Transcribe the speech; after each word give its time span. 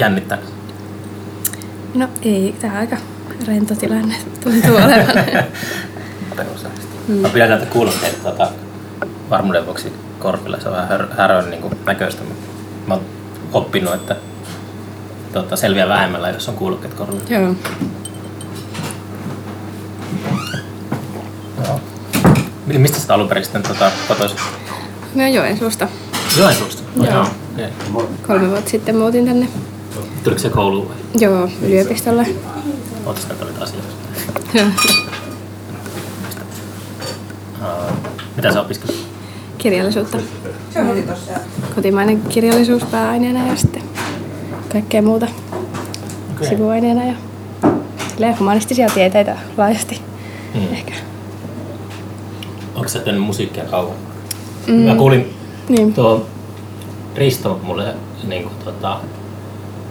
Jännittääkö? 0.00 0.46
No 1.94 2.08
ei, 2.22 2.54
tää 2.60 2.70
on 2.72 2.76
aika 2.76 2.96
rento 3.46 3.74
tilanne 3.74 4.14
tuntuu 4.44 4.76
olevan. 4.76 5.24
Mm. 7.08 7.16
Mä 7.16 7.28
pidän 7.28 7.48
näitä 7.48 7.66
kuulokkeita 7.66 8.16
tota, 8.30 8.48
varmuuden 9.30 9.66
vuoksi 9.66 9.92
korvilla. 10.18 10.60
Se 10.60 10.68
on 10.68 10.74
vähän 10.74 10.88
här, 10.88 11.06
härön 11.18 11.50
niin 11.50 11.62
näköistä. 11.86 12.22
Mä 12.86 12.94
oon 12.94 13.04
oppinut, 13.52 13.94
että 13.94 14.16
tota, 15.32 15.56
selviää 15.56 15.88
vähemmällä, 15.88 16.30
jos 16.30 16.48
on 16.48 16.54
kuulokkeet 16.54 16.94
korvilla. 16.94 17.22
Joo. 17.28 17.54
Joo. 21.64 21.80
Mistä 22.66 22.98
sitä 23.00 23.14
alun 23.14 23.28
perin 23.28 23.44
sitten 23.44 23.62
tota, 23.62 23.90
kotoisin? 24.08 24.38
Mä 25.14 25.22
oon 25.22 25.34
Joensuusta. 25.34 25.88
Joensuusta? 26.38 26.82
Oh, 27.00 27.04
Joo. 27.06 27.26
joo. 27.56 28.10
Kolme 28.26 28.48
vuotta 28.50 28.70
sitten 28.70 28.96
muutin 28.96 29.26
tänne. 29.26 29.48
Tuliko 30.24 30.40
se 30.40 30.48
kouluun 30.50 30.88
vai? 30.88 30.96
Joo, 31.18 31.48
yliopistolle. 31.62 32.26
Asioita? 33.60 33.88
Joo. 34.54 34.66
Uh, 37.60 37.96
mitä 38.36 38.52
sä 38.52 38.60
opiskelit? 38.60 39.06
Kirjallisuutta. 39.58 40.18
Kotimainen 41.74 42.22
kirjallisuus 42.22 42.82
pääaineena 42.84 43.46
ja 43.46 43.56
sitten 43.56 43.82
kaikkea 44.72 45.02
muuta 45.02 45.26
Okei. 46.36 46.48
sivuaineena 46.48 47.04
ja 47.04 47.14
silleen 48.12 48.38
humanistisia 48.38 48.88
tieteitä 48.94 49.36
laajasti 49.56 50.00
Hmm. 50.54 50.72
ehkä. 50.72 50.92
Onko 52.74 52.88
sä 52.88 52.98
tehnyt 52.98 53.22
musiikkia 53.22 53.64
kauan? 53.64 53.96
Mm. 54.66 54.74
Mä 54.74 54.94
kuulin 54.94 55.34
Niin, 55.68 55.94
tuo 55.94 56.26
Risto 57.16 57.60
mulle 57.62 57.94
niin 58.24 58.42
kuin, 58.42 58.54
tota, 58.64 59.00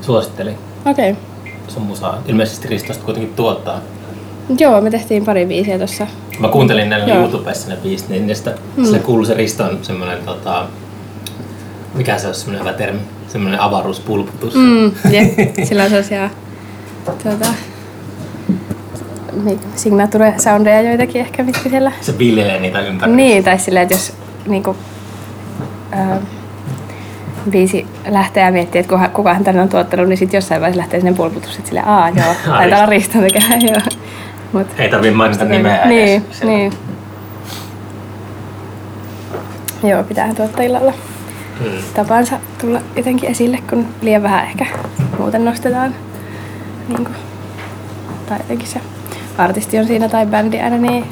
suositteli 0.09 0.51
okei. 0.85 1.11
Okay. 1.11 1.23
sun 1.67 1.83
musaa. 1.83 2.21
Ilmeisesti 2.25 2.67
Ristosta 2.67 3.03
kuitenkin 3.05 3.33
tuottaa. 3.35 3.81
Joo, 4.59 4.81
me 4.81 4.89
tehtiin 4.89 5.25
pari 5.25 5.45
biisiä 5.45 5.77
tuossa. 5.77 6.07
Mä 6.39 6.47
kuuntelin 6.47 6.89
ne 6.89 6.97
Joo. 6.97 7.17
YouTubessa 7.17 7.69
ne 7.69 7.77
biisit, 7.83 8.09
niin 8.09 8.27
niistä 8.27 8.55
mm. 8.77 8.85
sille 8.85 8.99
kuuluu 8.99 9.25
se 9.25 9.33
Riston 9.33 9.79
semmonen 9.81 10.17
tota, 10.25 10.65
mikä 11.93 12.17
se 12.17 12.27
on 12.27 12.35
semmonen 12.35 12.61
hyvä 12.61 12.73
termi? 12.73 12.99
Semmonen 13.27 13.61
avaruuspulputus. 13.61 14.55
Mm, 14.55 14.91
jep. 15.09 15.55
Sillä 15.63 15.83
on 15.83 15.89
sellaisia 15.89 16.29
tuota, 17.23 17.45
signature 19.75 20.33
soundeja 20.37 20.81
joitakin 20.81 21.21
ehkä, 21.21 21.43
mitkä 21.43 21.69
siellä... 21.69 21.91
Se 22.01 22.17
viljelee 22.17 22.59
niitä 22.59 22.81
ympäri. 22.81 23.11
Niin, 23.11 23.43
tai 23.43 23.59
silleen, 23.59 23.83
että 23.83 23.95
jos 23.95 24.13
niinku, 24.47 24.75
ää, 25.91 26.21
biisi 27.49 27.87
lähtee 28.09 28.43
ja 28.43 28.51
miettii, 28.51 28.79
että 28.81 28.89
kuka, 28.95 29.07
kukahan 29.09 29.43
tänne 29.43 29.61
on 29.61 29.69
tuottanut, 29.69 30.07
niin 30.07 30.17
sitten 30.17 30.37
jossain 30.37 30.61
vaiheessa 30.61 30.79
lähtee 30.81 30.99
sinne 30.99 31.13
pulputus, 31.13 31.55
että 31.57 31.67
silleen, 31.67 31.87
aa 31.87 32.09
joo, 32.09 32.35
taitaa 32.45 32.79
olla 32.79 32.85
Risto 32.89 33.19
tekemään, 33.21 33.61
joo. 33.67 33.81
Mut, 34.53 34.67
Ei 34.77 34.89
tarvii 34.89 35.11
mainita 35.11 35.45
nimeä 35.45 35.85
Niin, 35.85 36.09
edes. 36.23 36.39
siellä. 36.39 36.53
niin. 36.57 36.73
Joo, 39.83 40.03
pitää 40.03 40.33
tuottajilla 40.33 40.79
olla 40.79 40.93
Mm. 41.59 41.65
tapansa 41.93 42.39
tulla 42.61 42.81
jotenkin 42.95 43.29
esille, 43.29 43.59
kun 43.69 43.85
liian 44.01 44.23
vähän 44.23 44.43
ehkä 44.43 44.65
muuten 45.17 45.45
nostetaan. 45.45 45.95
Niin 46.87 47.05
kuin, 47.05 47.15
tai 48.29 48.37
jotenkin 48.37 48.67
se 48.67 48.79
artisti 49.37 49.79
on 49.79 49.85
siinä 49.87 50.09
tai 50.09 50.25
bändi 50.25 50.59
aina 50.61 50.77
niin 50.77 51.05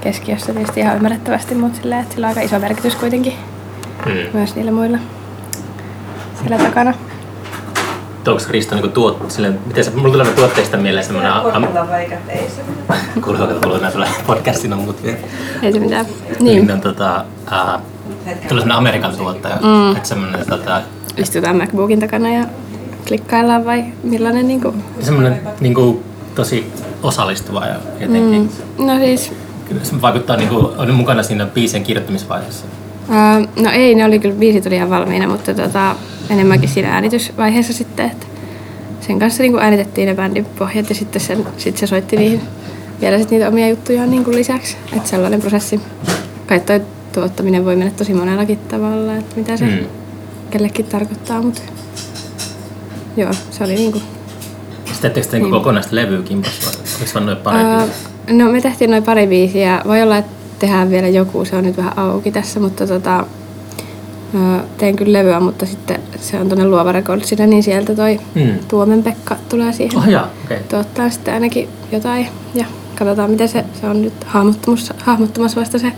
keskiössä 0.00 0.52
tietysti 0.52 0.80
ihan 0.80 0.96
ymmärrettävästi, 0.96 1.54
mutta 1.54 1.78
silleen, 1.82 2.00
että 2.00 2.14
sillä 2.14 2.26
on 2.26 2.28
aika 2.28 2.40
iso 2.40 2.58
merkitys 2.58 2.94
kuitenkin 2.94 3.32
Mm. 4.06 4.12
myös 4.32 4.56
niillä 4.56 4.72
muilla 4.72 4.98
siellä 6.42 6.64
takana. 6.64 6.94
Onko 8.28 8.42
Risto 8.50 8.74
niinku 8.74 8.88
tuot, 8.88 9.30
silleen, 9.30 9.58
miten 9.66 9.84
se, 9.84 9.90
mulla 9.90 10.12
tulee 10.12 10.26
tuotteista 10.26 10.76
mieleen 10.76 11.06
Korkilla 11.42 11.88
vaikka 11.88 12.14
ei 12.28 12.50
se. 12.50 12.62
Kuuluuko, 13.20 13.46
kuuluu 13.62 13.78
nää 13.78 13.90
tulee 13.90 14.08
podcastin 14.26 14.72
on 14.72 14.78
mut 14.78 15.02
vielä. 15.02 15.18
Ei 15.62 15.72
se 15.72 15.80
mitään. 15.80 16.06
Niin. 16.06 16.44
Niin, 16.44 16.66
niin 16.66 16.80
tota, 16.80 17.24
ää, 17.50 17.80
tulee 18.24 18.48
semmonen 18.48 18.72
Amerikan 18.72 19.16
tuottaja, 19.16 19.56
mm. 19.56 19.96
että 19.96 20.08
semmonen 20.08 20.46
tota, 20.48 20.82
istutaan 21.16 21.56
MacBookin 21.56 22.00
takana 22.00 22.28
ja 22.28 22.44
klikkaillaan 23.08 23.64
vai 23.64 23.84
millainen 24.02 24.48
niinku... 24.48 24.74
semmonen 25.00 25.40
niinku 25.60 26.02
tosi 26.34 26.72
osallistuva 27.02 27.66
ja 27.66 27.74
jotenkin 28.00 28.50
mm. 28.78 28.86
No 28.86 28.98
siis, 28.98 29.32
kyllä 29.68 29.84
se 29.84 30.02
vaikuttaa 30.02 30.36
niinku, 30.36 30.72
on 30.78 30.94
mukana 30.94 31.22
siinä 31.22 31.46
biisien 31.46 31.82
kirjoittamisvaiheessa. 31.82 32.64
ää, 33.10 33.40
no 33.40 33.70
ei, 33.72 33.94
ne 33.94 34.04
oli 34.04 34.18
kyllä, 34.18 34.34
biisit 34.34 34.66
oli 34.66 34.74
ihan 34.74 34.90
valmiina, 34.90 35.28
mutta 35.28 35.54
tota, 35.54 35.96
enemmänkin 36.32 36.68
siinä 36.68 36.94
äänitysvaiheessa 36.94 37.72
sitten, 37.72 38.06
että 38.06 38.26
sen 39.00 39.18
kanssa 39.18 39.42
niin 39.42 39.58
äänitettiin 39.58 40.08
ne 40.08 40.14
bändin 40.14 40.44
pohjat 40.44 40.88
ja 40.88 40.94
sitten 40.94 41.22
sen, 41.22 41.46
sit 41.58 41.78
se 41.78 41.86
soitti 41.86 42.16
niihin 42.16 42.40
vielä 43.00 43.18
sit 43.18 43.30
niitä 43.30 43.48
omia 43.48 43.68
juttujaan 43.68 44.10
niin 44.10 44.24
kuin 44.24 44.36
lisäksi. 44.36 44.76
Että 44.96 45.08
sellainen 45.08 45.40
prosessi. 45.40 45.80
Kai 46.46 46.60
toi 46.60 46.80
tuottaminen 47.12 47.64
voi 47.64 47.76
mennä 47.76 47.92
tosi 47.96 48.14
monellakin 48.14 48.58
tavalla, 48.58 49.16
että 49.16 49.36
mitä 49.36 49.56
se 49.56 49.64
Mm. 49.64 49.78
kellekin 50.50 50.84
tarkoittaa, 50.86 51.42
mutta 51.42 51.62
joo, 53.16 53.32
se 53.50 53.64
oli 53.64 53.74
niinku... 53.74 53.98
Sitten 54.84 55.00
teettekö 55.00 55.26
te 55.26 55.36
niinku 55.36 55.54
Niin. 55.54 55.60
kokonaista 55.62 55.96
levyä 55.96 56.22
kimpassa 56.22 56.70
vai 56.70 56.74
oliko 56.98 57.10
vaan 57.14 57.26
noin 57.26 57.38
pari 57.38 57.58
biisiä? 57.86 58.36
no 58.46 58.52
me 58.52 58.60
tehtiin 58.60 58.90
noin 58.90 59.02
pari 59.02 59.26
biisiä. 59.26 59.82
Voi 59.86 60.02
olla, 60.02 60.16
että 60.18 60.32
tehdään 60.58 60.90
vielä 60.90 61.08
joku, 61.08 61.44
se 61.44 61.56
on 61.56 61.64
nyt 61.64 61.76
vähän 61.76 61.98
auki 61.98 62.30
tässä, 62.32 62.60
mutta 62.60 62.86
tota, 62.86 63.26
ää, 64.34 64.64
teen 64.78 64.96
kyllä 64.96 65.12
levyä, 65.18 65.40
mutta 65.40 65.66
sitten 65.66 66.00
se 66.20 66.40
on 66.40 66.48
tuonne 66.48 66.64
Luova 66.64 66.92
Recordsina, 66.92 67.46
niin 67.46 67.62
sieltä 67.62 67.94
toi 67.94 68.20
Mm. 68.34 68.58
Tuomen 68.68 69.02
Pekka 69.02 69.36
tulee 69.48 69.72
siihen 69.72 69.98
Oh 69.98 70.06
jaa, 70.08 70.24
okei. 70.44 70.56
Okay. 70.56 70.68
tuottaa 70.68 71.10
sitten 71.10 71.34
ainakin 71.34 71.68
jotain 71.92 72.28
ja 72.54 72.64
katsotaan 72.98 73.30
miten 73.30 73.48
se, 73.48 73.64
se 73.80 73.86
on 73.86 74.02
nyt 74.02 74.24
hahmottumassa, 74.26 74.94
hahmottumassa 75.04 75.60
vasta 75.60 75.78
se 75.78 75.92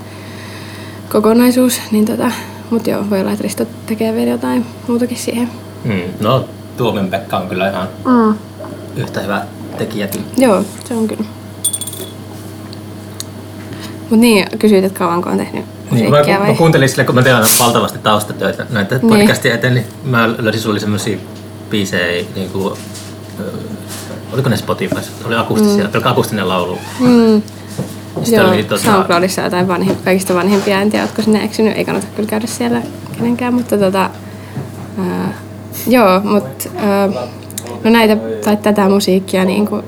kokonaisuus. 1.13 1.81
Niin 1.93 2.05
tota, 2.05 2.31
mutta 2.71 2.91
joo, 2.91 3.11
voi 3.11 3.21
olla, 3.21 3.31
että 3.33 3.43
Risto 3.43 3.67
tekee 3.87 4.15
vielä 4.15 4.31
jotain 4.31 4.67
muutakin 4.89 5.17
siihen. 5.17 5.51
Mm. 5.85 6.01
No 6.21 6.45
Tuomen 6.77 7.11
Pekka 7.11 7.37
on 7.37 7.49
kyllä 7.49 7.71
ihan 7.71 7.89
Mm. 8.05 8.35
yhtä 8.97 9.21
hyvä 9.21 9.43
tekijä. 9.79 10.09
Joo, 10.37 10.65
se 10.85 10.95
on 10.95 11.09
kyllä. 11.09 11.25
Mut 14.11 14.21
niin, 14.21 14.47
kysyit, 14.59 14.85
että 14.85 14.99
kauanko 14.99 15.31
on 15.31 15.37
tehnyt 15.37 15.65
Niin, 15.91 16.11
mä, 16.11 16.17
vai? 16.41 16.51
mä 16.51 16.55
kuuntelin 16.59 16.89
sille, 16.89 17.05
kun 17.05 17.15
mä 17.15 17.23
teen 17.23 17.37
valtavasti 17.61 17.99
taustatöitä 17.99 18.67
näitä 18.71 18.99
Niin. 19.03 19.09
podcastia 19.09 19.55
eteen, 19.55 19.75
niin 19.75 19.87
mä 20.05 20.31
löysin 20.39 20.63
sulla 20.63 20.79
semmosia 20.79 21.19
biisejä, 21.71 22.25
niin 22.35 22.51
kuin, 22.51 22.75
oliko 24.33 24.49
ne 24.49 24.57
Spotifyssa? 24.57 25.13
Oli 25.25 25.37
akustisia, 25.37 25.85
mm. 25.85 26.01
akustinen 26.05 26.49
laulu. 26.49 26.79
Mm. 27.01 27.43
Sitten 28.23 28.41
Joo, 28.41 28.51
oli 28.51 28.63
tota- 28.63 28.79
SoundCloudissa 28.79 29.43
jotain 29.43 29.69
vanhi, 29.69 29.97
kaikista 30.05 30.35
vanhimpia, 30.35 30.81
en 30.81 30.91
tiedä, 30.91 31.09
sinne 31.21 31.45
eksynyt, 31.45 31.77
ei 31.77 31.85
kannata 31.85 32.07
kyllä 32.17 32.29
käydä 32.29 32.47
siellä 32.47 32.83
kenenkään, 33.17 33.55
mutta 33.55 33.79
tota, 33.79 34.11
ää, 34.99 35.35
joo, 35.87 36.21
mutta 36.21 36.69
ää, 36.77 37.09
no 37.85 37.91
näitä, 37.91 38.17
tai 38.45 38.57
tätä 38.57 38.89
musiikkia 38.89 39.45
niin 39.45 39.67
kuin, 39.67 39.83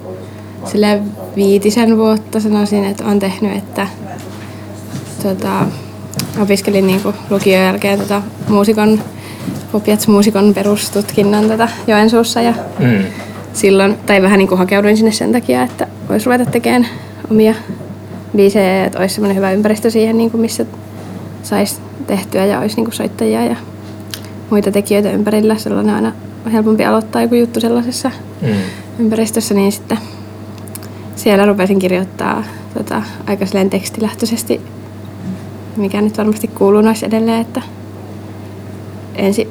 sille 0.64 1.02
viitisen 1.36 1.98
vuotta 1.98 2.40
sanoisin, 2.40 2.84
että 2.84 3.04
on 3.04 3.18
tehnyt, 3.18 3.56
että 3.56 3.86
tota, 5.22 5.66
opiskelin 6.42 6.86
niin 6.86 7.00
kuin, 7.00 7.14
lukion 7.30 7.62
jälkeen 7.62 7.98
tota, 7.98 8.22
muusikon, 8.48 9.00
Popiats-muusikon 9.72 10.54
perustutkinnon 10.54 11.48
tota, 11.48 11.68
Joensuussa 11.86 12.40
ja 12.40 12.54
Mm. 12.78 13.04
silloin, 13.52 13.96
tai 14.06 14.22
vähän 14.22 14.38
niin 14.38 14.48
kuin 14.48 14.58
hakeuduin 14.58 14.96
sinne 14.96 15.12
sen 15.12 15.32
takia, 15.32 15.62
että 15.62 15.86
voisi 16.08 16.26
ruveta 16.26 16.50
tekemään 16.50 16.86
omia 17.30 17.54
biisejä, 18.36 18.84
että 18.84 18.98
olisi 18.98 19.14
semmoinen 19.14 19.36
hyvä 19.36 19.52
ympäristö 19.52 19.90
siihen, 19.90 20.18
niin 20.18 20.30
kuin 20.30 20.40
missä 20.40 20.66
saisi 21.42 21.76
tehtyä 22.06 22.44
ja 22.46 22.60
olisi 22.60 22.76
niin 22.76 22.84
kuin 22.84 22.94
soittajia 22.94 23.44
ja 23.44 23.56
muita 24.50 24.70
tekijöitä 24.70 25.10
ympärillä. 25.10 25.56
Sellainen 25.56 25.94
on 25.94 26.04
aina 26.04 26.12
helpompi 26.52 26.84
aloittaa 26.84 27.22
joku 27.22 27.34
juttu 27.34 27.60
sellaisessa 27.60 28.10
Mm. 28.42 28.48
ympäristössä, 28.98 29.54
niin 29.54 29.72
sitten 29.72 29.98
siellä 31.16 31.46
rupesin 31.46 31.78
kirjoittaa 31.78 32.42
tota, 32.74 33.02
aika 33.26 33.46
silleen 33.46 33.70
tekstilähtöisesti, 33.70 34.60
mikä 35.76 36.00
nyt 36.00 36.18
varmasti 36.18 36.48
kuuluu 36.48 36.80
noissa 36.80 37.06
edelleen, 37.06 37.40
että 37.40 37.62
ensi, 39.14 39.48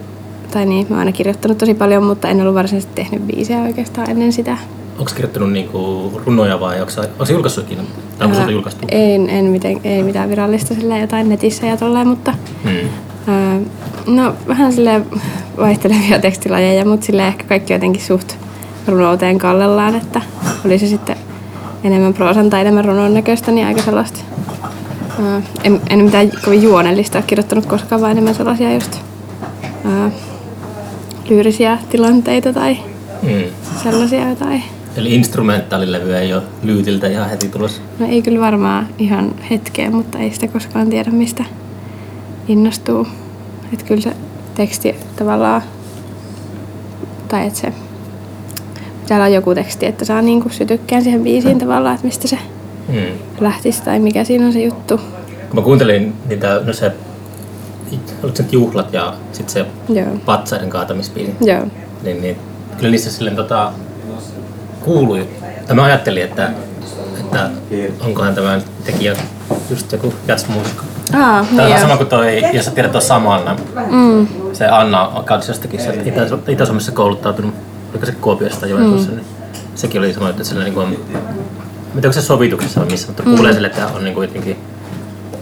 tai 0.52 0.66
niin, 0.66 0.88
mä 0.90 0.96
oon 0.96 1.00
aina 1.00 1.12
kirjoittanut 1.12 1.58
tosi 1.58 1.74
paljon, 1.74 2.04
mutta 2.04 2.30
en 2.30 2.42
ollut 2.42 2.56
varsinaisesti 2.56 2.96
tehnyt 2.96 3.28
biisejä 3.28 3.62
oikeastaan 3.62 4.10
ennen 4.10 4.34
sitä. 4.34 4.58
Onko 5.00 5.12
kirjoittanut 5.16 5.52
niinku 5.52 6.12
runoja 6.26 6.60
vai 6.60 6.82
onko 6.82 6.92
se 7.26 7.34
julkaissut 7.34 7.66
ikinä? 7.66 7.84
Tai 8.20 8.28
onko 8.28 8.52
julkaistu? 8.52 8.86
En, 8.92 9.30
en 9.30 9.46
miten, 9.46 9.82
ei 9.84 10.04
mitään 10.04 10.30
virallista 10.30 10.74
sillä 10.76 10.98
jotain 10.98 11.30
netissä 11.30 11.66
ja 11.68 11.78
tolleen, 11.78 12.08
mutta 12.08 12.34
Mm. 12.64 12.90
ää, 13.28 13.60
no 14.08 14.34
vähän 14.48 14.74
sille 14.74 15.02
vaihtelevia 15.58 16.20
tekstilajeja, 16.20 16.86
mutta 16.86 17.06
sille 17.06 17.28
ehkä 17.28 17.44
kaikki 17.44 17.74
jotenkin 17.74 18.02
suht 18.02 18.36
runouteen 18.88 19.38
kallellaan, 19.38 19.96
että 19.96 20.22
oli 20.66 20.80
se 20.80 20.88
sitten 20.88 21.16
enemmän 21.86 22.14
proosan 22.14 22.50
tai 22.50 22.62
enemmän 22.62 22.86
runon 22.86 23.14
näköistä, 23.14 23.52
niin 23.52 23.68
aika 23.68 23.82
sellaista. 23.82 24.20
Ää, 25.24 25.42
en, 25.64 25.82
en 25.90 26.00
mitään 26.00 26.32
kovin 26.46 26.64
juonellista 26.64 27.18
ole 27.18 27.26
kirjoittanut 27.28 27.66
koskaan, 27.66 28.02
vaan 28.02 28.12
enemmän 28.12 28.36
sellaisia 28.36 28.74
just 28.74 28.98
ää, 29.86 30.12
lyyrisiä 31.30 31.78
tilanteita 31.90 32.54
tai 32.54 32.78
Mm. 33.24 33.44
sellaisia 33.84 34.30
jotain. 34.30 34.64
Eli 34.98 35.16
instrumentaalilevy 35.16 36.16
ei 36.18 36.34
ole 36.34 36.44
lyytiltä 36.64 37.08
ihan 37.08 37.30
heti 37.30 37.48
tulossa. 37.50 37.82
No 38.00 38.08
ei 38.08 38.22
kyllä 38.22 38.40
varmaan 38.40 38.88
ihan 38.98 39.32
hetkeen, 39.50 39.96
mutta 39.96 40.18
ei 40.18 40.32
sitä 40.32 40.48
koskaan 40.48 40.90
tiedä 40.90 41.12
mistä 41.12 41.46
innostuu. 42.48 43.08
Että 43.74 43.86
kyllä 43.86 44.02
se 44.02 44.12
teksti 44.56 44.96
tavallaan, 45.16 45.62
tai 47.28 47.48
että 47.48 47.60
se 47.60 47.74
pitää 49.06 49.18
olla 49.18 49.28
joku 49.28 49.56
teksti, 49.56 49.86
että 49.86 50.06
saa 50.06 50.22
niinku 50.22 50.50
sytykkään 50.50 51.04
siihen 51.04 51.24
biisiin 51.24 51.60
tavallaan, 51.60 51.96
että 51.96 52.08
mistä 52.08 52.28
se 52.28 52.38
Mm. 52.88 53.02
lähtisi 53.40 53.84
tai 53.84 54.00
mikä 54.00 54.24
siinä 54.24 54.46
on 54.46 54.54
se 54.54 54.60
juttu. 54.64 54.98
Kun 55.50 55.56
mä 55.56 55.62
kuuntelin 55.62 56.14
niitä, 56.30 56.62
no 56.66 56.74
se, 56.74 56.92
oliko 58.24 58.36
se 58.38 58.44
nyt 58.44 58.54
juhlat 58.54 58.94
ja 58.94 59.14
sitten 59.32 59.54
se 59.54 59.94
Joo. 59.94 60.08
patsaiden 60.26 60.70
kaatamisbiisi, 60.70 61.32
Joo. 61.42 61.62
niin, 62.04 62.22
niin 62.22 62.38
kyllä 62.78 62.92
niissä 62.92 63.12
silleen 63.12 63.36
tota, 63.36 63.72
kuului. 64.82 65.28
Tai 65.68 65.76
mä 65.76 65.84
ajattelin, 65.84 66.24
että, 66.24 66.50
että 67.20 67.50
onkohan 68.06 68.36
tämä 68.36 68.60
tekijä 68.86 69.16
just 69.70 69.92
joku 69.92 70.14
jatsmuusikko. 70.28 70.84
Aa, 71.14 71.46
Tämä 71.56 71.64
on 71.64 71.70
niin 71.70 71.82
sama 71.82 71.98
kuin 71.98 72.10
toi, 72.10 72.44
jos 72.54 72.66
sä 72.66 72.72
tiedät 72.72 72.92
tuon 72.92 73.02
saman, 73.02 73.42
Mm. 73.92 74.28
se 74.54 74.68
Anna 74.68 75.08
on 75.08 75.24
jostakin 75.48 75.80
Itä- 76.06 76.28
Itä-Suomessa 76.48 76.92
kouluttautunut, 76.92 77.54
oliko 77.96 78.06
se 78.06 78.12
Kuopiosta 78.12 78.68
Joensuussa, 78.68 79.10
Mm. 79.12 79.16
niin 79.18 79.26
sekin 79.76 80.02
oli 80.02 80.14
sanonut, 80.14 80.30
että 80.36 80.44
sillä 80.44 80.64
niin 80.64 80.74
kuin, 80.74 80.90
mitä 81.94 82.08
onko 82.08 82.12
se 82.12 82.22
sovituksessa 82.22 82.80
vai 82.82 82.90
missä, 82.90 83.08
mutta 83.08 83.24
kuulee 83.24 83.54
sille, 83.54 83.68
että 83.68 83.88
on 83.96 84.04
niin 84.04 84.14
kuin 84.14 84.28
jotenkin 84.28 84.58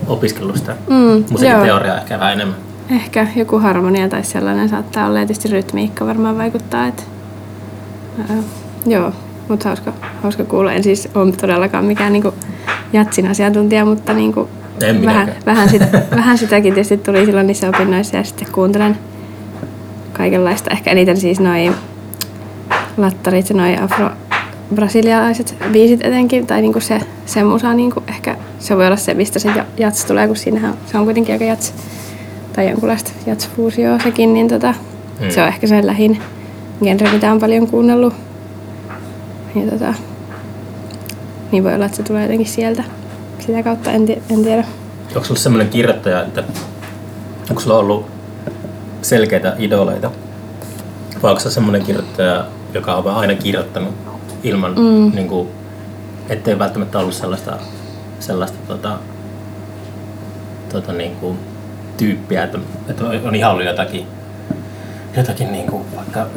opiskellut 0.08 0.56
sitä 0.58 0.76
Mm, 0.90 1.24
musiikin 1.32 1.56
joo. 1.58 1.66
teoriaa 1.66 1.98
ehkä 1.98 2.20
vähän 2.20 2.34
enemmän. 2.34 2.58
Ehkä 2.92 3.28
joku 3.36 3.60
harmonia 3.60 4.10
tai 4.10 4.24
sellainen 4.24 4.70
saattaa 4.70 5.08
olla 5.08 5.20
ja 5.20 5.26
tietysti 5.26 5.48
rytmiikka 5.50 6.06
varmaan 6.06 6.38
vaikuttaa. 6.38 6.88
Että, 6.88 7.04
ää, 8.30 8.38
joo, 8.86 9.12
mutta 9.50 9.70
hauska, 9.70 9.94
hauska 10.24 10.44
kuulla. 10.44 10.72
En 10.74 10.84
siis 10.84 11.10
ole 11.16 11.32
todellakaan 11.32 11.86
mikään 11.86 12.14
niinku 12.14 12.34
jatsin 12.94 13.28
asiantuntija, 13.28 13.86
mutta 13.86 14.14
niinku 14.14 14.50
En 14.82 15.06
vähän, 15.06 15.22
minäkään. 15.26 15.46
vähän, 15.46 15.70
sit, 15.70 15.82
vähän 16.16 16.38
sitäkin 16.38 16.74
tietysti 16.74 16.98
tuli 16.98 17.26
silloin 17.26 17.48
niissä 17.48 17.70
opinnoissa 17.70 18.18
ja 18.18 18.24
sitten 18.24 18.48
kuuntelen 18.52 18.98
kaikenlaista. 20.14 20.70
Ehkä 20.72 20.92
eniten 20.92 21.18
siis 21.18 21.40
noi 21.40 21.72
lattarit 22.98 23.50
ja 23.50 23.56
noi 23.56 23.78
afro 23.78 24.10
brasilialaiset 24.76 25.56
biisit 25.72 26.06
etenkin, 26.06 26.48
tai 26.48 26.62
niinku 26.62 26.80
se, 26.80 27.00
se 27.26 27.44
musa 27.44 27.74
niinku 27.74 28.04
ehkä, 28.08 28.38
se 28.60 28.78
voi 28.78 28.86
olla 28.88 28.96
se, 28.98 29.14
mistä 29.14 29.40
se 29.40 29.50
ja- 29.56 29.66
jats 29.78 30.06
tulee, 30.06 30.28
kun 30.28 30.36
siinähän 30.36 30.74
se 30.92 30.98
on 30.98 31.04
kuitenkin 31.06 31.34
aika 31.36 31.46
jats, 31.46 31.74
tai 32.56 32.70
jonkunlaista 32.70 33.12
jatsfuusioa 33.26 34.00
sekin, 34.00 34.34
niin 34.34 34.48
tota, 34.48 34.74
Mm. 35.22 35.30
se 35.30 35.42
on 35.42 35.48
ehkä 35.48 35.68
se 35.68 35.86
lähin 35.86 36.22
genre, 36.84 37.12
mitä 37.12 37.32
on 37.32 37.40
paljon 37.40 37.68
kuunnellut. 37.68 38.14
Ja 39.56 39.72
tota, 39.72 39.94
niin 41.52 41.64
voi 41.64 41.74
olla, 41.76 41.86
että 41.86 41.98
se 41.98 42.04
tulee 42.04 42.22
jotenkin 42.22 42.48
sieltä. 42.48 42.84
Sitä 43.40 43.64
kautta 43.64 43.92
en, 43.92 44.08
en 44.30 44.44
tiedä. 44.44 44.64
Onko 45.16 45.24
sulla 45.28 45.40
semmoinen 45.40 45.70
kirjoittaja, 45.70 46.22
että 46.22 46.44
onko 47.50 47.62
sulla 47.62 47.78
ollut 47.78 48.06
selkeitä 49.02 49.56
idoleita? 49.60 50.12
Vai 51.24 51.32
onko 51.32 51.40
se 51.40 51.52
semmoinen 51.52 51.82
kirjoittaja, 51.86 52.46
joka 52.74 52.96
on 52.96 53.04
vaan 53.04 53.16
aina 53.16 53.36
kirjoittanut 53.36 53.94
ilman, 54.44 54.72
mm. 54.72 55.16
niin 55.16 55.28
kuin, 55.28 55.48
ettei 56.30 56.60
välttämättä 56.60 57.00
ollut 57.00 57.14
sellaista, 57.14 57.58
sellaista 58.20 58.58
tota, 58.68 58.98
tota, 60.72 60.94
niin 60.94 61.16
kuin, 61.16 61.40
tyyppiä, 61.98 62.44
että, 62.44 62.60
että 62.88 63.04
on 63.24 63.36
ihan 63.36 63.52
ollut 63.52 63.66
jotakin, 63.66 64.08
jotakin 65.18 65.52
niin 65.52 65.68
kuin, 65.68 65.84
vaikka 65.96 66.28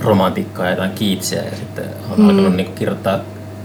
romantiikkaa 0.00 0.64
ja 0.64 0.70
jotain 0.70 0.90
kiitsiä 0.90 1.42
ja 1.42 1.56
sitten 1.56 1.84
on 2.10 2.18
mm. 2.20 2.28
alkanut 2.28 2.56
niin 2.56 2.66
kuin, 2.66 2.78
kirjoittaa 2.78 3.18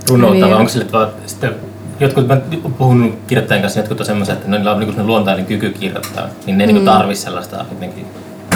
runoutta, 0.09 0.39
Niin. 0.39 0.49
vai 0.49 0.59
onko 0.59 0.69
sille, 0.69 0.85
että 0.85 0.97
vaan 0.97 1.09
sitten 1.25 1.55
jotkut, 1.99 2.27
mä 2.27 2.41
oon 2.63 2.73
puhunut 2.73 3.15
kirjoittajien 3.27 3.61
kanssa, 3.61 3.79
jotkut 3.79 3.99
on 3.99 4.05
semmoiset, 4.05 4.35
että 4.35 4.51
niillä 4.51 4.71
on 4.71 4.79
niin 4.79 4.93
kuin 4.93 5.07
luontainen 5.07 5.45
kyky 5.45 5.69
kirjoittaa, 5.69 6.27
niin 6.45 6.57
ne 6.57 6.63
ei 6.63 6.73
mm. 6.73 6.85
tarvitse 6.85 7.23
sellaista 7.23 7.65
jotenkin, 7.71 8.07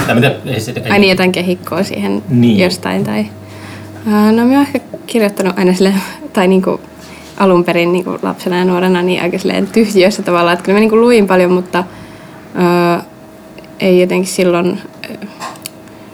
tai 0.09 0.15
mitä, 0.15 0.35
ei, 0.45 0.59
se- 0.59 0.73
ei, 0.85 0.91
Ai 0.91 1.00
niin, 1.00 1.09
jotain 1.09 1.31
kehikkoa 1.31 1.83
siihen 1.83 2.23
Niin. 2.29 2.59
jostain. 2.59 3.03
Tai, 3.03 3.25
Ää, 4.07 4.31
no 4.31 4.45
mä 4.45 4.51
oon 4.53 4.61
ehkä 4.61 4.79
kirjoittanut 5.07 5.59
aina 5.59 5.73
sille, 5.73 5.94
tai 6.33 6.47
niinku 6.47 6.79
alun 7.38 7.63
perin 7.63 7.91
niinku 7.94 8.19
lapsena 8.21 8.57
ja 8.57 8.65
nuorena 8.65 9.01
niin 9.01 9.21
aika 9.21 9.38
silleen 9.38 9.67
tyhjiössä 9.67 10.21
tavallaan, 10.21 10.53
että 10.53 10.65
kyllä 10.65 10.75
mä 10.75 10.79
niinku 10.79 10.95
luin 10.95 11.27
paljon, 11.27 11.51
mutta 11.51 11.83
ää, 12.56 13.03
ei 13.79 14.01
jotenkin 14.01 14.27
silloin, 14.27 14.79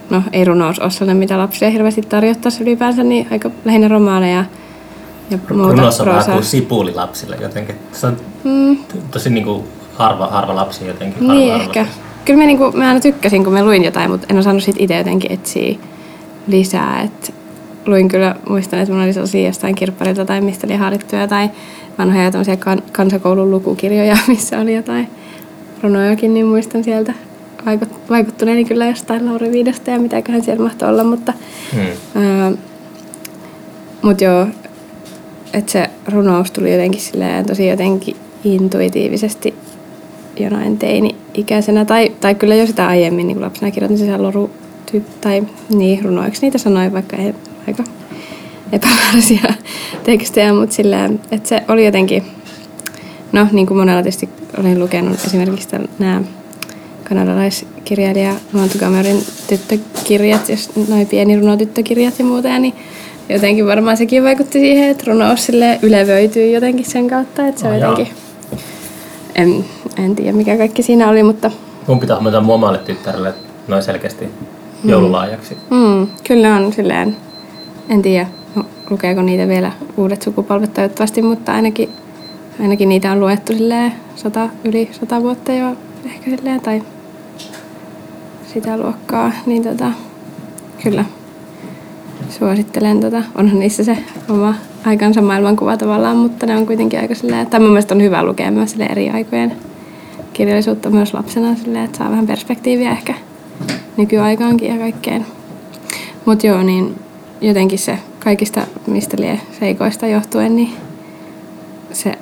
no 0.10 0.24
ei 0.34 0.46
runous 0.46 0.80
ole 0.80 0.92
sellainen, 0.92 1.18
mitä 1.18 1.38
lapsia 1.38 1.70
hirveästi 1.70 2.02
tarjottaisi 2.02 2.64
ylipäänsä, 2.64 3.04
niin 3.04 3.28
aika 3.32 3.52
lähinnä 3.66 3.88
romaaneja 3.88 4.46
ja 5.30 5.38
muuta 5.54 5.72
runossa 5.72 6.04
on 6.04 6.10
vähän 6.10 6.26
kuin 6.32 6.44
sipuli 6.44 6.94
lapsille 6.94 7.38
jotenkin. 7.42 7.76
Se 7.92 8.08
on 8.08 8.18
Mm, 8.44 8.78
tosi 9.12 9.30
niin 9.30 9.46
kuin 9.46 9.64
harva, 9.94 10.28
harva 10.28 10.56
lapsi 10.56 10.88
jotenkin. 10.88 11.20
Harva, 11.28 11.34
Niin 11.34 11.52
harva 11.52 11.64
ehkä. 11.64 11.80
lapsi. 11.82 12.00
Kyllä 12.26 12.40
mä, 12.40 12.46
niinku, 12.46 12.72
mä 12.72 12.88
aina 12.88 13.00
tykkäsin, 13.00 13.44
kun 13.44 13.54
mä 13.54 13.66
luin 13.66 13.84
jotain, 13.84 14.12
mutta 14.12 14.28
en 14.30 14.38
osannut 14.38 14.64
sit 14.64 14.76
itse 14.80 14.98
jotenkin 14.98 15.32
etsiä 15.32 15.76
lisää. 16.48 17.02
Et 17.02 17.34
luin 17.86 18.08
kyllä, 18.08 18.36
muistan, 18.50 18.80
että 18.80 18.92
mulla 18.92 19.04
oli 19.06 19.14
sellaisia 19.14 19.48
jostain 19.48 19.76
kirpparilta 19.76 20.26
tai 20.26 20.42
mistä 20.42 20.68
oli 20.68 20.76
haalittuja 20.76 21.28
tai 21.28 21.50
vanhoja 21.98 22.32
tämmöisiä 22.32 22.58
kan, 22.58 22.84
kansakoulun 22.92 23.52
lukukirjoja, 23.52 24.18
missä 24.28 24.60
oli 24.60 24.76
jotain 24.76 25.08
runojakin, 25.84 26.34
niin 26.34 26.46
muistan 26.46 26.84
sieltä 26.84 27.14
vaikut- 27.66 28.10
vaikuttuneeni 28.10 28.66
kyllä 28.66 28.86
jostain 28.86 29.26
Lauri 29.26 29.52
Viidosta 29.52 29.92
ja 29.92 30.00
mitäköhän 30.00 30.44
siellä 30.44 30.64
mahtoi 30.64 30.90
olla, 30.90 31.04
mutta 31.04 31.34
Hmm. 31.74 32.22
Ää, 32.24 32.52
mut 34.02 34.22
joo, 34.22 34.48
että 35.54 35.72
se 35.72 35.90
runous 36.08 36.52
tuli 36.52 36.72
jotenkin 36.72 37.02
silleen 37.02 37.46
tosi 37.46 37.68
jotenkin 37.68 38.16
intuitiivisesti 38.44 39.54
jonain 40.40 40.78
teini-ikäisenä. 40.78 41.86
Tai, 41.86 42.12
tai 42.22 42.36
kyllä 42.36 42.56
jo 42.56 42.68
sitä 42.68 42.88
aiemmin 42.88 43.28
niin 43.28 43.42
lapsena 43.42 43.72
kirjoitin 43.72 43.98
siellä 43.98 44.24
loru 44.28 44.52
tai 45.22 45.44
niin, 45.70 46.06
runoiksi 46.06 46.42
niitä 46.42 46.58
sanoin, 46.58 46.94
vaikka 46.94 47.18
ei, 47.18 47.34
aika 47.68 47.84
epämääräisiä 48.72 49.54
tekstejä, 50.04 50.54
mutta 50.54 50.76
silleen, 50.76 51.20
että 51.32 51.50
se 51.50 51.64
oli 51.68 51.86
jotenkin, 51.86 52.24
no 53.32 53.48
niin 53.52 53.68
kuin 53.68 53.78
monella 53.78 54.04
tietysti 54.04 54.30
olin 54.60 54.80
lukenut 54.80 55.26
esimerkiksi 55.26 55.76
nämä 56.00 56.22
kanadalaiskirjailija 57.04 58.36
Montgomeryn 58.52 59.18
tyttökirjat, 59.48 60.50
jos 60.50 60.72
noin 60.88 61.08
pieni 61.08 61.40
runotyttökirjat 61.40 62.20
ja 62.20 62.26
muuta, 62.26 62.48
ja 62.48 62.60
niin 62.60 62.74
jotenkin 63.30 63.66
varmaan 63.66 63.98
sekin 63.98 64.24
vaikutti 64.24 64.60
siihen, 64.60 64.90
että 64.90 65.04
runous 65.08 65.46
silleen 65.46 65.80
ylevöityy 65.82 66.52
jotenkin 66.52 66.86
sen 66.86 67.08
kautta, 67.08 67.48
että 67.48 67.62
se 67.62 67.68
on 67.68 67.80
jotenkin, 67.80 68.08
en, 69.36 69.66
en 69.98 70.16
tiedä 70.16 70.32
mikä 70.32 70.58
kaikki 70.58 70.84
siinä 70.84 71.10
oli, 71.10 71.24
mutta 71.24 71.52
Mun 71.88 72.00
pitää 72.00 72.16
hommata 72.16 72.42
mun 72.42 72.56
omalle 72.56 72.78
tyttärelle 72.78 73.34
noin 73.68 73.84
selkeästi 73.84 74.30
joululaajaksi. 74.84 75.58
mm, 75.70 76.08
kyllä 76.28 76.56
on 76.56 76.74
silleen, 76.74 77.16
en 77.90 78.02
tiedä 78.02 78.28
lukeeko 78.90 79.22
niitä 79.22 79.48
vielä 79.48 79.72
uudet 79.98 80.22
sukupolvet 80.22 80.74
toivottavasti, 80.74 81.22
mutta 81.22 81.54
ainakin, 81.54 81.90
ainakin 82.62 82.90
niitä 82.90 83.12
on 83.12 83.20
luettu 83.20 83.54
silleen 83.54 83.92
sata, 84.16 84.50
yli 84.64 84.90
sata 85.00 85.22
vuotta 85.22 85.54
jo 85.54 85.76
ehkä 86.06 86.32
silleen, 86.38 86.62
tai 86.62 86.82
sitä 88.54 88.78
luokkaa, 88.78 89.32
niin 89.46 89.64
tota, 89.64 89.92
kyllä 90.84 91.06
suosittelen. 92.30 93.00
Tota, 93.00 93.24
onhan 93.36 93.60
niissä 93.60 93.84
se 93.84 93.98
oma 94.30 94.56
aikansa 94.86 95.22
maailmankuva 95.22 95.78
tavallaan, 95.78 96.18
mutta 96.18 96.46
ne 96.46 96.58
on 96.58 96.66
kuitenkin 96.66 97.00
aika 97.00 97.16
silleen, 97.16 97.48
tai 97.48 97.60
mun 97.60 97.70
mielestä 97.70 97.96
on 97.96 98.02
hyvä 98.02 98.24
lukea 98.24 98.52
myös 98.52 98.72
silleen 98.72 98.92
eri 98.92 99.10
aikojen 99.10 99.56
kirjallisuutta 100.34 100.90
myös 100.90 101.14
lapsena 101.14 101.56
silleen, 101.56 101.86
että 101.86 101.98
saa 101.98 102.12
vähän 102.12 102.28
perspektiiviä 102.28 102.92
ehkä 102.92 103.14
nykyaikaankin 103.98 104.72
ja 104.72 104.78
kaikkeen. 104.78 105.26
Mutta 106.26 106.48
joo, 106.48 106.64
niin 106.64 106.96
jotenkin 107.42 107.80
se 107.80 108.00
kaikista 108.20 108.62
mistä 108.88 109.18
lie 109.20 109.40
seikoista 109.60 110.08
johtuen, 110.08 110.56
niin 110.56 110.74
se 111.92 112.16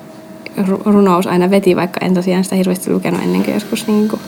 ru- 0.58 0.82
runous 0.86 1.28
aina 1.28 1.50
veti, 1.50 1.76
vaikka 1.76 2.06
en 2.06 2.14
tosiaan 2.14 2.44
sitä 2.44 2.56
hirveästi 2.56 2.92
lukenut 2.92 3.22
ennen 3.22 3.44
kuin 3.44 3.54
joskus 3.54 3.88
niin 3.88 4.10
kuin, 4.10 4.22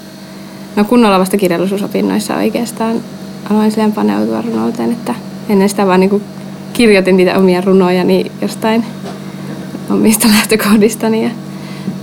no 0.75 0.84
kunnolla 0.84 1.19
vasta 1.19 1.38
kirjallisuusopinnoissa 1.38 2.36
oikeastaan 2.36 3.01
aloin 3.50 3.72
silleen 3.72 3.91
paneutua 3.91 4.41
runouteen, 4.41 4.91
että 4.91 5.15
ennen 5.50 5.70
sitä 5.70 5.88
vaan 5.88 6.00
niin 6.00 6.10
kuin 6.10 6.24
kirjoitin 6.74 7.18
niitä 7.18 7.38
omia 7.38 7.62
runoja 7.62 8.04
niin 8.04 8.32
jostain 8.42 8.86
omista 9.90 10.28
lähtökohdistani 10.38 11.24
ja 11.24 11.30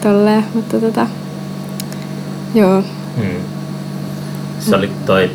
tolleen, 0.03 0.45
mutta 0.55 0.81
tota, 0.81 1.07
joo, 2.55 2.83
Hmm. 3.17 3.37
Se 4.61 4.77
oli 4.77 4.91
toi, 5.07 5.31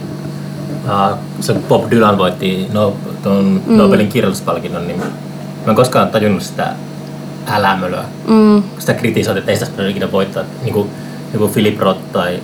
uh, 0.86 1.18
se 1.40 1.54
Bob 1.54 1.92
Dylan 1.92 2.18
voitti 2.18 2.68
no, 2.74 2.94
ton 3.24 3.62
Mm. 3.68 3.78
Nobelin 3.78 4.08
kirjallisuuspalkinnon, 4.08 4.88
niin 4.88 5.00
mä 5.66 5.70
en 5.72 5.76
koskaan 5.76 6.08
tajunnut 6.10 6.44
sitä 6.44 6.74
älämölöä. 7.48 8.04
mm, 8.28 8.64
sitä 8.80 8.94
kritisoitiin, 8.94 9.40
että 9.40 9.52
ei 9.52 9.58
sitä 9.58 9.72
pitänyt 9.72 9.92
ikinä 9.92 10.12
voittaa. 10.12 10.44
Niin 10.64 10.74
kuin 10.74 10.90
joku 11.34 11.48
Philip 11.48 11.80
Roth 11.80 12.00
tai 12.14 12.40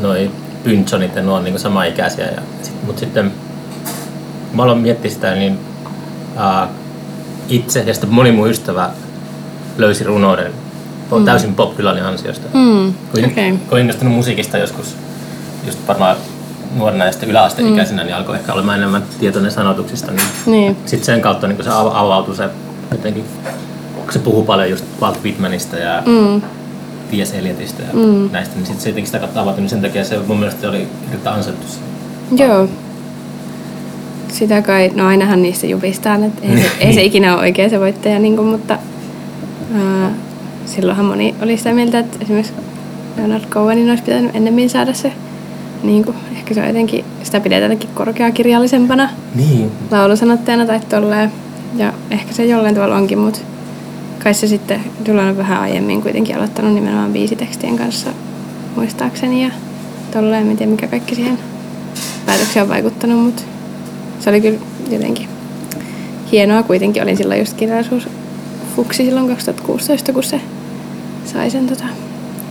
noi 0.00 0.30
Pynchonit 0.64 1.16
ja 1.16 1.22
nuo 1.22 1.36
on 1.36 1.44
niin 1.44 1.58
sama-ikäisiä. 1.58 2.24
Ja, 2.24 2.42
sit, 2.62 2.86
mutta 2.86 3.00
sitten 3.00 3.32
mä 4.52 4.62
aloin 4.62 4.78
miettiä 4.78 5.10
sitä, 5.10 5.34
niin 5.34 5.58
uh, 6.36 6.68
itse 7.48 7.80
ja 7.86 7.94
sitten 7.94 8.10
moni 8.10 8.32
mun 8.32 8.50
ystävä 8.50 8.90
löysi 9.78 10.04
runouden 10.04 10.52
mm. 11.18 11.24
täysin 11.24 11.54
Bob 11.54 11.78
Dylanin 11.78 12.04
ansiosta. 12.04 12.46
Mm, 12.54 12.94
kun, 12.94 13.24
okay. 13.24 13.56
kun 13.68 13.78
innostunut 13.78 14.14
musiikista 14.14 14.58
joskus, 14.58 14.96
just 15.66 15.78
varmaan 15.88 16.16
nuorena 16.76 17.04
ja 17.04 17.12
sitten 17.12 17.30
yläasteikäisenä, 17.30 18.02
mm. 18.02 18.06
niin 18.06 18.16
alkoi 18.16 18.36
ehkä 18.36 18.52
olemaan 18.52 18.78
enemmän 18.78 19.02
tietoinen 19.20 19.52
sanotuksista. 19.52 20.12
Niin, 20.12 20.26
niin. 20.46 20.76
Sitten 20.86 21.06
sen 21.06 21.20
kautta 21.20 21.46
niin 21.46 21.64
se 21.64 21.70
avautui 21.70 22.36
se 22.36 22.48
jotenkin, 22.90 23.24
kun 23.94 24.12
se 24.12 24.18
puhuu 24.18 24.44
paljon 24.44 24.70
just 24.70 24.84
Walt 25.00 25.22
Whitmanista 25.22 25.76
ja 25.76 26.02
mm. 26.06 26.40
T.S. 27.10 27.34
Eliotista 27.34 27.82
ja 27.82 27.88
mm. 27.92 28.28
näistä, 28.32 28.56
niin 28.56 28.66
sitten 28.66 28.82
se 28.82 28.88
jotenkin 28.88 29.06
sitä 29.06 29.18
kautta 29.18 29.40
avautui, 29.40 29.60
niin 29.60 29.70
sen 29.70 29.82
takia 29.82 30.04
se 30.04 30.18
mun 30.26 30.38
mielestä 30.38 30.68
oli 30.68 30.88
erittäin 31.08 31.36
ansaittu. 31.36 31.66
Joo. 32.36 32.68
Sitä 34.32 34.62
kai, 34.62 34.90
no 34.94 35.06
ainahan 35.06 35.42
niistä 35.42 35.66
jupistaan, 35.66 36.24
että 36.24 36.42
ei, 36.42 36.56
se, 36.56 36.70
ei 36.80 36.92
se 36.92 37.02
ikinä 37.02 37.34
ole 37.34 37.40
oikea 37.40 37.68
se 37.68 37.80
voittaja, 37.80 38.18
niin 38.18 38.36
kuin, 38.36 38.48
mutta 38.48 38.78
ää, 39.74 40.10
silloinhan 40.66 41.06
moni 41.06 41.34
oli 41.42 41.56
sitä 41.56 41.72
mieltä, 41.72 41.98
että 41.98 42.18
esimerkiksi 42.22 42.52
Leonard 43.16 43.44
Cohenin 43.44 43.90
olisi 43.90 44.02
pitänyt 44.02 44.36
ennemmin 44.36 44.70
saada 44.70 44.94
se, 44.94 45.12
niin 45.82 46.04
kuin, 46.04 46.16
ehkä 46.36 46.54
se 46.54 46.60
on 46.60 46.66
jotenkin, 46.66 47.04
sitä 47.22 47.40
pidetään 47.40 47.72
jotenkin 47.72 47.94
korkeakirjallisempana 47.94 49.10
niin. 49.34 49.70
laulusanottajana 49.90 50.66
tai 50.66 50.80
tolleen. 50.80 51.32
Ja 51.76 51.92
ehkä 52.10 52.32
se 52.32 52.44
jollain 52.44 52.74
tavalla 52.74 52.96
onkin, 52.96 53.18
mutta 53.18 53.40
kai 54.22 54.34
se 54.34 54.46
sitten 54.46 54.80
Dylan 55.06 55.28
on 55.28 55.36
vähän 55.36 55.60
aiemmin 55.60 56.02
kuitenkin 56.02 56.36
aloittanut 56.36 56.74
nimenomaan 56.74 57.12
biisitekstien 57.12 57.76
kanssa 57.76 58.10
muistaakseni 58.76 59.44
ja 59.44 59.50
tolleen, 60.12 60.50
en 60.50 60.56
tiedä 60.56 60.70
mikä 60.70 60.86
kaikki 60.86 61.14
siihen 61.14 61.38
päätökseen 62.26 62.62
on 62.62 62.68
vaikuttanut, 62.68 63.24
mutta 63.24 63.42
se 64.20 64.30
oli 64.30 64.40
kyllä 64.40 64.58
jotenkin 64.90 65.28
hienoa 66.32 66.62
kuitenkin. 66.62 67.02
Olin 67.02 67.16
silloin 67.16 67.40
just 67.40 67.56
kirjallisuus 67.56 68.08
fuksi 68.76 69.04
silloin 69.04 69.28
2016, 69.28 70.12
kun 70.12 70.24
se 70.24 70.40
sai 71.24 71.50
sen 71.50 71.66
tota, 71.66 71.84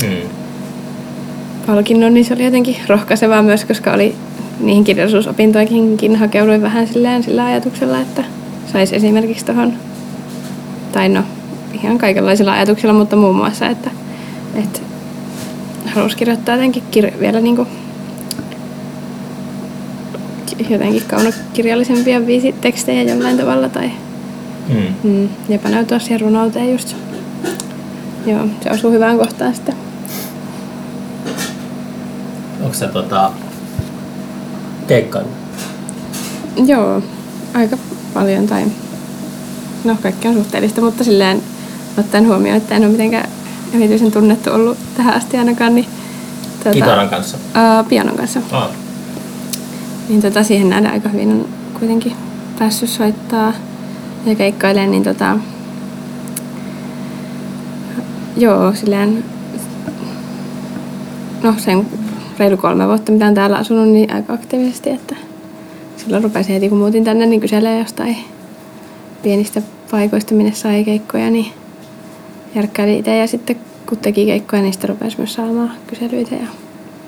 mm. 0.03 0.29
palkinnon, 1.67 2.13
niin 2.13 2.25
se 2.25 2.33
oli 2.33 2.45
jotenkin 2.45 2.75
rohkaisevaa 2.87 3.41
myös, 3.41 3.65
koska 3.65 3.93
oli 3.93 4.15
niihin 4.59 4.83
kirjallisuusopintoihinkin 4.83 6.15
hakeuduin 6.15 6.61
vähän 6.61 6.87
silleen, 6.87 7.23
sillä 7.23 7.45
ajatuksella, 7.45 7.99
että 7.99 8.23
saisi 8.73 8.95
esimerkiksi 8.95 9.45
tuohon, 9.45 9.73
tai 10.91 11.09
no 11.09 11.23
ihan 11.73 11.97
kaikenlaisilla 11.97 12.53
ajatuksilla, 12.53 12.93
mutta 12.93 13.15
muun 13.15 13.35
muassa, 13.35 13.67
että, 13.67 13.91
että 14.55 14.79
halusi 15.85 16.17
kirjoittaa 16.17 16.55
jotenkin 16.55 16.83
kir- 16.97 17.19
vielä 17.19 17.39
niin 17.39 17.55
kuin 17.55 17.67
jotenkin 20.69 21.03
kaunokirjallisempia 21.07 22.21
tekstejä 22.61 23.03
jollain 23.03 23.37
tavalla 23.37 23.69
tai 23.69 23.91
mm. 24.69 25.09
Mm, 25.09 25.29
ja 25.49 25.59
paneutua 25.59 25.99
siihen 25.99 26.21
runouteen 26.21 26.71
just. 26.71 26.95
Joo, 28.25 28.45
se 28.63 28.69
osuu 28.71 28.91
hyvään 28.91 29.17
kohtaan 29.17 29.55
sitten. 29.55 29.75
Onko 32.61 32.73
se 32.73 32.87
tota, 32.87 33.31
keikkailu? 34.87 35.27
Joo, 36.65 37.01
aika 37.53 37.77
paljon 38.13 38.47
tai 38.47 38.65
no 39.83 39.97
kaikki 40.03 40.27
on 40.27 40.33
suhteellista, 40.33 40.81
mutta 40.81 41.03
silleen 41.03 41.41
ottaen 41.97 42.27
huomioon, 42.27 42.57
että 42.57 42.75
en 42.75 42.83
ole 42.83 42.91
mitenkään 42.91 43.29
erityisen 43.73 44.11
tunnettu 44.11 44.49
ollut 44.53 44.77
tähän 44.97 45.13
asti 45.13 45.37
ainakaan. 45.37 45.75
Niin, 45.75 45.87
tuota, 46.63 46.71
Kitaran 46.71 47.09
kanssa? 47.09 47.37
Uh, 47.37 47.87
pianon 47.87 48.17
kanssa. 48.17 48.39
Oh. 48.51 48.88
Niin 50.09 50.21
tota, 50.21 50.43
siihen 50.43 50.69
nähdään 50.69 50.93
aika 50.93 51.09
hyvin 51.09 51.29
on 51.29 51.45
kuitenkin 51.79 52.13
päässyt 52.59 52.89
soittaa 52.89 53.53
ja 54.25 54.35
keikkailee, 54.35 54.87
niin 54.87 55.03
tota, 55.03 55.37
joo, 58.37 58.73
silleen, 58.75 59.23
no 61.43 61.53
sen 61.57 61.85
reilu 62.39 62.57
kolme 62.57 62.87
vuotta, 62.87 63.11
mitä 63.11 63.27
on 63.27 63.33
täällä 63.33 63.57
asunut, 63.57 63.87
niin 63.87 64.13
aika 64.13 64.33
aktiivisesti, 64.33 64.89
että 64.89 65.15
silloin 65.97 66.23
rupesi 66.23 66.53
heti, 66.53 66.69
kun 66.69 66.77
muutin 66.77 67.03
tänne, 67.03 67.25
niin 67.25 67.41
kyselee 67.41 67.79
jostain 67.79 68.17
pienistä 69.23 69.61
paikoista, 69.91 70.33
minne 70.33 70.53
sai 70.53 70.83
keikkoja, 70.83 71.29
niin 71.29 71.53
järkkäili 72.55 72.97
itse 72.97 73.17
ja 73.17 73.27
sitten 73.27 73.55
kun 73.85 73.97
teki 73.97 74.25
keikkoja, 74.25 74.61
niin 74.61 74.73
sitten 74.73 74.89
rupesi 74.89 75.17
myös 75.17 75.33
saamaan 75.33 75.71
kyselyitä 75.87 76.35
ja 76.35 76.47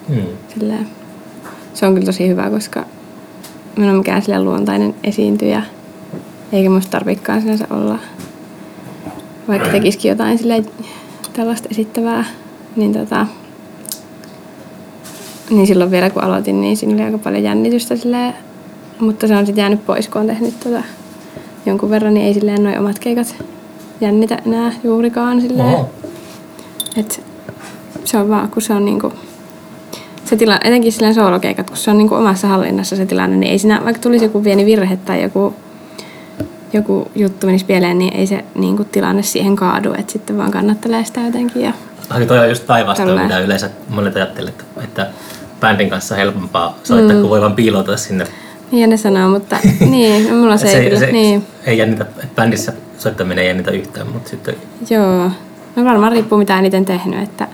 mm. 0.10 0.22
silleen, 0.53 0.88
se 1.73 1.85
on 1.85 1.93
kyllä 1.93 2.05
tosi 2.05 2.27
hyvä, 2.27 2.49
koska 2.49 2.85
minä 3.75 3.87
olen 3.87 3.97
mikään 3.97 4.21
silleen 4.21 4.45
luontainen 4.45 4.95
esiintyjä, 5.03 5.63
eikä 6.51 6.69
musta 6.69 6.91
tarvikaan 6.91 7.41
sinänsä 7.41 7.67
olla, 7.69 7.99
vaikka 9.47 9.69
tekisikin 9.69 10.09
jotain 10.09 10.37
silleen 10.37 10.65
tällaista 11.33 11.67
esittävää, 11.71 12.25
niin 12.75 12.93
tota, 12.93 13.27
niin 15.49 15.67
silloin 15.67 15.91
vielä 15.91 16.09
kun 16.09 16.23
aloitin, 16.23 16.61
niin 16.61 16.77
siinä 16.77 16.93
oli 16.93 17.03
aika 17.03 17.17
paljon 17.17 17.43
jännitystä 17.43 17.95
silleen, 17.95 18.33
mutta 18.99 19.27
se 19.27 19.35
on 19.35 19.45
sitten 19.45 19.61
jäänyt 19.61 19.85
pois, 19.85 20.07
kun 20.07 20.21
on 20.21 20.27
tehnyt 20.27 20.59
tota 20.59 20.83
jonkun 21.65 21.89
verran, 21.89 22.13
niin 22.13 22.25
ei 22.25 22.33
silleen 22.33 22.63
noin 22.63 22.79
omat 22.79 22.99
keikat 22.99 23.35
jännitä 24.01 24.37
enää 24.45 24.73
juurikaan 24.83 25.41
silleen. 25.41 25.75
Oho. 25.75 25.89
Et 26.97 27.23
se 28.05 28.17
on 28.17 28.29
vaan, 28.29 28.49
kun 28.49 28.61
se 28.61 28.73
on 28.73 28.85
niinku, 28.85 29.13
se 30.31 30.38
tila, 30.38 30.59
etenkin 30.63 30.91
silleen 30.91 31.13
soolokeikat, 31.13 31.69
kun 31.69 31.77
se 31.77 31.91
on 31.91 31.97
niinku 31.97 32.15
omassa 32.15 32.47
hallinnassa 32.47 32.95
se 32.95 33.05
tilanne, 33.05 33.38
niin 33.38 33.51
ei 33.51 33.59
siinä, 33.59 33.81
vaikka 33.85 34.01
tulisi 34.01 34.25
joku 34.25 34.41
pieni 34.41 34.65
virhe 34.65 34.97
tai 34.97 35.23
joku, 35.23 35.55
joku 36.73 37.11
juttu 37.15 37.45
menisi 37.45 37.65
pieleen, 37.65 37.97
niin 37.97 38.15
ei 38.15 38.27
se 38.27 38.45
niinku 38.55 38.83
tilanne 38.83 39.23
siihen 39.23 39.55
kaadu, 39.55 39.93
että 39.93 40.11
sitten 40.11 40.38
vaan 40.38 40.51
kannattelee 40.51 41.03
sitä 41.03 41.21
jotenkin. 41.21 41.61
Ja 41.61 41.73
Ai 42.09 42.25
toi 42.25 42.39
on 42.39 42.50
just 42.50 42.67
päinvastoin, 42.67 43.21
mitä 43.21 43.39
yleensä 43.39 43.69
monet 43.89 44.15
ajattelee, 44.15 44.53
että 44.83 45.07
bändin 45.59 45.89
kanssa 45.89 46.15
helpompaa 46.15 46.77
soittaa, 46.83 47.15
mm. 47.15 47.21
kun 47.21 47.29
voi 47.29 47.41
vaan 47.41 47.55
piilota 47.55 47.97
sinne. 47.97 48.27
Niin 48.71 48.89
ne 48.89 48.97
sanoo, 48.97 49.29
mutta 49.29 49.57
niin, 49.91 50.35
mulla 50.35 50.57
se, 50.57 50.67
se 50.67 50.77
ei 50.77 50.85
kyllä. 50.85 51.00
Se, 51.00 51.11
niin. 51.11 51.45
Ei 51.65 51.77
jännitä, 51.77 52.03
että 52.03 52.35
bändissä 52.35 52.73
soittaminen 52.97 53.41
ei 53.41 53.47
jännitä 53.47 53.71
yhtään, 53.71 54.07
mutta 54.07 54.29
sitten... 54.29 54.55
Joo, 54.89 55.31
no 55.75 55.83
varmaan 55.83 56.11
riippuu 56.11 56.38
mitä 56.38 56.59
eniten 56.59 56.85
tehnyt, 56.85 57.23
että 57.23 57.47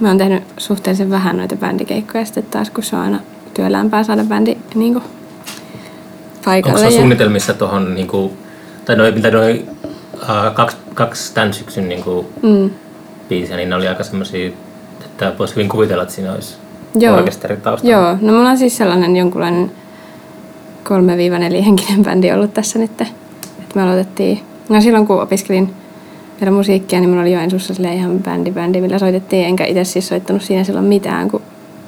mä 0.00 0.08
oon 0.08 0.18
tehnyt 0.18 0.42
suhteellisen 0.58 1.10
vähän 1.10 1.36
noita 1.36 1.56
bändikeikkoja, 1.56 2.24
sitten 2.24 2.44
taas 2.44 2.70
kun 2.70 2.84
se 2.84 2.96
on 2.96 3.02
aina 3.02 3.20
työlämpää 3.54 4.04
saada 4.04 4.24
bändi 4.24 4.56
niin 4.74 4.92
kuin, 4.92 5.04
paikalle. 6.44 6.76
Onko 6.76 6.88
se 6.88 6.94
ja... 6.94 6.98
suunnitelmissa 6.98 7.54
tuohon, 7.54 7.94
niin 7.94 8.06
kuin, 8.06 8.32
tai 8.84 8.96
noin, 8.96 9.14
mitä 9.14 9.30
noin 9.30 9.68
uh, 10.14 10.54
kaksi, 10.54 10.76
kaksi 10.94 11.34
tämän 11.34 11.54
syksyn 11.54 11.88
niin 11.88 12.02
kuin, 12.02 12.26
mm. 12.42 12.70
biisiä, 13.28 13.56
niin 13.56 13.68
ne 13.68 13.74
oli 13.74 13.88
aika 13.88 14.04
semmoisia, 14.04 14.50
että 15.04 15.32
voisi 15.38 15.56
hyvin 15.56 15.68
kuvitella, 15.68 16.02
että 16.02 16.14
siinä 16.14 16.32
olisi 16.32 16.56
Joo. 16.94 17.16
orkesteri 17.16 17.56
taustalla. 17.56 17.96
Joo, 17.96 18.16
no 18.20 18.32
mulla 18.32 18.50
on 18.50 18.58
siis 18.58 18.76
sellainen 18.76 19.16
jonkunlainen 19.16 19.72
3-4 20.84 21.62
henkinen 21.64 22.02
bändi 22.04 22.32
ollut 22.32 22.54
tässä 22.54 22.78
nyt. 22.78 22.90
Että 22.90 23.06
me 23.74 23.82
aloitettiin, 23.82 24.40
no 24.68 24.80
silloin 24.80 25.06
kun 25.06 25.22
opiskelin 25.22 25.74
vielä 26.40 26.50
musiikkia, 26.50 27.00
niin 27.00 27.10
minulla 27.10 27.22
oli 27.22 27.32
Joensuussa 27.32 27.72
ihan 27.92 28.18
bändi, 28.18 28.50
bändi, 28.50 28.80
millä 28.80 28.98
soitettiin. 28.98 29.46
Enkä 29.46 29.64
itse 29.64 29.84
siis 29.84 30.08
soittanut 30.08 30.42
siinä 30.42 30.64
silloin 30.64 30.86
mitään, 30.86 31.30
kun 31.30 31.42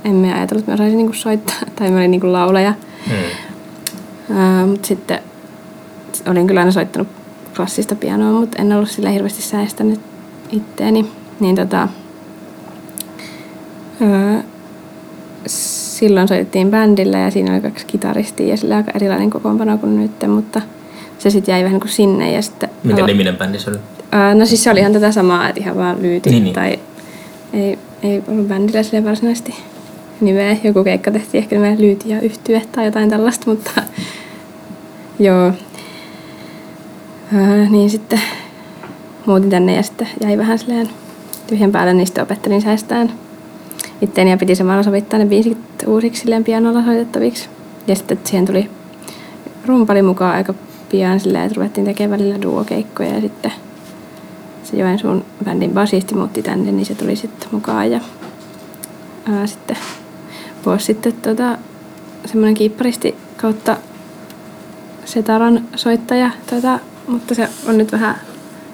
emme 0.04 0.34
ajatellut, 0.34 0.62
että 0.62 0.70
mä 0.70 0.74
osaisin 0.74 0.96
niinku 0.96 1.12
soittaa. 1.12 1.56
Tai 1.76 1.90
mä 1.90 1.96
olin 1.96 2.10
niinku 2.10 2.32
laulaja. 2.32 2.74
Hmm. 3.06 3.16
Uh, 4.36 4.68
mutta 4.68 4.86
sitten 4.86 5.18
olin 6.26 6.46
kyllä 6.46 6.60
aina 6.60 6.72
soittanut 6.72 7.08
klassista 7.56 7.94
pianoa, 7.94 8.40
mutta 8.40 8.62
en 8.62 8.72
ollut 8.72 8.90
sillä 8.90 9.10
hirveästi 9.10 9.42
säästänyt 9.42 10.00
itteeni. 10.52 11.06
Niin 11.40 11.56
tota, 11.56 11.88
uh, 14.00 14.44
silloin 15.46 16.28
soitettiin 16.28 16.70
bändillä 16.70 17.18
ja 17.18 17.30
siinä 17.30 17.52
oli 17.52 17.60
kaksi 17.60 17.86
kitaristia 17.86 18.48
ja 18.48 18.56
sillä 18.56 18.76
aika 18.76 18.90
erilainen 18.94 19.30
kokoonpano 19.30 19.78
kuin 19.78 19.96
nyt, 19.96 20.28
mutta 20.28 20.60
se 21.18 21.30
sitten 21.30 21.52
jäi 21.52 21.60
vähän 21.60 21.72
niin 21.72 21.80
kuin 21.80 21.90
sinne. 21.90 22.32
Ja 22.32 22.42
sitten 22.42 22.70
Minkä 22.84 23.02
alo- 23.02 23.06
niminen 23.06 23.36
bändi 23.36 23.58
se 23.58 23.70
oli? 23.70 23.78
Uh, 24.12 24.38
no 24.38 24.46
siis 24.46 24.64
se 24.64 24.70
oli 24.70 24.80
ihan 24.80 24.92
tätä 24.92 25.12
samaa, 25.12 25.48
että 25.48 25.60
ihan 25.60 25.76
vaan 25.76 26.02
lyyti 26.02 26.30
niin, 26.30 26.44
niin. 26.44 26.54
tai 26.54 26.78
ei, 27.52 27.78
ei 28.02 28.22
ollut 28.28 28.48
bändillä 28.48 28.82
sille 28.82 29.04
varsinaisesti 29.04 29.54
nimeä. 30.20 30.56
Joku 30.64 30.84
keikka 30.84 31.10
tehtiin 31.10 31.42
ehkä 31.42 31.56
nimeä 31.56 31.76
lyyti 31.78 32.08
ja 32.08 32.20
yhtye 32.20 32.62
tai 32.72 32.84
jotain 32.84 33.10
tällaista, 33.10 33.50
mutta 33.50 33.70
joo. 35.18 35.48
Uh, 37.32 37.70
niin 37.70 37.90
sitten 37.90 38.20
muutin 39.26 39.50
tänne 39.50 39.76
ja 39.76 39.82
sitten 39.82 40.08
jäi 40.20 40.38
vähän 40.38 40.58
silleen 40.58 40.88
tyhjän 41.46 41.72
päälle, 41.72 41.94
niin 41.94 42.06
sitten 42.06 42.22
opettelin 42.22 42.62
säästään 42.62 43.12
itteeni 44.02 44.30
ja 44.30 44.36
piti 44.36 44.54
samalla 44.54 44.82
sovittaa 44.82 45.18
ne 45.18 45.26
biisit 45.26 45.58
uusiksi 45.86 46.20
silleen 46.20 46.44
pianolla 46.44 46.84
soitettaviksi. 46.84 47.48
Ja 47.86 47.94
sitten 47.94 48.18
siihen 48.24 48.46
tuli 48.46 48.70
rumpali 49.66 50.02
mukaan 50.02 50.34
aika 50.34 50.54
pian 50.90 51.20
silleen, 51.20 51.44
että 51.44 51.56
ruvettiin 51.56 51.84
tekemään 51.84 52.20
välillä 52.20 52.42
duokeikkoja 52.42 53.14
ja 53.14 53.20
sitten 53.20 53.52
se 54.64 54.76
Joensuun 54.76 55.24
bändin 55.44 55.70
basisti 55.70 56.14
muutti 56.14 56.42
tänne, 56.42 56.72
niin 56.72 56.86
se 56.86 56.94
tuli 56.94 57.16
sitten 57.16 57.48
mukaan 57.52 57.90
ja 57.90 58.00
ää, 59.32 59.46
sitten 59.46 59.76
vuosi 60.66 60.84
sitten 60.84 61.12
tota, 61.12 61.58
semmoinen 62.24 62.54
kiipparisti 62.54 63.14
kautta 63.36 63.76
Setaran 65.04 65.64
soittaja, 65.76 66.30
tota, 66.50 66.78
mutta 67.06 67.34
se 67.34 67.48
on 67.68 67.78
nyt 67.78 67.92
vähän 67.92 68.16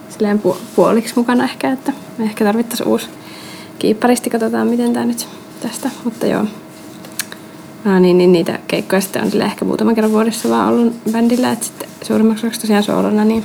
silleen 0.09 0.42
pu- 0.45 0.57
puoliksi 0.76 1.12
mukana 1.16 1.45
ehkä, 1.45 1.73
että 1.73 1.92
me 2.18 2.25
ehkä 2.25 2.45
tarvittaisiin 2.45 2.88
uusi 2.88 3.07
kiipparisti, 3.78 4.30
katsotaan 4.30 4.68
miten 4.68 4.92
tämä 4.92 5.07
nyt 5.07 5.28
tästä, 5.61 5.90
mutta 6.04 6.26
joo. 6.26 6.45
Ää, 7.85 8.00
niin, 8.00 8.18
niin, 8.18 8.33
niitä 8.33 8.59
keikkoja 8.66 9.00
sitten 9.00 9.23
on 9.35 9.42
ehkä 9.42 9.64
muutaman 9.64 9.95
kerran 9.95 10.12
vuodessa 10.12 10.49
vaan 10.49 10.68
ollut 10.68 10.95
bändillä, 11.12 11.52
että 11.52 11.66
sitten 11.66 11.88
suurimmaksi 12.02 12.47
osaksi 12.47 12.61
tosiaan 12.61 12.83
soolona, 12.83 13.25
niin 13.25 13.45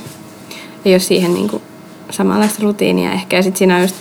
ei 0.84 0.92
ole 0.92 1.00
siihen 1.00 1.34
niin 1.34 1.48
kuin 1.48 1.62
samanlaista 2.10 2.62
rutiinia 2.62 3.12
ehkä. 3.12 3.36
Ja 3.36 3.42
sitten 3.42 3.58
siinä 3.58 3.80
just 3.82 3.96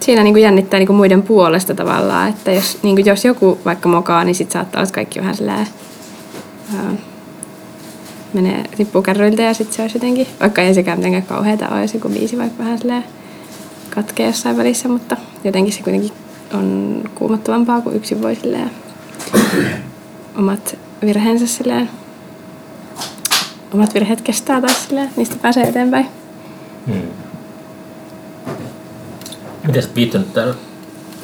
siinä 0.00 0.22
niin 0.22 0.34
kuin 0.34 0.42
jännittää 0.42 0.80
niin 0.80 0.86
kuin 0.86 0.96
muiden 0.96 1.22
puolesta 1.22 1.74
tavallaan, 1.74 2.28
että 2.28 2.52
jos, 2.52 2.78
niin 2.82 2.96
kuin 2.96 3.06
jos 3.06 3.24
joku 3.24 3.58
vaikka 3.64 3.88
mokaa, 3.88 4.24
niin 4.24 4.34
sitten 4.34 4.52
saattaa 4.52 4.82
olla 4.82 4.90
kaikki 4.92 5.20
vähän 5.20 5.36
silleen, 5.36 5.66
ää, 6.76 6.92
menee 8.32 8.64
tippuu 8.76 9.02
kärryiltä 9.02 9.42
ja 9.42 9.54
sitten 9.54 9.76
se 9.76 9.82
olisi 9.82 9.96
jotenkin, 9.96 10.26
vaikka 10.40 10.62
ei 10.62 10.74
sekään 10.74 10.98
mitenkään 10.98 11.22
kauheata 11.22 11.80
jos 11.80 11.94
joku 11.94 12.08
biisi 12.08 12.38
vaikka 12.38 12.58
vähän 12.58 12.78
silleen 12.78 13.04
katkee 13.94 14.26
jossain 14.26 14.56
välissä, 14.56 14.88
mutta 14.88 15.16
jotenkin 15.44 15.72
se 15.72 15.82
kuitenkin 15.82 16.12
on 16.54 17.02
kuumottavampaa, 17.14 17.80
kuin 17.80 17.96
yksin 17.96 18.22
voi 18.22 18.34
silleen 18.34 18.70
omat 20.38 20.76
virheensä 21.02 21.46
silleen, 21.46 21.90
omat 23.74 23.94
virheet 23.94 24.20
kestää 24.20 24.60
tai 24.60 24.74
silleen, 24.74 25.10
niistä 25.16 25.36
pääsee 25.42 25.68
eteenpäin. 25.68 26.19
Hmm. 26.90 27.02
Miten 29.66 29.82
sä 29.82 29.88
viittynyt 29.96 30.32
täällä 30.32 30.54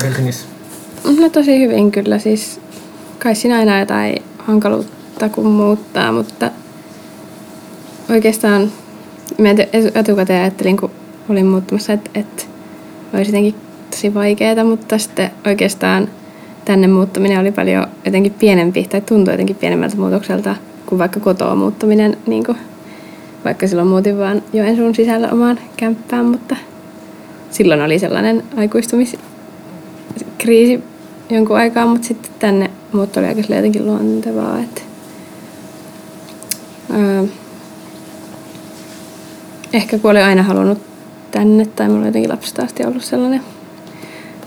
Helsingissä? 0.05 0.47
No 1.21 1.29
tosi 1.29 1.61
hyvin 1.61 1.93
kyllä, 1.93 2.19
siis 2.19 2.61
kai 3.19 3.35
siinä 3.35 3.59
aina 3.59 3.81
jotain 3.81 4.23
hankaluutta 4.39 5.29
kun 5.29 5.47
muuttaa, 5.47 6.13
mutta 6.13 6.51
oikeastaan 8.11 8.73
mä 9.39 9.49
etukäteen 9.95 10.43
ajattelin, 10.43 10.77
kun 10.77 10.91
olin 11.29 11.47
muuttamassa, 11.47 11.93
että, 11.93 12.11
että 12.15 12.43
olisi 13.15 13.31
jotenkin 13.31 13.55
tosi 13.91 14.15
vaikeaa, 14.15 14.65
mutta 14.65 14.99
sitten 14.99 15.31
oikeastaan 15.47 16.09
tänne 16.65 16.87
muuttaminen 16.87 17.41
oli 17.41 17.53
paljon 17.53 17.87
jotenkin 18.05 18.35
pienempi, 18.35 18.85
tai 18.85 19.01
tuntui 19.01 19.35
jotenkin 19.35 19.57
pienemmältä 19.57 19.97
muutokselta 19.97 20.57
kuin 20.87 20.99
vaikka 20.99 21.21
kotoa 21.21 21.55
muuttaminen, 21.55 22.17
niin 22.27 22.45
kuin, 22.45 22.59
vaikka 23.47 23.67
silloin 23.67 23.89
muutin 23.89 24.19
vaan 24.19 24.43
Joensuun 24.53 24.95
sisällä 24.95 25.29
omaan 25.33 25.59
kämppään, 25.77 26.25
mutta 26.25 26.57
silloin 27.51 27.83
oli 27.83 27.99
sellainen 27.99 28.43
aikuistumiskriisi 28.57 30.85
jonkun 31.31 31.57
aikaa, 31.57 31.87
mutta 31.87 32.07
sitten 32.07 32.31
tänne 32.39 32.71
muutto 32.93 33.21
oli 33.21 33.29
aika 33.29 33.41
jotenkin 33.41 33.87
luontevaa, 33.87 34.59
että 34.59 34.83
öö, 36.95 37.25
ehkä 39.73 39.99
kun 39.99 40.11
olin 40.11 40.25
aina 40.25 40.43
halunnut 40.43 40.79
tänne, 41.31 41.67
tai 41.67 41.89
mulla 41.89 42.01
on 42.01 42.07
jotenkin 42.07 42.31
lapsesta 42.31 42.63
asti 42.63 42.85
ollut 42.85 43.05
sellainen 43.05 43.41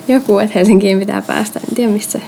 joku, 0.07 0.39
että 0.39 0.59
Helsinkiin 0.59 0.99
pitää 0.99 1.21
päästä, 1.21 1.59
en 1.69 1.75
tiedä 1.75 1.91
mistä 1.91 2.19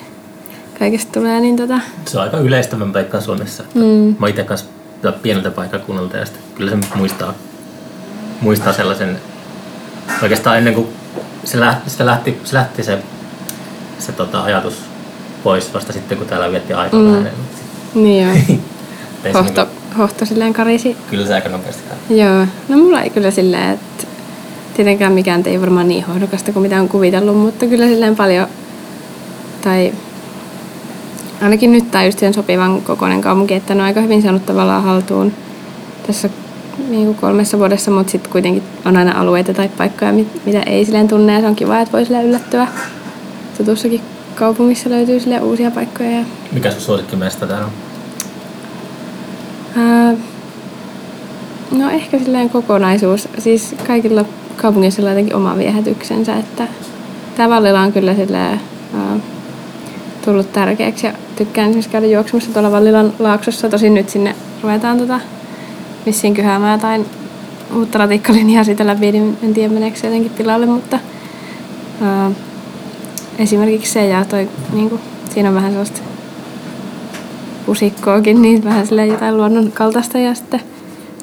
kaikesta 0.79 1.19
tulee, 1.19 1.39
niin 1.39 1.55
tota... 1.55 1.79
Se 2.05 2.17
on 2.17 2.23
aika 2.23 2.37
yleistävän 2.37 2.93
paikka 2.93 3.21
Suomessa. 3.21 3.63
Mm. 3.73 4.15
Mä 4.19 4.27
itse 4.27 4.43
kanssa 4.43 4.65
pieneltä 5.11 5.51
paikkakunnalta 5.51 6.17
ja 6.17 6.25
sitten 6.25 6.43
kyllä 6.55 6.71
se 6.71 6.77
muistaa, 6.95 7.33
muistaa 8.41 8.73
sellaisen, 8.73 9.19
oikeastaan 10.21 10.57
ennen 10.57 10.73
kuin 10.73 10.87
se 11.43 11.59
lähti, 11.59 11.89
se 11.89 12.05
lähti, 12.05 12.39
se, 12.43 12.55
lähti 12.55 12.83
se, 12.83 12.99
se 13.99 14.11
tota, 14.11 14.43
ajatus 14.43 14.73
pois 15.43 15.73
vasta 15.73 15.93
sitten, 15.93 16.17
kun 16.17 16.27
täällä 16.27 16.51
vietti 16.51 16.73
aikaa 16.73 16.99
mm. 16.99 17.11
vähän. 17.11 17.31
Niin 17.95 18.23
joo. 18.23 18.59
hohto, 19.33 19.67
hohto 19.97 20.25
silleen 20.25 20.53
karisi. 20.53 20.97
Kyllä 21.09 21.27
se 21.27 21.33
aika 21.33 21.49
nopeasti 21.49 21.83
Joo. 22.09 22.45
No 22.69 22.77
mulla 22.77 23.01
ei 23.01 23.09
kyllä 23.09 23.31
silleen, 23.31 23.69
että 23.69 24.07
tietenkään 24.75 25.13
mikään 25.13 25.43
ei 25.45 25.61
varmaan 25.61 25.87
niin 25.87 26.05
hohdokasta 26.05 26.51
kuin 26.51 26.63
mitä 26.63 26.81
on 26.81 26.89
kuvitellut, 26.89 27.37
mutta 27.37 27.65
kyllä 27.65 27.87
silleen 27.87 28.15
paljon, 28.15 28.47
tai 29.61 29.93
ainakin 31.41 31.71
nyt 31.71 31.91
tämä 31.91 32.03
just 32.03 32.19
sen 32.19 32.33
sopivan 32.33 32.81
kokoinen 32.81 33.21
kaupunki, 33.21 33.53
että 33.53 33.75
ne 33.75 33.81
on 33.81 33.87
aika 33.87 34.01
hyvin 34.01 34.21
saanut 34.21 34.45
tavallaan 34.45 34.83
haltuun 34.83 35.33
tässä 36.07 36.29
niin 36.89 37.05
kuin 37.05 37.17
kolmessa 37.17 37.57
vuodessa, 37.57 37.91
mutta 37.91 38.11
sitten 38.11 38.31
kuitenkin 38.31 38.63
on 38.85 38.97
aina 38.97 39.19
alueita 39.19 39.53
tai 39.53 39.69
paikkoja, 39.77 40.13
mitä 40.45 40.61
ei 40.65 40.85
silleen 40.85 41.07
tunne, 41.07 41.33
ja 41.33 41.41
se 41.41 41.47
on 41.47 41.55
kiva, 41.55 41.79
että 41.79 41.91
voi 41.91 42.05
silleen 42.05 42.25
yllättyä. 42.25 42.67
Tutussakin 43.57 44.01
kaupungissa 44.35 44.89
löytyy 44.89 45.19
sille 45.19 45.39
uusia 45.39 45.71
paikkoja. 45.71 46.11
Ja... 46.11 46.23
Mikä 46.51 46.71
sun 46.71 46.81
suosikkimesta 46.81 47.47
täällä 47.47 47.65
on? 47.65 47.71
Ää, 49.77 50.13
no 51.71 51.89
ehkä 51.89 52.19
silleen 52.19 52.49
kokonaisuus. 52.49 53.29
Siis 53.37 53.75
kaikilla 53.87 54.25
kaupungissa 54.57 55.01
on 55.01 55.07
jotenkin 55.07 55.35
oma 55.35 55.57
viehätyksensä, 55.57 56.35
että 56.37 56.67
Vallila 57.49 57.81
on 57.81 57.93
kyllä 57.93 58.15
silleen, 58.15 58.61
ää, 58.93 59.17
tullut 60.25 60.53
tärkeäksi 60.53 61.07
ja 61.07 61.13
tykkään 61.45 61.69
esimerkiksi 61.69 61.91
käydä 61.91 62.07
juoksumassa 62.07 62.53
tuolla 62.53 62.71
Vallilan 62.71 63.13
laaksossa. 63.19 63.69
Tosin 63.69 63.93
nyt 63.93 64.09
sinne 64.09 64.35
ruvetaan 64.63 64.97
tota, 64.97 65.19
vissiin 66.05 66.33
kyhäämään 66.33 66.79
tai 66.79 67.05
uutta 67.75 67.97
ratikkalinjaa 67.97 68.63
siitä 68.63 68.87
läpi, 68.87 69.11
niin 69.11 69.37
en 69.43 69.53
tiedä 69.53 69.73
meneekö 69.73 69.97
se 69.97 70.07
jotenkin 70.07 70.31
tilalle, 70.31 70.65
mutta 70.65 70.99
ää, 72.01 72.31
esimerkiksi 73.39 73.91
se 73.91 74.07
ja 74.07 74.25
toi, 74.25 74.49
niin 74.73 74.89
kuin, 74.89 75.01
siinä 75.33 75.49
on 75.49 75.55
vähän 75.55 75.71
sellaista 75.71 76.01
pusikkoakin, 77.65 78.41
niin 78.41 78.63
vähän 78.63 78.87
sille 78.87 79.07
jotain 79.07 79.37
luonnon 79.37 79.71
kaltaista 79.71 80.17
ja 80.17 80.33
sitten 80.33 80.61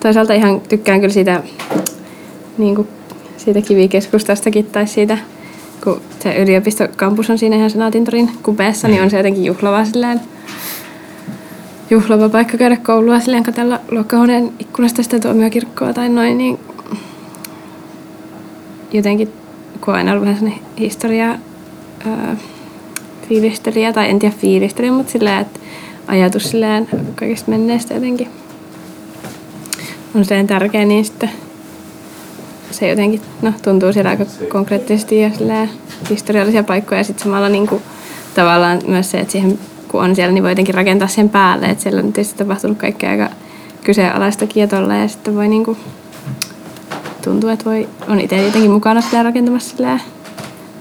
toisaalta 0.02 0.34
ihan 0.34 0.60
tykkään 0.60 1.00
kyllä 1.00 1.14
siitä, 1.14 1.42
niin 2.58 2.74
kuin, 2.74 2.88
siitä 3.36 3.60
kivikeskustastakin 3.60 4.66
tai 4.66 4.86
siitä 4.86 5.18
kun 5.84 6.00
se 6.20 6.36
yliopistokampus 6.36 7.30
on 7.30 7.38
siinä 7.38 7.56
ihan 7.56 7.70
Senaatintorin 7.70 8.30
kupeessa, 8.42 8.88
niin 8.88 9.02
on 9.02 9.10
se 9.10 9.16
jotenkin 9.16 9.44
juhlava 9.44 9.84
silleen, 9.84 10.20
juhlava 11.90 12.28
paikka 12.28 12.56
käydä 12.56 12.76
koulua 12.76 13.20
silleen 13.20 13.42
katsella 13.42 13.80
luokkahuoneen 13.90 14.52
ikkunasta 14.58 15.02
sitä 15.02 15.20
tuomiokirkkoa 15.20 15.92
tai 15.92 16.08
noin, 16.08 16.38
niin 16.38 16.58
jotenkin 18.92 19.32
kun 19.80 19.94
aina 19.94 20.12
ollut 20.12 20.28
vähän 20.28 20.54
historia 20.78 21.38
ää, 22.06 22.36
fiilistelijä, 23.28 23.92
tai 23.92 24.10
en 24.10 24.18
tiedä 24.18 24.34
fiilistelijä, 24.38 24.92
mutta 24.92 25.12
silleen, 25.12 25.40
että 25.40 25.60
ajatus 26.06 26.50
silleen 26.50 26.88
kaikista 27.14 27.50
menneestä 27.50 27.94
jotenkin 27.94 28.28
on 30.14 30.24
silleen 30.24 30.46
tärkeä, 30.46 30.84
niin 30.84 31.04
sitten 31.04 31.30
se 32.70 32.88
jotenkin 32.88 33.20
no, 33.42 33.52
tuntuu 33.62 33.92
siellä 33.92 34.10
aika 34.10 34.24
konkreettisesti 34.48 35.20
ja 35.20 35.30
historiallisia 36.10 36.64
paikkoja 36.64 37.00
ja 37.00 37.04
sitten 37.04 37.24
samalla 37.24 37.48
niin 37.48 37.66
kuin, 37.66 37.82
tavallaan 38.34 38.78
myös 38.86 39.10
se, 39.10 39.18
että 39.20 39.32
siihen 39.32 39.58
kun 39.88 40.02
on 40.02 40.16
siellä, 40.16 40.32
niin 40.32 40.42
voi 40.42 40.50
jotenkin 40.50 40.74
rakentaa 40.74 41.08
sen 41.08 41.28
päälle, 41.28 41.66
että 41.66 41.82
siellä 41.82 42.00
on 42.00 42.12
tietysti 42.12 42.38
tapahtunut 42.38 42.78
kaikkea 42.78 43.10
aika 43.10 43.30
kyseenalaista 43.84 44.46
kietolla 44.46 44.94
ja 44.94 45.08
sitten 45.08 45.34
voi 45.34 45.48
niin 45.48 45.64
kuin, 45.64 45.78
tuntuu, 47.24 47.50
että 47.50 47.64
voi, 47.64 47.88
on 48.08 48.20
itse 48.20 48.42
jotenkin 48.42 48.70
mukana 48.70 49.00
sillä 49.00 49.22
rakentamassa 49.22 49.76
sillä 49.76 49.98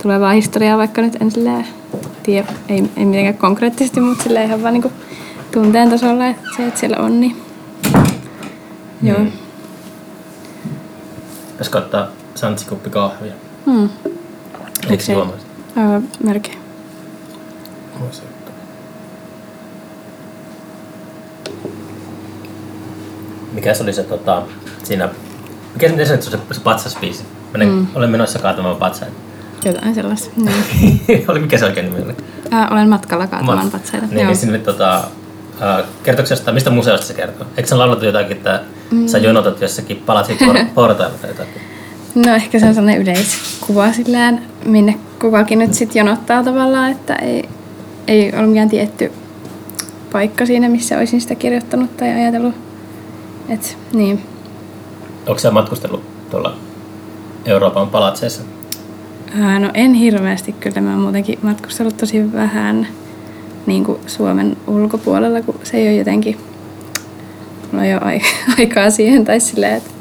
tulevaa 0.03 0.31
historiaa, 0.31 0.77
vaikka 0.77 1.01
nyt 1.01 1.21
en 1.21 1.31
sillä 1.31 1.63
tiedä, 2.23 2.47
ei, 2.69 2.83
ei 2.97 3.05
mitenkään 3.05 3.37
konkreettisesti, 3.37 3.99
mutta 3.99 4.23
sillä 4.23 4.43
ihan 4.43 4.63
vaan 4.63 4.73
niin 4.73 4.81
kuin, 4.81 4.93
tunteen 5.51 5.89
tasolla, 5.89 6.27
että 6.27 6.49
se, 6.57 6.67
että 6.67 6.79
siellä 6.79 6.97
on, 6.97 7.21
niin 7.21 7.35
mm. 9.01 9.07
joo. 9.07 9.19
Pitäisikö 11.57 11.77
ottaa 11.77 12.07
santsikuppi 12.35 12.89
kahvia? 12.89 13.33
Hmm. 13.65 13.89
Eikö 14.89 15.03
se 15.03 15.13
juomaisi? 15.13 15.45
Öö, 15.77 16.01
melkein. 16.23 16.57
Mikä 23.53 23.73
se 23.73 23.83
oli 23.83 23.93
se 23.93 24.03
tota, 24.03 24.41
siinä... 24.83 25.09
Mikä 25.73 25.89
se, 25.89 26.05
se, 26.05 26.21
se, 26.21 26.37
se 26.51 26.61
patsasbiisi? 26.63 27.23
Menen, 27.53 27.69
mm. 27.69 27.87
Olen 27.95 28.09
menossa 28.09 28.39
kaatamaan 28.39 28.75
patsaita. 28.75 29.15
Jotain 29.65 29.95
sellaista. 29.95 30.29
Niin. 31.07 31.25
oli 31.27 31.39
mikä 31.39 31.57
se 31.57 31.65
oikein 31.65 31.85
nimi 31.85 32.05
oli? 32.05 32.15
Ää, 32.51 32.67
olen 32.71 32.89
matkalla 32.89 33.27
kaatamaan 33.27 33.67
Mat- 33.67 33.71
patsaita. 33.71 34.07
Niin, 34.11 34.27
niin 34.27 34.37
sinne 34.37 34.59
tota, 34.59 35.03
jostain, 36.29 36.55
mistä 36.55 36.69
museosta 36.69 37.07
se 37.07 37.13
kertoo? 37.13 37.47
Eikö 37.57 37.69
sä 37.69 37.77
laulattu 37.77 38.05
jotakin, 38.05 38.37
että 38.37 38.61
mm. 38.91 39.07
sä 39.07 39.17
jonotat 39.17 39.61
jossakin 39.61 40.03
palatsit 40.05 40.37
portailla 40.75 41.17
tai 41.17 41.29
jotakin? 41.29 41.61
No 42.15 42.35
ehkä 42.35 42.59
se 42.59 42.65
on 42.65 42.73
sellainen 42.73 43.01
yleiskuva 43.01 43.93
sillään, 43.93 44.41
minne 44.65 44.99
kukakin 45.21 45.59
nyt 45.59 45.73
sitten 45.73 45.99
jonottaa 45.99 46.43
tavallaan, 46.43 46.91
että 46.91 47.15
ei, 47.15 47.49
ei 48.07 48.33
ole 48.37 48.47
mikään 48.47 48.69
tietty 48.69 49.11
paikka 50.11 50.45
siinä, 50.45 50.69
missä 50.69 50.97
olisin 50.97 51.21
sitä 51.21 51.35
kirjoittanut 51.35 51.97
tai 51.97 52.09
ajatellut. 52.09 52.55
Et, 53.49 53.77
niin. 53.93 54.23
Onko 55.27 55.39
sä 55.39 55.51
matkustellut 55.51 56.29
tuolla 56.29 56.57
Euroopan 57.45 57.89
palatseissa? 57.89 58.41
Ää, 59.39 59.59
no 59.59 59.71
en 59.73 59.93
hirveästi 59.93 60.51
kyllä, 60.51 60.81
mä 60.81 60.91
oon 60.91 60.99
muutenkin 60.99 61.39
matkustellut 61.41 61.97
tosi 61.97 62.33
vähän. 62.33 62.87
niin 63.65 63.83
kuin 63.85 63.99
Suomen 64.07 64.57
ulkopuolella, 64.67 65.41
kun 65.41 65.59
se 65.63 65.77
ei 65.77 65.87
ole 65.87 65.95
jotenkin, 65.95 66.37
ei 67.73 67.93
ole 67.93 68.21
aikaa 68.59 68.89
siihen 68.89 69.25
tai 69.25 69.39
silleen, 69.39 69.73
että 69.73 69.91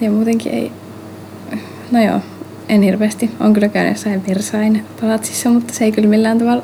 ja 0.00 0.10
muutenkin 0.10 0.54
ei, 0.54 0.72
no 1.90 2.04
joo, 2.04 2.20
en 2.68 2.82
hirveästi. 2.82 3.30
On 3.40 3.52
kyllä 3.52 3.68
käynyt 3.68 3.94
jossain 3.94 4.22
Versain 4.28 4.84
palatsissa, 5.00 5.50
mutta 5.50 5.74
se 5.74 5.84
ei 5.84 5.92
kyllä 5.92 6.08
millään 6.08 6.38
tavalla 6.38 6.62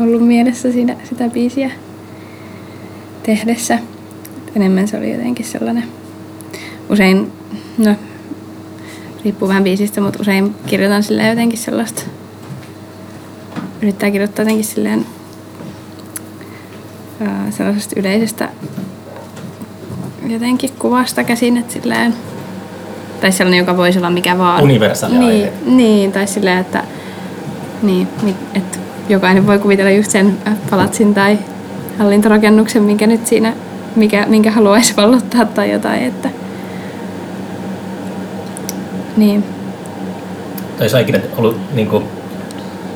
ollut 0.00 0.26
mielessä 0.26 0.72
siinä, 0.72 0.96
sitä 1.04 1.28
biisiä 1.28 1.70
tehdessä. 3.22 3.78
Enemmän 4.56 4.88
se 4.88 4.96
oli 4.96 5.12
jotenkin 5.12 5.46
sellainen, 5.46 5.84
usein, 6.88 7.32
no 7.78 7.94
riippuu 9.24 9.48
vähän 9.48 9.64
biisistä, 9.64 10.00
mutta 10.00 10.18
usein 10.20 10.54
kirjoitan 10.66 11.02
sille 11.02 11.28
jotenkin 11.28 11.58
sellaista, 11.58 12.02
yrittää 13.82 14.10
kirjoittaa 14.10 14.42
jotenkin 14.42 14.64
silleen 14.64 15.06
sellaisesta 17.52 18.00
yleisestä 18.00 18.48
jotenkin 20.28 20.70
kuvasta 20.78 21.24
käsin, 21.24 21.56
että 21.56 21.72
silleen, 21.72 22.14
tai 23.20 23.32
sellainen, 23.32 23.58
joka 23.58 23.76
voisi 23.76 23.98
olla 23.98 24.10
mikä 24.10 24.38
vaan. 24.38 24.62
Universaali 24.62 25.18
niin, 25.18 25.44
aihe. 25.44 25.52
niin, 25.66 26.12
tai 26.12 26.26
silleen, 26.26 26.58
että, 26.58 26.84
niin, 27.82 28.08
että 28.54 28.78
jokainen 29.08 29.46
voi 29.46 29.58
kuvitella 29.58 29.90
just 29.90 30.10
sen 30.10 30.38
palatsin 30.70 31.14
tai 31.14 31.38
hallintorakennuksen, 31.98 32.82
minkä 32.82 33.06
nyt 33.06 33.26
siinä, 33.26 33.52
mikä, 33.96 34.26
minkä 34.28 34.50
haluaisi 34.50 34.96
vallottaa 34.96 35.44
tai 35.44 35.72
jotain, 35.72 36.02
että 36.02 36.30
niin. 39.16 39.44
Olisi 40.80 41.00
ikinä 41.00 41.20
ollut 41.36 41.74
niin 41.74 41.88
kuin, 41.88 42.04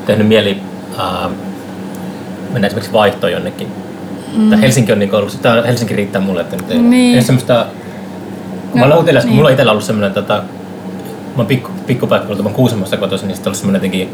tehnyt 0.06 0.28
mieli 0.28 0.60
äh, 0.98 1.30
mennä 2.52 2.66
esimerkiksi 2.66 2.92
vaihtoon 2.92 3.32
jonnekin. 3.32 3.83
Mm. 4.36 4.50
Tai 4.50 4.60
Helsinki 4.60 4.92
on 4.92 4.98
niin 4.98 5.08
kuin 5.08 5.18
ollut, 5.18 5.32
sitä, 5.32 5.62
Helsinki 5.66 5.96
riittää 5.96 6.20
mulle, 6.22 6.40
että 6.40 6.56
nyt 6.56 6.70
ei, 6.70 6.78
Niin. 6.78 7.16
ei 7.16 7.22
semmoista... 7.22 7.66
No, 8.74 8.80
mä 8.80 8.86
olen 8.86 8.98
utelias, 8.98 9.24
niin. 9.24 9.34
mulla 9.34 9.48
on 9.48 9.52
itsellä 9.52 9.72
ollut 9.72 9.84
semmoinen, 9.84 10.12
tota, 10.12 10.34
mä 10.34 10.42
oon 11.36 11.46
pikku, 11.46 11.70
pikkupaikka, 11.86 12.34
mä 12.34 12.42
oon 12.42 12.54
Kuusamosta 12.54 12.96
kotoisin, 12.96 13.28
niin 13.28 13.36
sitten 13.36 13.50
ollut 13.50 13.58
semmoinen 13.58 13.78
jotenkin 13.78 14.08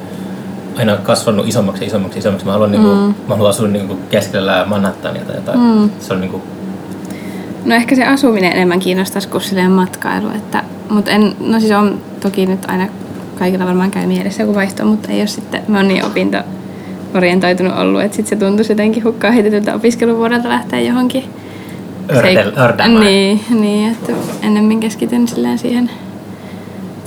aina 0.78 0.96
kasvanut 0.96 1.48
isommaksi 1.48 1.82
ja 1.82 1.86
isommaksi 1.86 2.18
isommaksi. 2.18 2.46
Mä 2.46 2.52
haluan, 2.52 2.70
mm. 2.70 2.76
niinku, 2.76 3.14
mä 3.28 3.34
haluan 3.34 3.50
asua 3.50 3.68
niinku 3.68 3.98
keskellä 4.10 4.64
Manhattania 4.68 5.22
tai 5.24 5.36
jotain. 5.36 5.60
Mm. 5.60 5.90
Se 6.00 6.12
on 6.12 6.20
niinku, 6.20 6.42
No 7.64 7.74
ehkä 7.74 7.94
se 7.94 8.04
asuminen 8.04 8.52
enemmän 8.52 8.78
kiinnostaisi 8.78 9.28
kuin 9.28 9.40
silleen 9.40 9.70
matkailu. 9.70 10.28
Että, 10.28 10.64
mutta 10.90 11.10
en, 11.10 11.36
no 11.40 11.60
siis 11.60 11.72
on 11.72 11.98
toki 12.20 12.46
nyt 12.46 12.64
aina 12.68 12.88
kaikilla 13.38 13.66
varmaan 13.66 13.90
käy 13.90 14.06
mielessä 14.06 14.42
joku 14.42 14.54
vaihto, 14.54 14.84
mutta 14.84 15.08
ei 15.08 15.20
ole 15.20 15.26
sitten, 15.26 15.62
mä 15.68 15.76
oon 15.76 15.88
niin 15.88 16.04
opinto 16.04 16.38
orientoitunut 17.14 17.78
ollut, 17.78 18.02
että 18.02 18.16
sitten 18.16 18.38
se 18.38 18.44
tuntuisi 18.46 18.72
jotenkin 18.72 19.04
hukkaan 19.04 19.34
heitetyltä 19.34 19.74
opiskeluvuodelta 19.74 20.48
lähteä 20.48 20.80
johonkin. 20.80 21.24
Ördel, 22.16 22.52
ördäämään. 22.58 23.04
Niin, 23.04 23.40
niin, 23.50 23.92
että 23.92 24.12
ennemmin 24.42 24.80
keskityn 24.80 25.28
silleen 25.28 25.58
siihen 25.58 25.90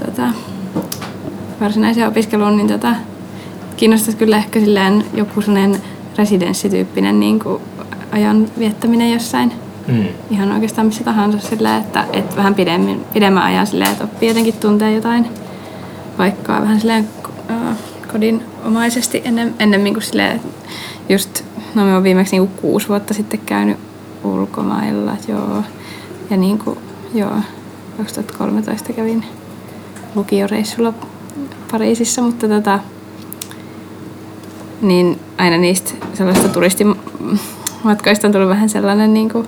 tota, 0.05 0.27
varsinaiseen 1.61 2.07
opiskeluun, 2.07 2.57
niin 2.57 2.67
tota, 2.67 2.95
kiinnostaisi 3.77 4.17
kyllä 4.17 4.37
ehkä 4.37 4.59
silleen 4.59 5.03
joku 5.13 5.41
sellainen 5.41 5.81
residenssityyppinen 6.17 7.19
niin 7.19 7.39
kuin 7.39 7.61
ajan 8.11 8.47
viettäminen 8.59 9.11
jossain. 9.11 9.51
Mm. 9.87 10.05
Ihan 10.31 10.51
oikeastaan 10.51 10.87
missä 10.87 11.03
tahansa 11.03 11.49
silleen, 11.49 11.81
että, 11.81 12.05
että 12.13 12.35
vähän 12.35 12.55
pidemmin, 12.55 13.01
pidemmän 13.13 13.43
ajan 13.43 13.67
silleen, 13.67 13.91
että 13.91 14.03
oppii 14.03 14.29
jotenkin 14.29 14.53
tuntee 14.53 14.93
jotain 14.95 15.27
paikkaa 16.17 16.61
vähän 16.61 16.79
silleen 16.79 17.07
äh, 17.51 17.77
kodinomaisesti 18.13 19.21
ennen, 19.25 19.55
ennemmin 19.59 19.93
kuin 19.93 20.03
silleen, 20.03 20.41
just, 21.09 21.43
no 21.75 21.85
me 21.85 21.95
on 21.95 22.03
viimeksi 22.03 22.35
niin 22.35 22.47
kuin 22.47 22.61
kuusi 22.61 22.87
vuotta 22.87 23.13
sitten 23.13 23.39
käynyt 23.45 23.77
ulkomailla, 24.23 25.17
joo. 25.27 25.63
Ja 26.29 26.37
niin 26.37 26.57
kuin, 26.57 26.79
joo, 27.13 27.35
2013 27.97 28.93
kävin 28.93 29.25
lukioreissulla 30.15 30.93
Pariisissa, 31.71 32.21
mutta 32.21 32.47
tota, 32.47 32.79
niin 34.81 35.19
aina 35.37 35.57
niistä 35.57 35.91
sellaista 36.13 36.49
turistimatkoista 36.49 38.27
on 38.27 38.31
tullut 38.31 38.49
vähän 38.49 38.69
sellainen, 38.69 39.13
niin 39.13 39.29
kuin, 39.29 39.47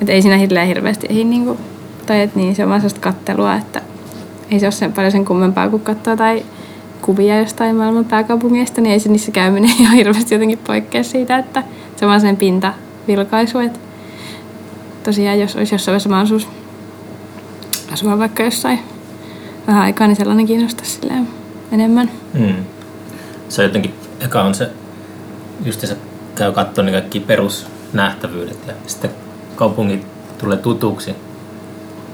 että 0.00 0.12
ei 0.12 0.22
siinä 0.22 0.36
hirveän 0.36 0.66
hirveästi, 0.66 1.06
ei 1.10 1.24
niin 1.24 1.44
kuin, 1.44 1.58
tai 2.06 2.20
että 2.20 2.38
niin, 2.38 2.54
se 2.54 2.62
on 2.62 2.68
vaan 2.68 2.80
sellaista 2.80 3.00
kattelua, 3.00 3.54
että 3.54 3.82
ei 4.50 4.60
se 4.60 4.66
ole 4.66 4.72
sen 4.72 4.92
paljon 4.92 5.12
sen 5.12 5.24
kummempaa 5.24 5.68
kuin 5.68 5.82
katsoa 5.82 6.16
tai 6.16 6.42
kuvia 7.02 7.38
jostain 7.38 7.76
maailman 7.76 8.04
pääkaupungeista, 8.04 8.80
niin 8.80 8.92
ei 8.92 9.00
se 9.00 9.08
niissä 9.08 9.32
käyminen 9.32 9.70
ihan 9.80 9.96
hirveästi 9.96 10.34
jotenkin 10.34 10.58
poikkea 10.58 11.02
siitä, 11.02 11.38
että 11.38 11.62
se 11.96 12.04
on 12.04 12.08
vaan 12.08 12.20
sen 12.20 12.36
pintavilkaisu, 12.36 13.58
että 13.58 13.78
tosiaan 15.02 15.40
jos 15.40 15.56
olisi 15.56 15.74
jossain 15.74 15.92
vaiheessa 15.92 16.08
mahdollisuus 16.08 16.48
asua 17.92 18.18
vaikka 18.18 18.42
jossain 18.42 18.78
vähän 19.66 19.82
aikaa, 19.82 20.06
niin 20.06 20.16
sellainen 20.16 20.46
kiinnostaisi 20.46 20.92
silleen 20.92 21.28
enemmän. 21.72 22.10
Mm. 22.34 22.54
Se 23.48 23.62
on 23.62 23.68
jotenkin, 23.68 23.94
eka 24.20 24.42
on 24.42 24.54
se, 24.54 24.70
just 25.64 25.80
se 25.80 25.96
käy 26.34 26.52
katsoa 26.52 26.84
ne 26.84 26.92
kaikki 26.92 27.20
perusnähtävyydet 27.20 28.58
ja 28.66 28.74
sitten 28.86 29.10
kaupungit 29.56 30.06
tulee 30.38 30.56
tutuksi 30.56 31.14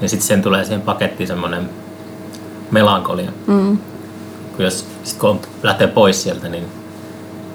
ja 0.01 0.09
sitten 0.09 0.27
sen 0.27 0.41
tulee 0.41 0.63
siihen 0.63 0.81
pakettiin 0.81 1.27
semmoinen 1.27 1.69
melankolia. 2.71 3.31
Mm. 3.47 3.77
Kun 4.55 4.65
jos 4.65 4.87
sit 5.03 5.17
kun 5.17 5.39
lähtee 5.63 5.87
pois 5.87 6.23
sieltä, 6.23 6.49
niin 6.49 6.63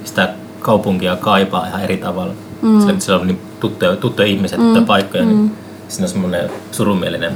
sitä 0.04 0.34
kaupunkia 0.60 1.16
kaipaa 1.16 1.66
ihan 1.66 1.84
eri 1.84 1.96
tavalla. 1.96 2.34
Mm. 2.62 2.80
Sillä, 2.80 3.00
siellä 3.00 3.20
on 3.20 3.26
niin 3.26 3.40
tuttuja, 3.60 3.96
tuttuja 3.96 4.28
ihmisiä, 4.28 4.58
tuttuja 4.58 4.80
mm. 4.80 4.86
paikkoja, 4.86 5.24
niin 5.24 5.36
mm. 5.36 5.50
siinä 5.88 6.04
on 6.04 6.08
semmoinen 6.08 6.50
surumielinen 6.72 7.32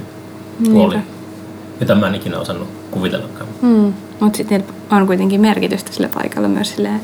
puoli, 0.73 0.95
Niinpä. 0.95 1.11
jota 1.81 1.95
mä 1.95 2.07
en 2.07 2.15
ikinä 2.15 2.39
osannut 2.39 2.69
kuvitellakaan. 2.91 3.49
Mm. 3.63 3.93
Mutta 4.21 4.37
sitten 4.37 4.65
on 4.91 5.07
kuitenkin 5.07 5.41
merkitystä 5.41 5.93
sille 5.93 6.09
paikalle 6.15 6.49
myös 6.49 6.75
silleen, 6.75 7.01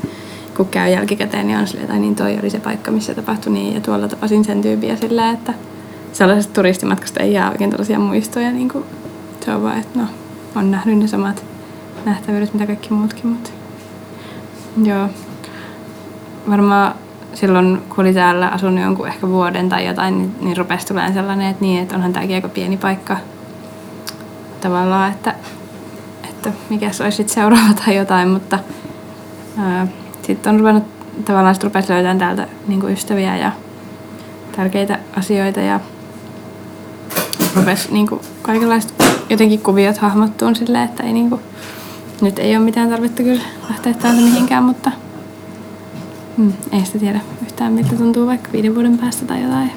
kun 0.57 0.67
käy 0.67 0.91
jälkikäteen, 0.91 1.47
niin 1.47 1.59
on 1.59 1.67
silleen, 1.67 1.85
että 1.85 1.99
niin 1.99 2.15
toi 2.15 2.37
oli 2.41 2.49
se 2.49 2.59
paikka, 2.59 2.91
missä 2.91 3.15
tapahtui 3.15 3.53
niin, 3.53 3.75
ja 3.75 3.81
tuolla 3.81 4.07
tapasin 4.07 4.45
sen 4.45 4.61
tyyppiä 4.61 4.95
silleen, 4.95 5.33
että 5.33 5.53
sellaisesta 6.13 6.53
turistimatkasta 6.53 7.19
ei 7.19 7.33
jää 7.33 7.51
oikein 7.51 7.69
tällaisia 7.69 7.99
muistoja, 7.99 8.51
niin 8.51 8.69
kuin 8.69 8.83
se 9.45 9.53
on 9.53 9.63
vaan, 9.63 9.79
että 9.79 9.99
no, 9.99 10.05
on 10.55 10.71
nähnyt 10.71 10.97
ne 10.97 11.07
samat 11.07 11.45
nähtävyydet, 12.05 12.53
mitä 12.53 12.65
kaikki 12.65 12.93
muutkin, 12.93 13.27
mutta 13.27 13.49
joo. 14.83 15.07
Varmaan 16.49 16.95
silloin, 17.33 17.81
kun 17.89 17.99
oli 18.05 18.13
täällä 18.13 18.47
asunut 18.47 18.83
jonkun 18.83 19.07
ehkä 19.07 19.27
vuoden 19.27 19.69
tai 19.69 19.87
jotain, 19.87 20.17
niin, 20.17 20.35
niin 20.41 20.57
rupesi 20.57 20.87
tulemaan 20.87 21.13
sellainen, 21.13 21.47
että 21.47 21.61
niin, 21.61 21.83
että 21.83 21.95
onhan 21.95 22.13
tämäkin 22.13 22.35
aika 22.35 22.49
pieni 22.49 22.77
paikka 22.77 23.17
tavallaan, 24.61 25.11
että, 25.11 25.35
että 26.29 26.51
mikä 26.69 26.91
se 26.91 27.03
olisi 27.03 27.17
sitten 27.17 27.33
seuraava 27.33 27.73
tai 27.85 27.95
jotain, 27.95 28.29
mutta 28.29 28.59
sitten 30.21 30.53
on 30.53 30.59
ruvennut 30.59 30.83
tavallaan 31.25 31.55
sit 31.55 31.63
rupesi 31.63 31.89
löytämään 31.89 32.19
täältä 32.19 32.47
niin 32.67 32.79
kuin 32.79 32.93
ystäviä 32.93 33.37
ja 33.37 33.51
tärkeitä 34.55 34.99
asioita 35.17 35.59
ja 35.59 35.79
rupesi 37.55 37.93
niin 37.93 38.07
kuin 38.07 38.21
kaikenlaiset 38.41 38.93
jotenkin 39.29 39.61
kuviot 39.61 39.97
hahmottuun 39.97 40.55
silleen, 40.55 40.83
että 40.83 41.03
ei 41.03 41.13
niin 41.13 41.29
kuin, 41.29 41.41
nyt 42.21 42.39
ei 42.39 42.57
ole 42.57 42.65
mitään 42.65 42.89
tarvetta 42.89 43.23
kyllä 43.23 43.41
lähteä 43.69 43.93
täältä 43.93 44.21
mihinkään, 44.21 44.63
mutta 44.63 44.91
hmm, 46.37 46.53
ei 46.71 46.85
sitä 46.85 46.99
tiedä 46.99 47.19
yhtään 47.41 47.73
miltä 47.73 47.95
tuntuu 47.95 48.27
vaikka 48.27 48.51
viiden 48.51 48.75
vuoden 48.75 48.97
päästä 48.97 49.25
tai 49.25 49.43
jotain. 49.43 49.71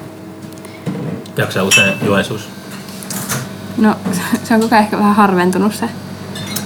Jaksaa 1.37 1.63
usein 1.63 1.93
Joensuus? 2.05 2.49
No 3.77 3.95
se 4.43 4.53
on 4.53 4.61
koko 4.61 4.75
ajan 4.75 4.83
ehkä 4.83 4.97
vähän 4.97 5.15
harventunut 5.15 5.75
se 5.75 5.89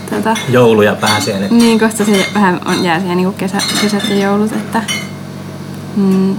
Tuota, 0.10 0.36
Joulu 0.50 0.82
ja 0.82 0.96
pääsiäinen. 0.96 1.58
Niin, 1.58 1.80
koska 1.80 2.06
se 2.06 2.26
vähän 2.34 2.62
on, 2.66 2.84
jää 2.84 3.00
siihen 3.00 3.18
niin 3.18 3.34
kesä, 3.34 3.58
kesät 3.82 4.10
ja 4.10 4.16
joulut, 4.16 4.52
että 4.52 4.82
mm, 5.96 6.36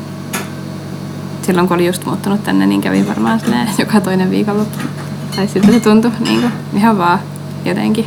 silloin 1.42 1.68
kun 1.68 1.74
oli 1.74 1.86
just 1.86 2.04
muuttunut 2.04 2.44
tänne, 2.44 2.66
niin 2.66 2.80
kävin 2.80 3.08
varmaan 3.08 3.40
joka 3.78 4.00
toinen 4.00 4.30
viikonloppu. 4.30 4.78
Tai 5.36 5.48
sitten 5.48 5.74
se 5.74 5.80
tuntui 5.80 6.10
niin 6.20 6.40
kuin, 6.40 6.52
ihan 6.74 6.98
vaan 6.98 7.18
jotenkin 7.64 8.06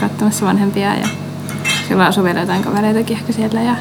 katsomassa 0.00 0.46
vanhempia 0.46 0.94
ja 0.94 1.06
silloin 1.88 2.08
asui 2.08 2.24
vielä 2.24 2.40
jotain 2.40 2.62
kavereitakin 2.62 3.16
ehkä 3.16 3.32
siellä 3.32 3.60
ja 3.60 3.76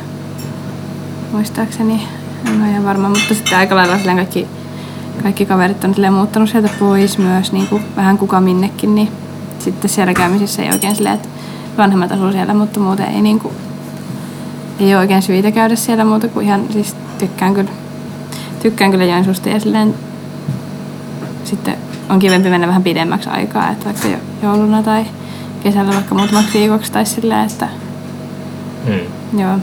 muistaakseni 1.31 2.07
en 2.47 2.61
ole 2.61 2.69
ihan 2.71 2.85
varma, 2.85 3.09
mutta 3.09 3.33
sitten 3.33 3.57
aika 3.57 3.75
lailla 3.75 3.97
kaikki, 4.15 4.47
kaikki 5.23 5.45
kaverit 5.45 5.83
on 5.83 5.95
muuttanut 6.13 6.49
sieltä 6.49 6.69
pois 6.79 7.17
myös 7.17 7.51
niin 7.51 7.67
kuin 7.67 7.83
vähän 7.95 8.17
kuka 8.17 8.41
minnekin, 8.41 8.95
niin 8.95 9.11
sitten 9.59 9.89
siellä 9.89 10.13
käymisessä 10.13 10.63
ei 10.63 10.71
oikein 10.71 10.95
silleen, 10.95 11.15
että 11.15 11.29
vanhemmat 11.77 12.11
asuu 12.11 12.31
siellä, 12.31 12.53
mutta 12.53 12.79
muuten 12.79 13.05
ei 13.05 13.21
niinku, 13.21 13.53
ei 14.79 14.95
ole 14.95 14.97
oikein 14.97 15.21
syitä 15.21 15.51
käydä 15.51 15.75
siellä 15.75 16.05
muuta 16.05 16.27
kuin 16.27 16.45
ihan, 16.45 16.61
siis 16.69 16.95
tykkään 17.17 17.53
kyllä, 17.53 17.71
tykkään 18.61 18.91
kyllä 18.91 19.05
Joensuusta 19.05 19.49
ja 19.49 19.59
silleen 19.59 19.95
sitten 21.43 21.77
on 22.09 22.19
kivempi 22.19 22.49
mennä 22.49 22.67
vähän 22.67 22.83
pidemmäksi 22.83 23.29
aikaa, 23.29 23.69
että 23.69 23.85
vaikka 23.85 24.07
jouluna 24.43 24.83
tai 24.83 25.05
kesällä 25.63 25.93
vaikka 25.93 26.15
muutamaksi 26.15 26.59
viikoksi 26.59 26.91
tai 26.91 27.05
silleen, 27.05 27.47
että 27.47 27.67
Hmm. 28.85 29.39
Joo. 29.39 29.57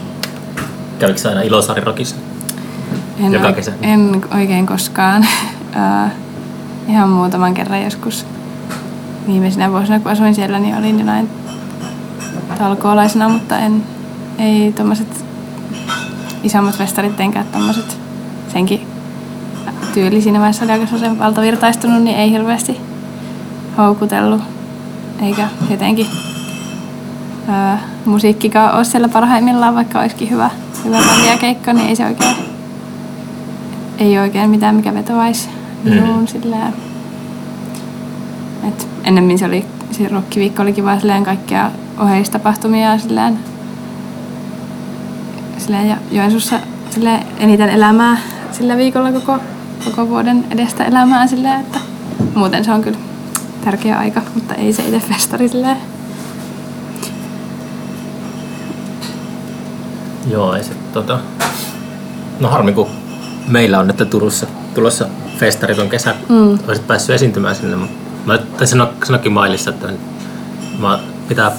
Kävikö 0.99 1.29
aina 1.29 1.43
Ilosaarirokissa? 1.43 2.17
En, 3.19 3.33
Joka 3.33 3.53
kesä? 3.53 3.73
en 3.83 4.25
oikein 4.35 4.67
koskaan. 4.67 5.27
Ihan 6.89 7.09
muutaman 7.09 7.55
kerran 7.55 7.83
joskus 7.83 8.27
viimeisinä 9.27 9.71
vuosina, 9.73 10.01
kun 10.01 10.13
asuin 10.13 10.35
siellä, 10.35 10.59
niin 10.59 10.77
olin 10.77 10.99
jonain 10.99 11.31
talkoolaisena, 12.59 13.29
mutta 13.29 13.59
en, 13.59 13.83
ei 14.39 14.73
tommoset 14.73 15.25
isommat 16.43 16.77
festarit 16.79 17.21
enkä 17.21 17.45
tommoset 17.53 17.99
senkin 18.53 18.87
tyyli 19.95 20.23
siinä 20.23 20.39
vaiheessa 20.39 20.65
oli 20.65 20.73
aika 20.73 20.87
valtavirtaistunut, 21.19 22.03
niin 22.03 22.19
ei 22.19 22.31
hirveästi 22.31 22.81
houkutellut. 23.79 24.56
Eikä 25.23 25.49
jotenkin 25.71 26.07
ää, 27.49 27.79
musiikkikaan 28.05 28.75
ole 28.75 28.85
siellä 28.85 29.09
parhaimmillaan, 29.09 29.75
vaikka 29.75 30.01
olisikin 30.01 30.31
hyvä, 30.31 30.51
hyvä 30.85 30.97
bändi 30.97 31.27
ja 31.31 31.39
keikka, 31.39 31.73
niin 31.73 31.89
ei 31.89 31.97
se 31.97 32.07
oikein, 32.07 32.37
ei 33.99 34.19
oikein 34.19 34.51
mitään, 34.51 34.75
mikä 34.75 34.95
vetoaisi 34.95 35.49
minuun 35.85 36.21
Mm. 36.21 36.27
silleen. 36.27 36.73
Et 38.69 38.89
ennemmin 39.05 39.39
se 39.39 39.45
oli, 39.47 39.65
se 39.91 40.09
rokkiviikko 40.09 40.63
oli 40.63 40.73
kiva 40.73 40.99
silleen 40.99 41.25
kaikkia 41.25 41.71
oheistapahtumia 41.99 42.99
silleen, 42.99 43.39
silleen 45.59 45.89
ja 45.89 45.97
Joensuussa 46.11 46.61
silleen 46.91 47.27
eniten 47.39 47.69
elämää 47.69 48.17
sillä 48.53 48.77
viikolla 48.77 49.13
koko, 49.13 49.39
koko 49.85 50.09
vuoden 50.09 50.45
edestä 50.51 50.85
elämää 50.85 51.27
silleen, 51.27 51.61
että 51.61 51.79
muuten 52.35 52.65
se 52.65 52.73
on 52.73 52.83
kyllä 52.83 52.99
tärkeä 53.67 53.99
aika, 53.99 54.23
mutta 54.35 54.55
ei 54.55 54.73
se 54.73 54.83
itse 54.83 55.01
festari 55.01 55.49
silleen. 55.49 55.77
Joo, 60.31 60.55
ei 60.55 60.65
se 60.65 60.73
tota... 60.93 61.19
No 62.41 62.49
harmi, 62.49 62.73
kun 62.73 62.89
meillä 63.49 63.79
on 63.79 63.87
nyt 63.87 64.11
Turussa 64.11 64.47
tulossa 64.75 65.09
festarit 65.39 65.79
on 65.79 65.89
kesä. 65.89 66.15
Mm. 66.29 66.59
Olisit 66.69 66.87
päässyt 66.87 67.15
esiintymään 67.15 67.57
sinne. 67.57 67.77
mutta 67.77 67.95
Mä 68.27 68.39
tai 68.39 68.67
sano, 68.67 68.93
sanokin 69.05 69.33
mailissa, 69.33 69.71
että 69.71 69.89
mä 70.79 70.99
pitää 71.29 71.53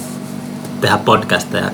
tehdä 0.82 0.98
podcasteja 0.98 1.72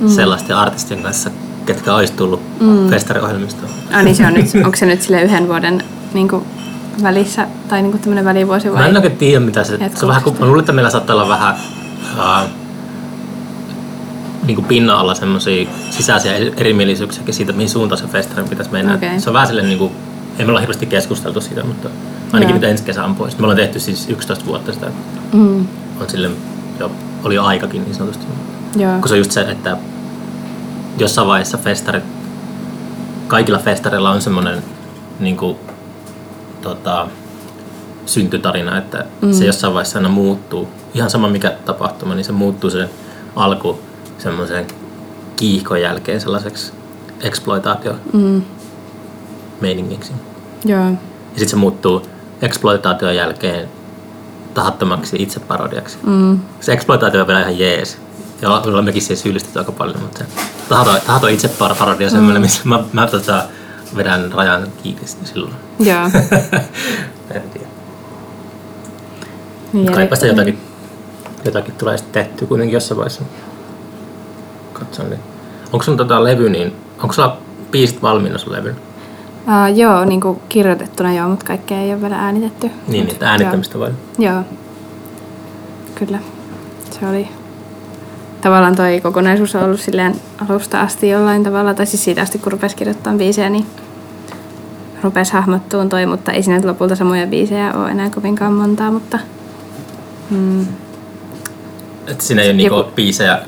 mm. 0.00 0.08
sellaisten 0.08 0.56
artistien 0.56 1.02
kanssa, 1.02 1.30
ketkä 1.66 1.94
olisi 1.94 2.12
tullut 2.12 2.42
mm. 2.60 2.88
festariohjelmistoon. 2.90 3.70
Ah, 3.92 4.04
niin 4.04 4.16
se 4.16 4.26
on 4.26 4.34
nyt, 4.34 4.46
onko 4.64 4.76
se 4.76 4.86
nyt 4.86 5.02
sille 5.02 5.22
yhden 5.22 5.48
vuoden 5.48 5.84
niin 6.14 6.28
kuin, 6.28 6.44
välissä 7.02 7.46
tai 7.68 7.82
niin 7.82 7.90
kuin 7.90 8.00
tämmöinen 8.00 8.24
välivuosi 8.24 8.72
vai? 8.72 8.82
Mä 8.82 8.86
en 8.88 8.96
oikein 8.96 9.16
tiedä, 9.16 9.40
mitä 9.40 9.64
se... 9.64 9.78
Se 9.94 10.04
on 10.04 10.08
vähän 10.08 10.22
kuin, 10.22 10.36
mä 10.40 10.46
luulen, 10.46 10.60
että 10.60 10.72
meillä 10.72 10.90
saattaa 10.90 11.16
olla 11.16 11.28
vähän 11.28 11.54
uh, 12.18 12.48
niin 14.46 14.54
kuin 14.54 14.64
pinnan 14.64 14.96
alla 14.96 15.14
semmoisia 15.14 15.68
sisäisiä 15.90 16.32
erimielisyyksiä 16.56 17.22
siitä, 17.30 17.52
mihin 17.52 17.68
suuntaan 17.68 17.98
se 17.98 18.06
festari 18.06 18.48
pitäisi 18.48 18.72
mennä. 18.72 18.94
Okei. 18.94 19.20
Se 19.20 19.30
on 19.30 19.34
vähän 19.34 19.46
silleen, 19.46 19.66
niin 19.66 19.78
kuin, 19.78 19.92
ei 20.38 20.44
me 20.44 20.50
olla 20.50 20.60
hirveästi 20.60 20.86
keskusteltu 20.86 21.40
siitä, 21.40 21.64
mutta 21.64 21.88
ainakin 22.32 22.54
Joo. 22.54 22.60
nyt 22.60 22.70
ensi 22.70 22.84
kesä 22.84 23.04
on 23.04 23.14
pois. 23.14 23.38
Me 23.38 23.42
ollaan 23.42 23.56
tehty 23.56 23.80
siis 23.80 24.08
11 24.08 24.46
vuotta 24.46 24.72
sitä. 24.72 24.86
Mm, 25.32 25.66
On 26.00 26.08
silleen, 26.10 26.36
jo, 26.80 26.90
oli 27.24 27.34
jo 27.34 27.44
aikakin 27.44 27.84
niin 27.84 27.94
sanotusti. 27.94 28.26
joo. 28.76 28.98
Kun 29.00 29.08
se 29.08 29.14
on 29.14 29.18
just 29.18 29.32
se, 29.32 29.40
että 29.40 29.76
jossain 30.98 31.28
vaiheessa 31.28 31.58
festarit, 31.58 32.04
kaikilla 33.28 33.58
festareilla 33.58 34.10
on 34.10 34.20
semmoinen 34.22 34.62
niin 35.20 35.36
kuin, 35.36 35.56
tota, 36.62 37.06
syntytarina, 38.06 38.78
että 38.78 39.04
mm. 39.22 39.32
se 39.32 39.44
jossain 39.46 39.74
vaiheessa 39.74 39.98
aina 39.98 40.08
muuttuu. 40.08 40.68
Ihan 40.94 41.10
sama 41.10 41.28
mikä 41.28 41.50
tapahtuma, 41.64 42.14
niin 42.14 42.24
se 42.24 42.32
muuttuu 42.32 42.70
se 42.70 42.88
alku 43.36 43.80
semmoisen 44.18 44.66
kiihkon 45.36 45.80
jälkeen 45.80 46.20
sellaiseksi 46.20 46.72
exploitaatio 47.20 47.94
Mm, 48.12 48.42
meiningiksi. 49.60 50.12
joo. 50.64 50.80
Ja 50.84 50.90
sitten 51.28 51.48
se 51.48 51.56
muuttuu 51.56 52.02
exploitaation 52.42 53.16
jälkeen 53.16 53.68
tahattomaksi 54.54 55.16
itseparodiaksi. 55.22 55.98
Mm, 56.06 56.38
Se 56.60 56.72
exploitaatio 56.72 57.20
on 57.20 57.26
vielä 57.26 57.40
ihan 57.40 57.58
jees. 57.58 57.98
Ja 58.42 58.50
olemmekin 58.50 59.02
siihen 59.02 59.16
syyllistetty 59.22 59.58
aika 59.58 59.72
paljon, 59.72 60.00
mutta 60.02 60.18
se 60.18 60.24
tahaton, 60.68 60.96
tahaton 61.06 61.30
itse 61.30 61.48
parodia 61.78 62.06
on 62.06 62.10
semmoinen, 62.10 62.42
missä 62.42 62.60
mä, 62.64 62.84
mä 62.92 63.06
tota, 63.06 63.44
vedän 63.96 64.32
rajan 64.32 64.68
kiinni 64.82 65.06
silloin. 65.24 65.52
joo. 65.78 66.04
en 67.34 67.42
tiedä. 67.52 67.66
Niin, 69.72 69.84
Mutta 69.84 69.92
kaipa 69.92 70.14
sitä 70.14 70.26
jotakin, 70.26 70.58
jotakin 71.44 71.74
tulee 71.74 71.98
sitten 71.98 72.24
tehtyä 72.24 72.48
kuitenkin 72.48 72.74
jossain 72.74 72.98
vaiheessa. 72.98 73.22
Katson 74.72 75.10
niin. 75.10 75.20
Onko 75.72 75.82
sun 75.82 75.96
tota 75.96 76.24
levy, 76.24 76.48
niin 76.48 76.76
onko 77.02 77.12
sulla 77.12 77.36
biisit 77.70 78.02
valmiina 78.02 78.38
sun 78.38 78.52
levy? 78.52 78.70
Uh, 78.70 79.76
joo, 79.78 80.04
niin 80.04 80.20
kuin 80.20 80.40
kirjoitettuna 80.48 81.14
joo, 81.14 81.28
mutta 81.28 81.46
kaikkea 81.46 81.78
ei 81.78 81.92
ole 81.92 82.02
vielä 82.02 82.16
äänitetty. 82.16 82.70
Niin, 82.88 83.08
että 83.08 83.30
äänittämistä 83.30 83.78
vai? 83.78 83.90
Joo, 84.18 84.42
kyllä. 85.94 86.18
Se 86.90 87.06
oli 87.06 87.28
tavallaan 88.42 88.76
toi 88.76 89.00
kokonaisuus 89.02 89.54
on 89.54 89.62
ollut 89.64 89.80
silleen 89.80 90.14
alusta 90.48 90.80
asti 90.80 91.08
jollain 91.08 91.42
tavalla, 91.44 91.74
tai 91.74 91.86
siis 91.86 92.04
siitä 92.04 92.22
asti 92.22 92.38
kun 92.38 92.52
rupesi 92.52 92.76
kirjoittamaan 92.76 93.18
biisejä, 93.18 93.50
niin 93.50 93.66
rupesi 95.02 95.32
hahmottuun 95.32 95.88
toi, 95.88 96.06
mutta 96.06 96.32
ei 96.32 96.42
siinä 96.42 96.60
lopulta 96.64 96.96
samoja 96.96 97.26
biisejä 97.26 97.72
ole 97.72 97.90
enää 97.90 98.10
kovinkaan 98.10 98.52
montaa, 98.52 98.90
mutta 98.90 99.18
mm, 100.30 100.66
Että 102.06 102.24
siinä 102.24 102.42
ei 102.42 102.48
ole 102.48 102.56
niinku 102.56 102.84
biisejä 102.94 103.38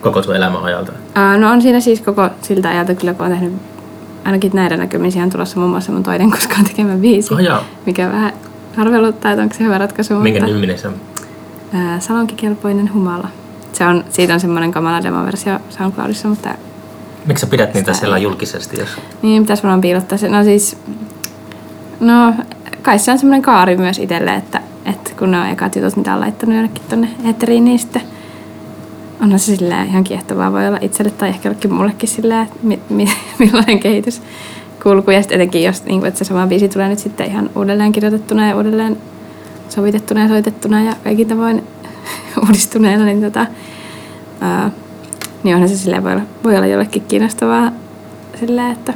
koko 0.00 0.22
sun 0.22 0.36
elämän 0.36 0.62
ajalta. 0.64 0.92
ää, 1.14 1.38
no 1.38 1.50
on 1.50 1.62
siinä 1.62 1.80
siis 1.80 2.00
koko 2.00 2.28
siltä 2.42 2.68
ajalta 2.68 2.94
kyllä, 2.94 3.14
kun 3.14 3.26
on 3.26 3.32
tehnyt 3.32 3.52
ainakin 4.24 4.50
näiden 4.54 4.78
näkymin 4.78 5.12
siihen 5.12 5.26
on 5.26 5.30
tulossa 5.32 5.58
muun 5.58 5.70
muassa 5.70 5.92
mun 5.92 6.02
toinen 6.02 6.30
koskaan 6.30 6.64
tekemä 6.64 6.94
biisi, 6.96 7.34
Oh, 7.34 7.40
joo. 7.40 7.58
mikä 7.86 8.08
vähän 8.08 8.32
arveluttaa, 8.76 9.30
että 9.32 9.42
onko 9.42 9.54
se 9.54 9.64
hyvä 9.64 9.78
ratkaisu, 9.78 10.14
Minkä 10.14 10.40
mutta 10.40 10.54
niminen 10.54 10.78
se 10.78 10.88
on? 10.88 10.94
salonkikelpoinen 11.98 12.92
humala. 12.94 13.28
Se 13.76 13.86
on, 13.86 14.04
siitä 14.08 14.34
on 14.34 14.40
semmoinen 14.40 14.72
kamala 14.72 15.02
demoversio 15.02 15.58
SoundCloudissa, 15.70 16.28
mutta 16.28 16.54
Miksi 17.26 17.40
sä 17.40 17.46
pidät 17.46 17.74
niitä 17.74 17.92
siellä 17.92 18.18
julkisesti? 18.18 18.80
Jos... 18.80 18.88
niin 19.22 19.42
pitäisi 19.42 19.62
varmaan 19.62 19.80
piilottaa 19.80 20.18
se. 20.18 20.28
No 20.28 20.44
siis, 20.44 20.76
no 22.00 22.34
kai 22.82 22.98
se 22.98 23.10
on 23.12 23.18
semmoinen 23.18 23.42
kaari 23.42 23.76
myös 23.76 23.98
itselle, 23.98 24.34
että, 24.34 24.60
että 24.84 25.10
kun 25.18 25.30
ne 25.30 25.40
on 25.40 25.46
ekat 25.46 25.76
jutut, 25.76 25.96
mitä 25.96 26.14
on 26.14 26.20
laittanut 26.20 26.54
jonnekin 26.54 26.82
tonne 26.88 27.08
eetteriin, 27.24 27.64
niin 27.64 27.78
sitten 27.78 28.02
onhan 29.22 29.38
se 29.38 29.56
silleen 29.56 29.86
ihan 29.86 30.04
kiehtovaa 30.04 30.52
voi 30.52 30.68
olla 30.68 30.78
itselle 30.80 31.10
tai 31.10 31.28
ehkä 31.28 31.48
jollekin 31.48 31.72
mullekin 31.72 32.08
silleen, 32.08 32.42
että 32.42 32.58
mi, 32.62 32.80
mi, 32.88 33.08
millainen 33.38 33.80
kehitys 33.80 34.22
kulku. 34.82 35.10
Ja 35.10 35.22
sitten 35.22 35.36
etenkin, 35.36 35.62
jos 35.62 35.84
niin 35.84 36.00
kuin, 36.00 36.08
että 36.08 36.18
se 36.18 36.24
sama 36.24 36.46
biisi 36.46 36.68
tulee 36.68 36.88
nyt 36.88 36.98
sitten 36.98 37.26
ihan 37.26 37.50
uudelleen 37.56 37.92
kirjoitettuna 37.92 38.48
ja 38.48 38.56
uudelleen 38.56 38.96
sovitettuna 39.68 40.22
ja 40.22 40.28
soitettuna 40.28 40.82
ja 40.82 40.92
kaikin 41.04 41.28
tavoin 41.28 41.62
uudistuneena, 42.46 43.04
niin, 43.04 43.22
tota, 43.22 43.46
ää, 44.40 44.70
niin 45.42 45.54
onhan 45.54 45.68
se 45.68 45.76
silleen 45.76 46.04
voi 46.04 46.12
olla, 46.12 46.24
voi 46.44 46.56
olla 46.56 46.66
jollekin 46.66 47.02
kiinnostavaa 47.08 47.72
silleen, 48.40 48.72
että 48.72 48.94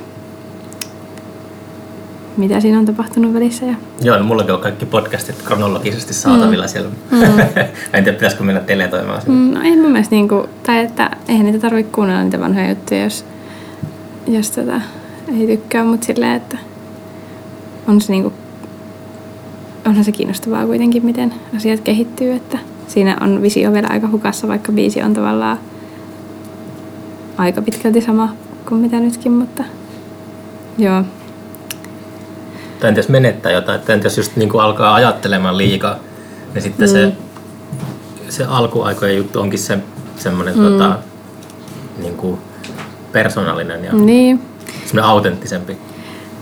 mitä 2.37 2.61
siinä 2.61 2.79
on 2.79 2.87
tapahtunut 2.87 3.35
välissä. 3.35 3.66
Ja... 3.66 3.75
Joo, 4.03 4.18
no 4.18 4.25
mullakin 4.25 4.55
on 4.55 4.61
kaikki 4.61 4.87
podcastit 4.87 5.42
kronologisesti 5.42 6.14
saatavilla 6.14 6.64
mm. 6.64 6.68
siellä. 6.68 6.90
Mm. 7.11 7.23
en 7.92 8.05
tiedä, 8.05 8.12
pitäisikö 8.12 8.44
mennä 8.44 8.61
teletoimaan. 8.61 9.23
Mm, 9.27 9.55
no 9.55 9.62
ei 9.62 9.77
mun 9.77 9.92
mielestä 9.92 10.14
niinku, 10.14 10.49
tai 10.62 10.79
että 10.79 11.11
eihän 11.29 11.46
niitä 11.46 11.59
tarvitse 11.59 11.92
kuunnella 11.92 12.23
niitä 12.23 12.40
vanhoja 12.40 12.68
juttuja, 12.68 13.05
jos, 13.05 13.25
jos 14.27 14.51
tota, 14.51 14.81
ei 15.38 15.46
tykkää, 15.46 15.85
mutta 15.85 16.07
silleen, 16.07 16.37
että 16.37 16.59
on 17.88 18.01
se 18.01 18.12
niinku, 18.12 18.33
onhan 19.87 20.05
se 20.05 20.12
kiinnostavaa 20.12 20.66
kuitenkin, 20.66 21.05
miten 21.05 21.35
asiat 21.57 21.81
kehittyy, 21.81 22.33
että 22.33 22.59
siinä 22.90 23.16
on 23.20 23.42
visio 23.42 23.72
vielä 23.72 23.88
aika 23.90 24.09
hukassa, 24.09 24.48
vaikka 24.48 24.72
biisi 24.72 25.03
on 25.03 25.14
tavallaan 25.14 25.59
aika 27.38 27.62
pitkälti 27.62 28.00
sama 28.00 28.35
kuin 28.68 28.81
mitä 28.81 29.00
nytkin, 29.00 29.33
mutta 29.33 29.64
joo. 30.79 31.03
Tai 32.81 32.88
entä 32.88 32.98
jos 32.98 33.09
menettää 33.09 33.53
jotain, 33.53 33.79
että 33.79 33.92
entä 33.92 34.07
jos 34.07 34.16
just 34.16 34.37
niin 34.37 34.48
kuin 34.48 34.62
alkaa 34.62 34.94
ajattelemaan 34.94 35.59
liikaa, 35.59 35.96
niin 36.55 36.62
sitten 36.62 36.88
mm. 36.88 36.92
se, 36.92 37.12
se 38.29 38.44
alkuaikojen 38.44 39.16
juttu 39.16 39.40
onkin 39.40 39.59
se, 39.59 39.79
semmoinen 40.16 40.59
mm. 40.59 40.62
tota, 40.62 40.98
niin 41.98 42.16
kuin 42.16 42.38
persoonallinen 43.12 43.85
ja. 43.85 43.92
Niin, 43.92 44.40
semmoinen 44.87 45.11
autenttisempi. 45.11 45.76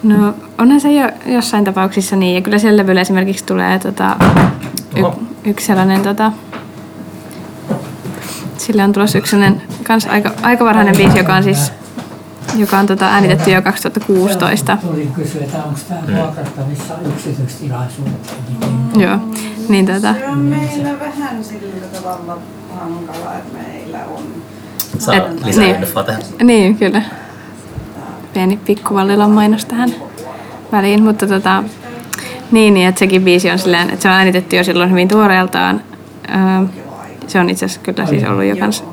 No 0.03 0.35
onhan 0.59 0.81
se 0.81 0.93
jo 0.93 1.11
jossain 1.27 1.65
tapauksissa 1.65 2.17
niin, 2.17 2.35
ja 2.35 2.41
kyllä 2.41 2.59
siellä 2.59 2.83
levyllä 2.83 3.01
esimerkiksi 3.01 3.45
tulee 3.45 3.79
tota, 3.79 4.17
y- 4.97 5.03
Oho. 5.03 5.19
Yksi 5.45 5.67
sellainen, 5.67 6.03
tota, 6.03 6.33
sille 8.59 8.85
on 8.85 8.93
tulossa 8.93 9.19
yksi 9.19 9.31
sellainen 9.31 9.63
kans 9.85 10.07
aika, 10.07 10.33
aika 10.43 10.65
varhainen 10.65 10.97
biisi, 10.97 11.19
joka 11.19 11.35
on 11.35 11.43
siis 11.43 11.73
joka 12.57 12.79
on 12.79 12.87
tota, 12.87 13.07
äänitetty 13.07 13.51
jo 13.51 13.63
2016. 13.63 14.77
Tulin 14.77 15.13
kysyä, 15.13 15.41
että 15.45 15.59
onko 15.59 15.81
tämä 15.89 16.19
vuokrattavissa 16.19 16.95
yksityistilaisuuteen. 17.15 18.17
Joo, 18.97 19.19
niin 19.69 19.87
tota, 19.87 20.15
Se 20.15 20.29
on 20.29 20.39
meillä 20.39 21.01
vähän 21.01 21.45
sillä 21.45 21.87
tavalla 21.93 22.39
hankala, 22.81 23.35
että 23.35 23.59
meillä 23.59 23.99
on 24.05 24.23
Saa 24.99 25.15
lisää 25.45 25.65
niin. 25.65 25.87
tähän. 26.07 26.23
Niin, 26.43 26.77
kyllä. 26.77 27.03
Pieni 28.35 28.57
pikkuvallilan 28.57 29.31
mainos 29.31 29.65
tähän 29.65 29.95
väliin, 30.73 31.03
mutta 31.03 31.27
tota, 31.27 31.65
niin, 32.53 32.75
niin, 32.75 32.89
että 32.89 32.99
sekin 32.99 33.23
biisi 33.23 33.51
on 33.51 33.59
silleen, 33.59 33.91
että 33.91 34.03
se 34.03 34.09
on 34.09 34.15
äänitetty 34.15 34.57
jo 34.57 34.65
silloin 34.65 34.91
hyvin 34.91 35.09
tuoreeltaan. 35.09 35.81
Öö, 36.29 36.67
se 37.27 37.41
on 37.41 37.51
itse 37.51 37.65
asiassa 37.65 37.81
kyllä 37.83 38.07
siis 38.07 38.25
ollut 38.25 38.45
jo 38.45 38.57
kans 38.57 38.85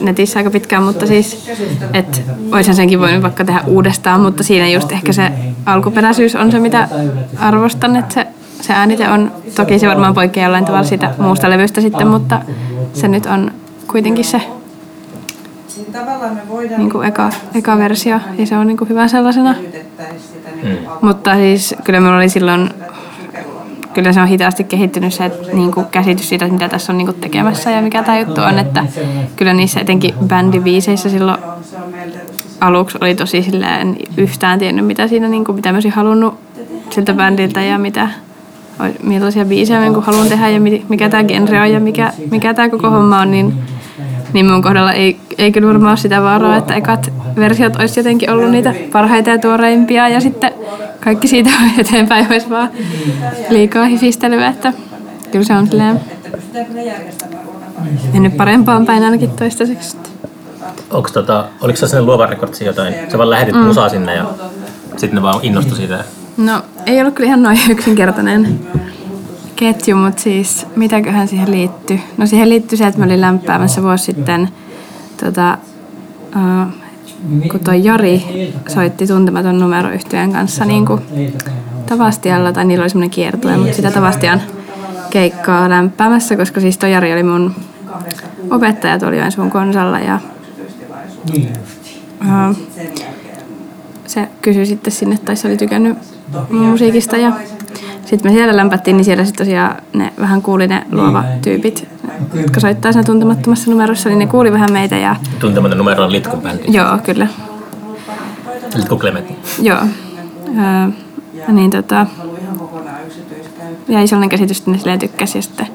netissä 0.00 0.38
aika 0.38 0.50
pitkään, 0.50 0.82
mutta 0.82 1.06
siis, 1.06 1.50
että 1.92 2.18
olisihan 2.52 2.76
senkin 2.76 3.00
voinut 3.00 3.22
vaikka 3.22 3.44
tehdä 3.44 3.60
uudestaan, 3.66 4.20
mutta 4.20 4.42
siinä 4.42 4.68
just 4.68 4.92
ehkä 4.92 5.12
se 5.12 5.32
alkuperäisyys 5.66 6.36
on 6.36 6.52
se, 6.52 6.60
mitä 6.60 6.88
arvostan, 7.36 7.96
että 7.96 8.14
se, 8.14 8.26
se 8.60 8.72
äänite 8.72 9.08
on, 9.08 9.32
toki 9.54 9.78
se 9.78 9.88
varmaan 9.88 10.14
poikkeaa 10.14 10.44
jollain 10.44 10.64
tavalla 10.64 10.86
siitä 10.86 11.14
muusta 11.18 11.50
levystä 11.50 11.80
sitten, 11.80 12.08
mutta 12.08 12.40
se 12.92 13.08
nyt 13.08 13.26
on 13.26 13.50
kuitenkin 13.88 14.24
se 14.24 14.40
Niin 15.76 15.92
tavallaan 15.92 16.34
me 16.34 16.40
voidaan 16.48 16.80
niin 16.80 16.90
kuin 16.90 17.08
eka, 17.08 17.30
eka 17.54 17.78
versio 17.78 18.20
ja 18.38 18.46
se 18.46 18.56
on 18.56 18.66
niin 18.66 18.76
kuin 18.76 18.88
hyvä 18.88 19.08
sellaisena. 19.08 19.54
sitä 19.54 20.50
niin 20.62 20.78
kuin 20.78 20.98
Mutta 21.02 21.34
siis 21.34 21.74
kyllä 21.84 22.00
minulla 22.00 22.16
oli 22.18 22.28
silloin, 22.28 22.70
kyllä 23.94 24.12
se 24.12 24.20
on 24.20 24.28
hitaasti 24.28 24.64
kehittynyt 24.64 25.14
se 25.14 25.30
niin 25.52 25.72
kuin 25.72 25.86
käsitys 25.86 26.28
siitä, 26.28 26.48
mitä 26.48 26.68
tässä 26.68 26.92
on 26.92 26.98
niin 26.98 27.06
kuin 27.06 27.20
tekemässä 27.20 27.70
ja 27.70 27.82
mikä 27.82 28.02
tämä 28.02 28.18
juttu 28.18 28.40
on, 28.40 28.58
että 28.58 28.84
kyllä 29.36 29.52
niissä 29.52 29.80
etenkin 29.80 30.14
bändibiiseissä 30.26 31.08
silloin 31.08 31.38
aluksi 32.60 32.98
oli 33.00 33.14
tosi 33.14 33.42
silleen 33.42 33.96
yhtään 34.16 34.58
tiennyt, 34.58 34.86
mitä 34.86 35.08
siinä, 35.08 35.28
niin 35.28 35.44
kuin, 35.44 35.56
mitä 35.56 35.72
mä 35.72 35.76
olisin 35.76 35.92
halunnut 35.92 36.34
siltä 36.90 37.14
bändiltä 37.14 37.62
ja 37.62 37.78
mitä, 37.78 38.08
millaisia 39.02 39.44
biisejä 39.44 39.80
niin 39.80 39.94
kuin 39.94 40.06
haluan 40.06 40.28
tehdä 40.28 40.48
ja 40.48 40.60
mi- 40.60 40.86
mikä 40.88 41.08
tämä 41.08 41.24
genre 41.24 41.60
on 41.60 41.72
ja 41.72 41.80
mikä, 41.80 42.12
mikä 42.30 42.54
tämä 42.54 42.68
koko 42.68 42.90
homma 42.90 43.20
on, 43.20 43.30
niin, 43.30 43.54
niin 44.32 44.46
mun 44.46 44.62
kohdalla 44.62 44.92
ei, 44.92 45.16
ei 45.38 45.52
kyllä 45.52 45.66
varmaan 45.66 45.90
ole 45.90 45.96
sitä 45.96 46.22
vaaraa, 46.22 46.56
että 46.56 46.74
ekat 46.74 47.12
versiot 47.36 47.76
olisi 47.76 48.00
jotenkin 48.00 48.30
ollut 48.30 48.50
niitä 48.50 48.74
parhaita 48.92 49.30
ja 49.30 49.38
tuoreimpia 49.38 50.08
ja 50.08 50.20
sitten 50.20 50.52
kaikki 51.00 51.28
siitä 51.28 51.50
eteenpäin 51.78 52.26
olisi 52.30 52.50
vaan 52.50 52.70
liikaa 53.50 53.84
hifistelyä, 53.84 54.48
että 54.48 54.72
kyllä 55.32 55.44
se 55.44 55.54
on 55.54 55.66
silleen 55.66 56.00
mennyt 58.12 58.36
parempaan 58.36 58.86
päin 58.86 59.04
ainakin 59.04 59.30
toistaiseksi. 59.30 59.96
Onko 60.90 61.08
tota, 61.12 61.44
oliko 61.60 61.76
se 61.76 61.88
sinne 61.88 62.02
luovan 62.02 62.28
rekordsi 62.28 62.64
jotain? 62.64 62.94
Sä 63.08 63.18
vaan 63.18 63.30
lähetit 63.30 63.54
mm. 63.54 63.60
musaa 63.60 63.88
sinne 63.88 64.14
ja 64.14 64.24
sitten 64.96 65.14
ne 65.14 65.22
vaan 65.22 65.40
innostui 65.42 65.76
siitä. 65.76 66.04
No, 66.36 66.62
ei 66.86 67.00
ollut 67.00 67.14
kyllä 67.14 67.26
ihan 67.26 67.42
noin 67.42 67.58
yksinkertainen 67.70 68.60
ketju, 69.56 69.96
mutta 69.96 70.22
siis 70.22 70.66
mitäköhän 70.76 71.28
siihen 71.28 71.50
liittyy? 71.50 71.98
No 72.16 72.26
siihen 72.26 72.48
liittyy 72.48 72.78
se, 72.78 72.86
että 72.86 73.00
mä 73.00 73.06
olin 73.06 73.20
lämpäämässä 73.20 73.82
vuosi 73.82 74.04
sitten, 74.04 74.48
tota, 75.24 75.58
uh, 76.36 76.72
kun 77.50 77.60
toi 77.60 77.84
Jari 77.84 78.22
soitti 78.68 79.06
tuntematon 79.06 79.58
numeroyhtiön 79.58 80.32
kanssa 80.32 80.64
niin 80.64 80.86
kuin 80.86 81.00
Tavastialla, 81.86 82.52
tai 82.52 82.64
niillä 82.64 82.82
oli 82.82 82.90
semmoinen 82.90 83.10
kiertue, 83.10 83.56
mutta 83.56 83.76
sitä 83.76 83.90
Tavastian 83.90 84.42
keikkaa 85.10 85.68
lämpäämässä, 85.70 86.36
koska 86.36 86.60
siis 86.60 86.78
toi 86.78 86.92
Jari 86.92 87.12
oli 87.12 87.22
mun 87.22 87.54
opettaja 88.50 88.98
tuolla 88.98 89.16
Joensuun 89.16 89.50
konsalla 89.50 89.98
ja 89.98 90.20
uh, 92.20 92.56
se 94.06 94.28
kysyi 94.42 94.66
sitten 94.66 94.92
sinne, 94.92 95.18
tai 95.24 95.36
se 95.36 95.48
oli 95.48 95.56
tykännyt 95.56 95.98
musiikista 96.50 97.16
ja 97.16 97.32
sitten 98.06 98.32
me 98.32 98.36
siellä 98.36 98.56
lämpättiin, 98.56 98.96
niin 98.96 99.04
siellä 99.04 99.24
sitten 99.24 99.46
tosiaan 99.46 99.76
ne 99.94 100.12
vähän 100.20 100.42
kuuli 100.42 100.66
ne 100.68 100.86
luova 100.92 101.24
tyypit, 101.42 101.88
jotka 102.34 102.60
soittaa 102.60 102.92
siinä 102.92 103.04
tuntemattomassa 103.04 103.70
numerossa, 103.70 104.08
niin 104.08 104.18
ne 104.18 104.26
kuuli 104.26 104.52
vähän 104.52 104.72
meitä 104.72 104.96
ja 104.96 105.16
Tuntematon 105.38 105.78
numero 105.78 106.04
on 106.04 106.12
Litkun 106.12 106.40
bändi. 106.40 106.62
joo, 106.68 106.98
kyllä, 107.04 107.26
Litku 108.76 108.98
Clementti. 108.98 109.34
joo. 109.62 109.78
Öö, 110.48 111.52
niin 111.52 111.70
tota, 111.70 112.06
ihan 113.88 114.00
jäi 114.00 114.06
sellainen 114.08 114.28
käsitys, 114.28 114.58
että 114.58 114.70
ne 114.70 114.78
silleen 114.78 114.98
tykkäsi 114.98 115.38
ja 115.38 115.42
sitten, 115.42 115.66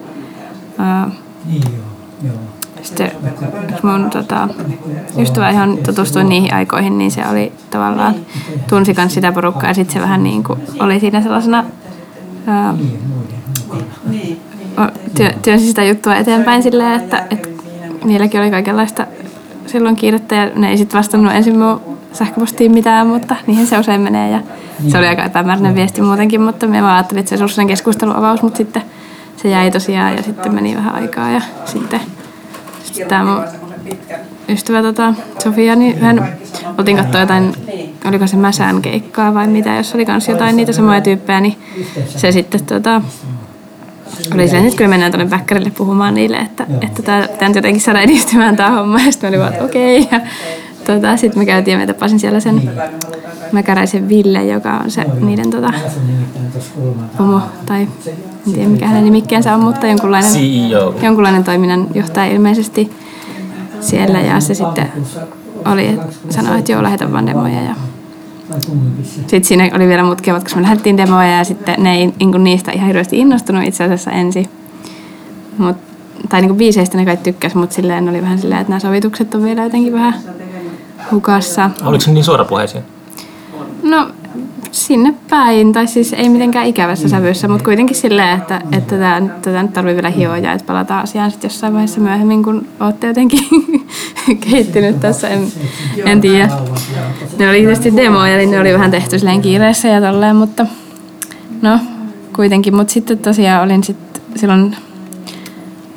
öö, 0.79 1.11
Niin 1.45 1.61
joo, 1.63 2.31
joo. 2.31 2.35
sitten 2.81 3.11
mun 3.83 4.09
tota, 4.09 4.47
ystävä, 5.17 5.51
johon 5.51 5.77
tutustuin 5.77 6.29
niihin 6.29 6.53
aikoihin, 6.53 6.97
niin 6.97 7.11
se 7.11 7.21
oli 7.31 7.51
tavallaan, 7.69 8.15
tunsi 8.69 8.93
kans 8.93 9.13
sitä 9.13 9.31
porukkaa 9.31 9.69
ja 9.69 9.73
sitten 9.73 9.93
se 9.93 10.01
vähän 10.01 10.23
niin 10.23 10.43
kuin 10.43 10.59
oli 10.79 10.99
siinä 10.99 11.21
sellaisena 11.21 11.63
öö, 12.47 12.71
Niin 12.71 12.99
mukana. 13.59 13.83
Niin. 14.09 14.41
työ, 15.17 15.29
työnsi 15.41 15.67
sitä 15.67 15.83
juttua 15.83 16.15
eteenpäin 16.15 16.63
silleen, 16.63 17.01
että, 17.01 17.23
että 17.29 17.49
niilläkin 18.03 18.41
oli 18.41 18.51
kaikenlaista 18.51 19.07
silloin 19.65 19.95
kiirettä 19.95 20.35
ja 20.35 20.49
ne 20.55 20.69
ei 20.69 20.77
sitten 20.77 20.97
vastannut 20.97 21.33
ensin 21.33 21.59
mun 21.59 21.81
sähköpostiin 22.13 22.71
mitään, 22.71 23.07
mutta 23.07 23.35
niihin 23.47 23.67
se 23.67 23.79
usein 23.79 24.01
menee 24.01 24.31
ja 24.31 24.41
se 24.87 24.97
oli 24.97 25.07
aika 25.07 25.23
epämääräinen 25.23 25.75
viesti 25.75 26.01
muutenkin, 26.01 26.41
mutta 26.41 26.67
mä 26.67 26.81
vaan 26.81 26.95
ajattelin, 26.95 27.19
että 27.19 27.37
se 27.37 27.43
olisi 27.43 27.55
sellainen 27.55 27.73
keskusteluavaus, 27.73 28.41
mutta 28.41 28.57
sitten 28.57 28.81
se 29.37 29.49
jäi 29.49 29.71
tosiaan 29.71 30.15
ja 30.15 30.23
sitten 30.23 30.55
meni 30.55 30.75
vähän 30.75 30.95
aikaa 30.95 31.31
ja 31.31 31.41
sitten, 31.65 32.01
sitten 32.83 33.07
tämä 33.07 33.23
mun 33.23 33.43
ystävä 34.51 34.81
tota, 34.81 35.13
Sofia, 35.43 35.75
niin 35.75 35.99
hän 35.99 36.37
oltiin 36.77 36.97
katsoa 36.97 37.21
jotain, 37.21 37.53
oliko 38.05 38.27
se 38.27 38.37
Mäsään 38.37 38.81
keikkaa 38.81 39.33
vai 39.33 39.47
mitä, 39.47 39.75
jos 39.75 39.95
oli 39.95 40.05
kans 40.05 40.27
jotain 40.27 40.55
niitä 40.55 40.73
samoja 40.73 41.01
tyyppejä, 41.01 41.41
niin 41.41 41.57
se 42.07 42.31
sitten 42.31 42.65
tota, 42.65 43.01
oli 44.33 44.47
silleen, 44.47 44.65
että 44.65 44.77
kyllä 44.77 44.89
mennään 44.89 45.11
tuonne 45.11 45.29
Bäkkärille 45.29 45.71
puhumaan 45.77 46.13
niille, 46.13 46.37
että, 46.37 46.67
että 46.81 47.01
tämä 47.01 47.47
nyt 47.47 47.55
jotenkin 47.55 47.81
saada 47.81 48.01
edistymään 48.01 48.55
tämä 48.55 48.69
homma. 48.69 48.99
Ja 48.99 49.11
sitten 49.11 49.29
mä 49.29 49.29
olin 49.29 49.39
vaan, 49.39 49.53
että 49.53 49.65
okei. 49.65 50.07
Ja 50.11 50.21
tota, 50.85 51.17
sitten 51.17 51.39
me 51.41 51.45
käytiin 51.45 51.73
ja 51.73 51.77
me 51.77 51.93
tapasin 51.93 52.19
siellä 52.19 52.39
sen 52.39 52.71
Mäkäräisen 53.51 54.09
Ville, 54.09 54.45
joka 54.45 54.71
on 54.77 54.91
se 54.91 55.05
niiden 55.19 55.49
tota, 55.49 55.73
pomo, 57.17 57.41
tai 57.65 57.87
en 58.47 58.53
tiedä 58.53 58.69
mikä 58.69 58.87
hänen 58.87 59.03
nimikkeensä 59.03 59.53
on, 59.53 59.59
mutta 59.59 59.87
jonkunlainen, 59.87 60.31
CEO. 60.31 60.95
jonkunlainen 61.01 61.43
toiminnanjohtaja 61.43 62.31
ilmeisesti 62.31 62.91
siellä. 63.81 64.19
Ja 64.19 64.39
se 64.39 64.53
sitten 64.53 64.91
oli, 65.65 65.87
että 65.87 66.07
sanoi, 66.29 66.59
että 66.59 66.71
joo, 66.71 66.83
lähetän 66.83 67.13
vaan 67.13 67.27
demoja. 67.27 67.61
Ja 67.61 67.75
sitten 69.17 69.43
siinä 69.43 69.69
oli 69.75 69.87
vielä 69.87 70.03
mutkia, 70.03 70.39
koska 70.39 70.55
me 70.55 70.61
lähdettiin 70.61 70.97
demoja 70.97 71.37
ja 71.37 71.43
sitten 71.43 71.83
ne 71.83 71.95
ei 71.95 72.13
niin 72.19 72.31
kuin 72.31 72.43
niistä 72.43 72.71
ihan 72.71 72.87
hirveästi 72.87 73.19
innostunut 73.19 73.63
itse 73.63 73.83
asiassa 73.83 74.11
ensin. 74.11 74.49
Mut, 75.57 75.77
tai 76.29 76.41
niin 76.41 76.49
kuin 76.49 76.57
biiseistä 76.57 76.97
ne 76.97 77.05
kaikki 77.05 77.23
tykkäs, 77.23 77.55
mutta 77.55 77.75
silleen 77.75 78.09
oli 78.09 78.21
vähän 78.21 78.39
silleen, 78.39 78.61
että 78.61 78.71
nämä 78.71 78.79
sovitukset 78.79 79.35
on 79.35 79.43
vielä 79.43 79.63
jotenkin 79.63 79.93
vähän 79.93 80.13
hukassa. 81.11 81.69
Oliko 81.85 82.01
se 82.01 82.11
niin 82.11 82.23
suorapuheisia? 82.23 82.81
No 83.83 84.09
sinne 84.71 85.13
päin, 85.29 85.73
tai 85.73 85.87
siis 85.87 86.13
ei 86.13 86.29
mitenkään 86.29 86.65
ikävässä 86.65 87.09
sävyssä, 87.09 87.47
mutta 87.47 87.63
kuitenkin 87.63 87.95
silleen, 87.95 88.37
että, 88.37 88.61
että 88.71 88.95
tätä, 88.95 89.21
tätä 89.41 89.63
nyt 89.63 89.73
tarvii 89.73 89.95
vielä 89.95 90.09
hioa 90.09 90.37
ja 90.37 90.53
että 90.53 90.65
palataan 90.65 91.03
asiaan 91.03 91.31
sitten 91.31 91.49
jossain 91.49 91.73
vaiheessa 91.73 92.01
myöhemmin, 92.01 92.43
kun 92.43 92.67
olette 92.79 93.07
jotenkin 93.07 93.39
kehittynyt 94.49 94.99
tässä, 94.99 95.27
en, 95.27 95.47
en 96.05 96.21
tiedä. 96.21 96.49
Ne 97.39 97.49
oli 97.49 97.59
tietysti 97.59 97.95
demoja, 97.95 98.37
niin 98.37 98.51
ne 98.51 98.59
oli 98.59 98.73
vähän 98.73 98.91
tehty 98.91 99.19
silleen 99.19 99.41
kiireessä 99.41 99.87
ja 99.87 100.01
tolleen, 100.01 100.35
mutta 100.35 100.65
no 101.61 101.79
kuitenkin. 102.35 102.75
Mutta 102.75 102.93
sitten 102.93 103.17
tosiaan 103.17 103.63
olin 103.63 103.83
sitten 103.83 104.21
silloin 104.35 104.75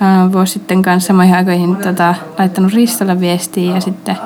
ää, 0.00 0.32
vuosi 0.32 0.52
sitten 0.52 0.82
kanssa 0.82 1.06
samoihin 1.06 1.34
aikoihin 1.34 1.76
tota, 1.76 2.14
laittanut 2.38 2.72
Ristolle 2.72 3.20
viestiä 3.20 3.74
ja 3.74 3.80
sitten 3.80 4.16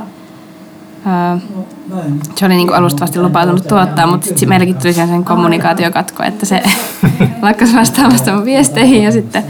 se 2.34 2.46
oli 2.46 2.56
niin 2.56 2.74
alustavasti 2.74 3.20
lupautunut 3.20 3.68
tuottaa, 3.68 4.06
mutta 4.06 4.26
sitten 4.26 4.48
meilläkin 4.48 4.74
tuli 4.74 4.92
sen 4.92 5.24
kommunikaatiokatko, 5.24 6.22
että 6.22 6.46
se 6.46 6.62
lakkasi 7.42 7.76
vastaamasta 7.76 8.34
mun 8.34 8.44
viesteihin 8.44 9.02
ja 9.02 9.12
sitten, 9.12 9.44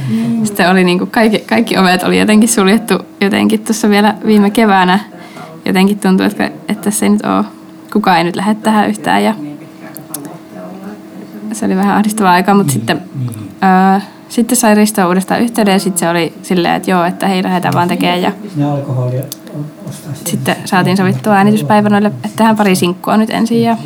sitten 0.44 0.70
oli 0.70 0.84
niin 0.84 1.11
kaikki, 1.11 1.38
kaikki 1.38 1.78
ovet 1.78 2.03
oli 2.03 2.18
jotenkin 2.18 2.49
suljettu 2.49 2.94
jotenkin 3.20 3.61
tuossa 3.61 3.90
vielä 3.90 4.14
viime 4.26 4.51
keväänä. 4.51 5.01
Jotenkin 5.64 5.99
tuntui, 5.99 6.26
että, 6.26 6.44
että 6.44 6.74
tässä 6.74 7.07
ei 7.07 7.11
nyt 7.11 7.24
ole, 7.24 7.44
kukaan 7.92 8.18
ei 8.18 8.24
nyt 8.24 8.36
lähde 8.36 8.55
tähän 8.55 8.88
yhtään 8.88 9.24
ja 9.24 9.34
se 11.53 11.66
oli 11.66 11.76
vähän 11.76 11.96
ahdistavaa 11.96 12.32
aikaa, 12.32 12.55
mutta 12.55 12.72
sitten, 12.72 13.03
ää, 13.61 14.01
sitten 14.29 14.57
sai 14.57 14.74
Ristoa 14.74 15.09
uudestaan 15.09 15.41
yhteyden 15.41 15.72
ja 15.72 15.79
sitten 15.79 15.99
se 15.99 16.09
oli 16.09 16.33
silleen, 16.43 16.74
että 16.74 16.91
joo, 16.91 17.05
että 17.05 17.26
hei 17.26 17.43
lähdetään 17.43 17.74
vaan 17.74 17.89
tekemään 17.89 18.22
ja 18.22 18.33
Ne 18.57 18.64
alkoholia 18.64 19.22
ostaa 19.89 20.12
sitten. 20.24 20.57
saatiin 20.64 20.97
sovittua 20.97 21.33
äänityspäivä 21.33 21.89
noille, 21.89 22.09
että 22.09 22.29
tehdään 22.37 22.57
pari 22.57 22.74
sinkkua 22.74 23.16
nyt 23.16 23.31
ensin 23.31 23.62
ja 23.62 23.76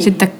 sitten, 0.00 0.32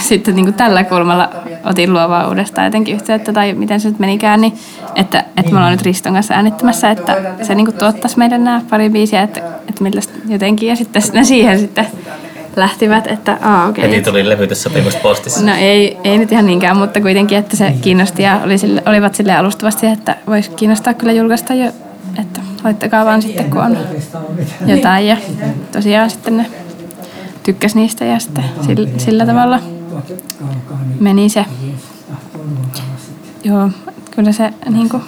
sitten 0.00 0.34
niin 0.34 0.44
kuin 0.44 0.54
tällä 0.54 0.84
kulmalla 0.84 1.30
otin 1.64 1.92
luovaa 1.92 2.28
uudestaan 2.28 2.64
jotenkin 2.64 2.94
yhteyttä 2.94 3.32
tai 3.32 3.54
miten 3.54 3.80
se 3.80 3.88
nyt 3.88 3.98
menikään, 3.98 4.40
niin 4.40 4.52
että, 4.94 5.24
että 5.36 5.52
me 5.52 5.56
ollaan 5.56 5.72
nyt 5.72 5.82
Riston 5.82 6.12
kanssa 6.12 6.34
äänittämässä, 6.34 6.90
että 6.90 7.16
se 7.42 7.54
niin 7.54 7.66
kuin 7.66 7.76
tuottaisi 7.76 8.18
meidän 8.18 8.44
nämä 8.44 8.62
pari 8.70 8.90
biisiä, 8.90 9.22
että, 9.22 9.40
että 9.68 9.82
millä 9.82 10.00
jotenkin 10.28 10.68
ja 10.68 10.76
sitten 10.76 11.02
ne 11.12 11.24
siihen 11.24 11.58
sitten 11.58 11.86
lähtivät, 12.56 13.06
että 13.06 13.38
aa 13.42 13.68
okei. 13.68 13.90
Heti 13.90 14.10
tuli 14.10 14.28
levytyssopimus 14.28 14.96
postissa. 14.96 15.46
No 15.46 15.52
ei, 15.58 15.98
ei 16.04 16.18
nyt 16.18 16.32
ihan 16.32 16.46
niinkään, 16.46 16.76
mutta 16.76 17.00
kuitenkin, 17.00 17.38
että 17.38 17.56
se 17.56 17.74
kiinnosti 17.80 18.22
ja 18.22 18.40
oli 18.44 18.58
sille, 18.58 18.82
olivat 18.86 19.14
sille 19.14 19.36
alustavasti, 19.36 19.86
että 19.86 20.16
voisi 20.26 20.50
kiinnostaa 20.50 20.94
kyllä 20.94 21.12
julkaista 21.12 21.54
jo 21.54 21.72
että 22.18 22.40
laittakaa 22.64 23.04
vaan 23.04 23.22
sitten 23.22 23.50
kun 23.50 23.60
on 23.60 23.76
jotain. 24.66 25.06
Ja 25.06 25.16
tosiaan 25.72 26.10
sitten 26.10 26.36
ne 26.36 26.50
tykkäs 27.42 27.74
niistä 27.74 28.04
ja 28.04 28.18
sitten 28.18 28.44
sillä, 28.66 28.88
sillä 28.98 29.26
tavalla 29.26 29.60
meni 31.00 31.28
se. 31.28 31.44
Joo, 33.44 33.70
kyllä 34.10 34.32
se 34.32 34.52
niinku, 34.70 35.00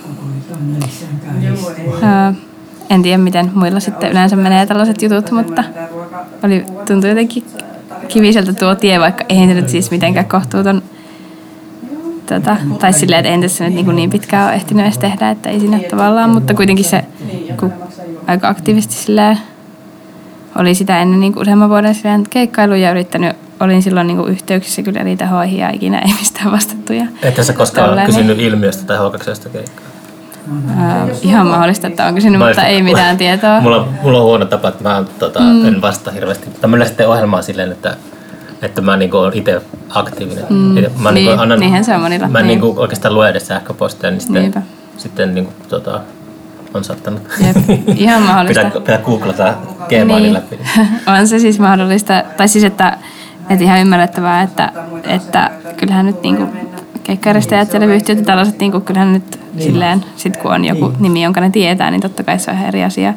ää, 2.02 2.34
en 2.94 3.02
tiedä 3.02 3.18
miten 3.18 3.50
muilla 3.54 3.80
sitten 3.80 4.10
yleensä 4.10 4.36
menee 4.36 4.66
tällaiset 4.66 5.02
jutut, 5.02 5.30
mutta 5.30 5.64
oli, 6.42 6.64
tuntui 6.86 7.10
jotenkin 7.10 7.44
kiviseltä 8.08 8.52
tuo 8.52 8.74
tie, 8.74 9.00
vaikka 9.00 9.24
ei 9.28 9.46
se 9.46 9.54
nyt 9.54 9.68
siis 9.68 9.90
mitenkään 9.90 10.28
kohtuuton 10.28 10.82
tota, 12.26 12.56
tai 12.80 12.92
silleen, 12.92 13.20
että 13.20 13.34
en 13.34 13.40
tässä 13.40 13.64
nyt 13.64 13.74
niin, 13.74 13.96
niin 13.96 14.10
pitkään 14.10 14.46
ole 14.46 14.54
ehtinyt 14.54 14.84
edes 14.84 14.98
tehdä, 14.98 15.30
että 15.30 15.48
ei 15.48 15.60
siinä 15.60 15.80
tavallaan, 15.90 16.30
mutta 16.30 16.54
kuitenkin 16.54 16.84
se 16.84 17.04
kun 17.60 17.72
aika 18.26 18.48
aktiivisesti 18.48 18.94
silleen, 18.94 19.38
oli 20.58 20.74
sitä 20.74 21.02
ennen 21.02 21.20
niin 21.20 21.32
kuin 21.32 21.42
useamman 21.42 21.68
vuoden 21.68 21.94
silleen 21.94 22.24
keikkailu 22.30 22.74
ja 22.74 22.90
yrittänyt, 22.90 23.36
olin 23.60 23.82
silloin 23.82 24.06
niin 24.06 24.16
kuin 24.16 24.30
yhteyksissä 24.30 24.82
kyllä 24.82 25.00
eri 25.00 25.16
tahoihin 25.16 25.58
ja 25.58 25.70
ikinä 25.70 25.98
ei 26.06 26.12
mistään 26.18 26.52
vastattu. 26.52 26.92
Ja 26.92 27.06
Että 27.22 27.42
sä 27.42 27.52
koskaan 27.52 27.88
tolleen, 27.88 28.06
kysynyt 28.06 28.40
ilmiöstä 28.40 28.84
tai 28.84 28.98
hokaksesta 28.98 29.48
keikkaa? 29.48 29.91
Ää, 30.76 31.06
ihan 31.22 31.46
mahdollista, 31.46 31.86
että 31.86 32.06
on 32.06 32.14
kysynyt, 32.14 32.40
mutta 32.40 32.64
ei 32.64 32.82
mitään 32.82 33.16
tietoa. 33.16 33.60
Mulla, 33.60 33.88
mulla 34.02 34.18
on 34.18 34.24
huono 34.24 34.44
tapa, 34.44 34.68
että 34.68 34.82
mä 34.82 35.02
tota, 35.18 35.40
mm. 35.40 35.66
en 35.68 35.82
vasta 35.82 36.10
hirveästi. 36.10 36.48
Yleensä 36.74 36.94
teen 36.94 37.08
ohjelmaa 37.08 37.42
silleen, 37.42 37.72
että, 37.72 37.96
että 38.62 38.80
mä 38.80 38.96
niinku 38.96 39.16
olen 39.16 39.32
itse 39.36 39.62
aktiivinen. 39.88 40.44
Mm. 40.50 40.84
Mä 40.98 41.12
Niin, 41.12 41.30
niinhän 41.60 41.84
se 41.84 41.94
on 41.94 42.00
monilla, 42.00 42.28
Mä 42.28 42.38
niin. 42.38 42.46
niinku 42.46 42.74
oikeastaan 42.80 43.14
luen 43.14 43.30
edes 43.30 43.46
sähköposteja, 43.46 44.10
niin 44.10 44.20
sitten, 44.20 44.42
Niinpä. 44.42 44.62
sitten 44.96 45.34
niinku, 45.34 45.52
tota, 45.68 46.00
on 46.74 46.84
sattanut. 46.84 47.22
Jep, 47.46 47.56
ihan 47.96 48.22
mahdollista. 48.28 48.64
pitää, 48.64 48.80
pitää 48.80 48.98
googlata 48.98 49.54
Gmailin 49.88 50.22
Niin. 50.22 50.34
läpi. 50.34 50.58
on 51.20 51.28
se 51.28 51.38
siis 51.38 51.58
mahdollista, 51.58 52.22
tai 52.36 52.48
siis 52.48 52.64
että, 52.64 52.98
että 53.50 53.64
ihan 53.64 53.80
ymmärrettävää, 53.80 54.42
että, 54.42 54.72
että 55.04 55.50
kyllähän 55.76 56.06
nyt 56.06 56.22
niinku 56.22 56.46
keikkajärjestäjät 57.04 57.72
ja 57.72 57.80
levyyhtiöt 57.80 58.18
ja 58.18 58.24
tällaiset, 58.24 58.58
niinku, 58.58 58.80
kyllähän 58.80 59.12
nyt 59.12 59.40
silleen, 59.58 60.04
sit 60.16 60.36
kun 60.36 60.54
on 60.54 60.64
joku 60.64 60.92
nimi, 60.98 61.22
jonka 61.22 61.40
ne 61.40 61.50
tietää, 61.50 61.90
niin 61.90 62.00
totta 62.00 62.24
kai 62.24 62.38
se 62.38 62.50
on 62.50 62.56
ihan 62.56 62.68
eri 62.68 62.84
asia. 62.84 63.14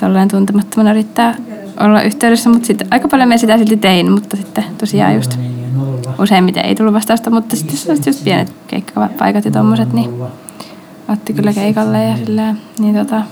Tolleen 0.00 0.28
tuntemattomana 0.28 0.90
yrittää 0.90 1.36
olla 1.80 2.02
yhteydessä, 2.02 2.50
mutta 2.50 2.66
sitten 2.66 2.86
aika 2.90 3.08
paljon 3.08 3.28
me 3.28 3.38
sitä 3.38 3.58
silti 3.58 3.76
tein, 3.76 4.12
mutta 4.12 4.36
sitten 4.36 4.64
tosiaan 4.78 5.14
just 5.14 5.38
useimmiten 6.18 6.64
ei 6.64 6.74
tullut 6.74 6.94
vastausta, 6.94 7.30
mutta 7.30 7.56
sitten 7.56 7.76
sellaiset 7.76 8.06
just 8.06 8.24
pienet 8.24 8.52
keikkapaikat 8.66 9.44
ja 9.44 9.50
tommoset, 9.50 9.92
niin 9.92 10.10
otti 11.08 11.32
kyllä 11.32 11.52
keikalle 11.52 12.04
ja 12.04 12.16
silleen, 12.16 12.58
niin 12.78 12.94
tota, 12.94 13.22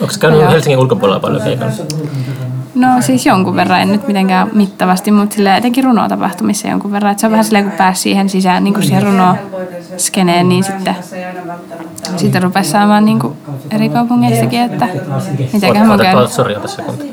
Onko 0.00 0.14
käynyt. 0.20 0.50
Helsingin 0.50 0.78
ulkopuolella 0.78 1.20
paljon 1.20 1.42
keikalla? 1.42 1.72
No 2.78 2.88
siis 3.02 3.26
jonkun 3.26 3.56
verran, 3.56 3.80
en 3.80 3.92
nyt 3.92 4.06
mitenkään 4.08 4.50
mittavasti, 4.52 5.10
mutta 5.10 5.36
sillä 5.36 5.56
etenkin 5.56 5.84
runotapahtumissa 5.84 6.68
jonkun 6.68 6.92
verran. 6.92 7.12
Et 7.12 7.18
se 7.18 7.26
on 7.26 7.30
vähän 7.32 7.44
silleen, 7.44 7.64
kun 7.64 7.72
pääsi 7.72 8.00
siihen 8.02 8.28
sisään 8.28 8.64
niin 8.64 8.74
kuin 8.74 8.84
siihen 8.84 9.02
runoskeneen, 9.02 10.48
niin 10.48 10.64
sitten, 10.64 10.96
sitten 12.16 12.42
rupesi 12.42 12.70
saamaan 12.70 13.04
niin 13.04 13.18
kuin 13.18 13.34
eri 13.70 13.88
kaupungeistakin, 13.88 14.60
että 14.60 14.88
mitäköhän 15.52 15.86
mä 15.86 15.94
ota, 15.94 16.02
käynyt. 16.02 16.30
sori, 16.32 16.56
ota 16.56 16.68
sekunti. 16.68 17.12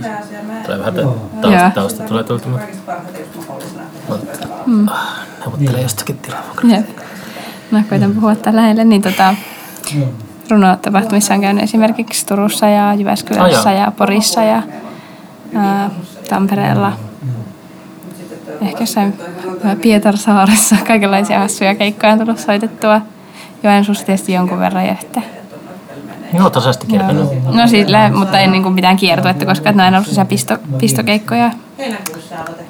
Tulee 0.66 0.80
vähän 0.80 0.94
tausta, 0.94 1.72
tausta 1.76 2.04
tulee 2.04 2.24
tulta, 2.24 2.48
mutta 2.50 2.66
Mm. 4.66 4.88
neuvottelee 5.40 5.82
jostakin 5.82 6.18
tilaa. 6.18 6.42
Jep. 6.64 6.86
No 7.72 7.80
koitan 7.90 8.12
puhua 8.12 8.36
tää 8.36 8.56
lähelle, 8.56 8.84
niin 8.84 9.02
tota, 9.02 9.36
runotapahtumissa 10.50 11.34
on 11.34 11.42
käynyt 11.42 11.64
esimerkiksi 11.64 12.26
Turussa 12.26 12.68
ja 12.70 12.94
Jyväskylässä 12.94 13.70
Ah, 13.70 13.76
ja 13.76 13.92
Porissa 13.98 14.44
ja 14.44 14.62
ää, 15.56 15.90
Tampereella. 16.30 16.94
Ehkä 18.62 18.80
jossain 18.84 19.14
Pietarsaaressa 19.82 20.76
kaikenlaisia 20.88 21.40
hassuja 21.40 21.76
keikkoja 21.76 22.14
on 22.14 22.20
tullut 22.20 22.40
soitettua. 22.40 23.02
Joensuussa 23.64 24.06
tietysti 24.06 24.34
jonkun 24.34 24.60
verran 24.60 24.86
ja 24.86 24.96
sitten 25.02 25.24
Joo, 26.34 26.50
tasaisesti 26.50 26.88
kirkannut. 26.88 27.32
Joo. 27.34 27.52
No 27.56 27.68
sillä, 27.68 28.12
mutta 28.14 28.40
en 28.40 28.52
niinku 28.52 28.70
mitään 28.70 28.98
kiertuetta, 28.98 29.46
koska 29.46 29.70
et 29.70 29.76
näin 29.76 29.94
ollut 29.94 30.06
sellaisia 30.08 30.26
pisto, 30.26 30.58
pistokeikkoja 30.80 31.52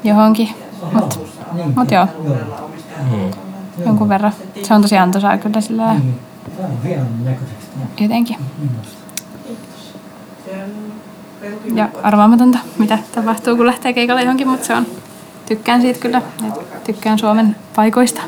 johonkin. 0.04 0.50
Mutta 0.94 1.16
mut 1.76 1.92
joo, 1.92 2.08
Mm. 3.12 3.32
jonkun 3.86 4.10
verran. 4.10 4.34
Se 4.64 4.74
on 4.74 4.82
tosi 4.82 4.98
antoisaa 4.98 5.38
kyllä 5.38 5.62
sillä 5.62 5.84
on 5.84 6.14
näköisestä. 7.24 7.78
jotenkin. 8.00 8.36
Ja 11.76 11.90
arvaamatonta, 12.04 12.60
mitä 12.78 13.00
tapahtuu, 13.16 13.56
kun 13.56 13.66
lähtee 13.66 13.94
keikalle 13.94 14.22
johonkin, 14.22 14.48
mutta 14.48 14.66
se 14.66 14.74
on, 14.74 14.86
tykkään 15.46 15.82
siitä 15.82 16.00
kyllä. 16.00 16.22
Ja 16.44 16.52
tykkään 16.84 17.20
Suomen 17.20 17.56
paikoista. 17.76 18.22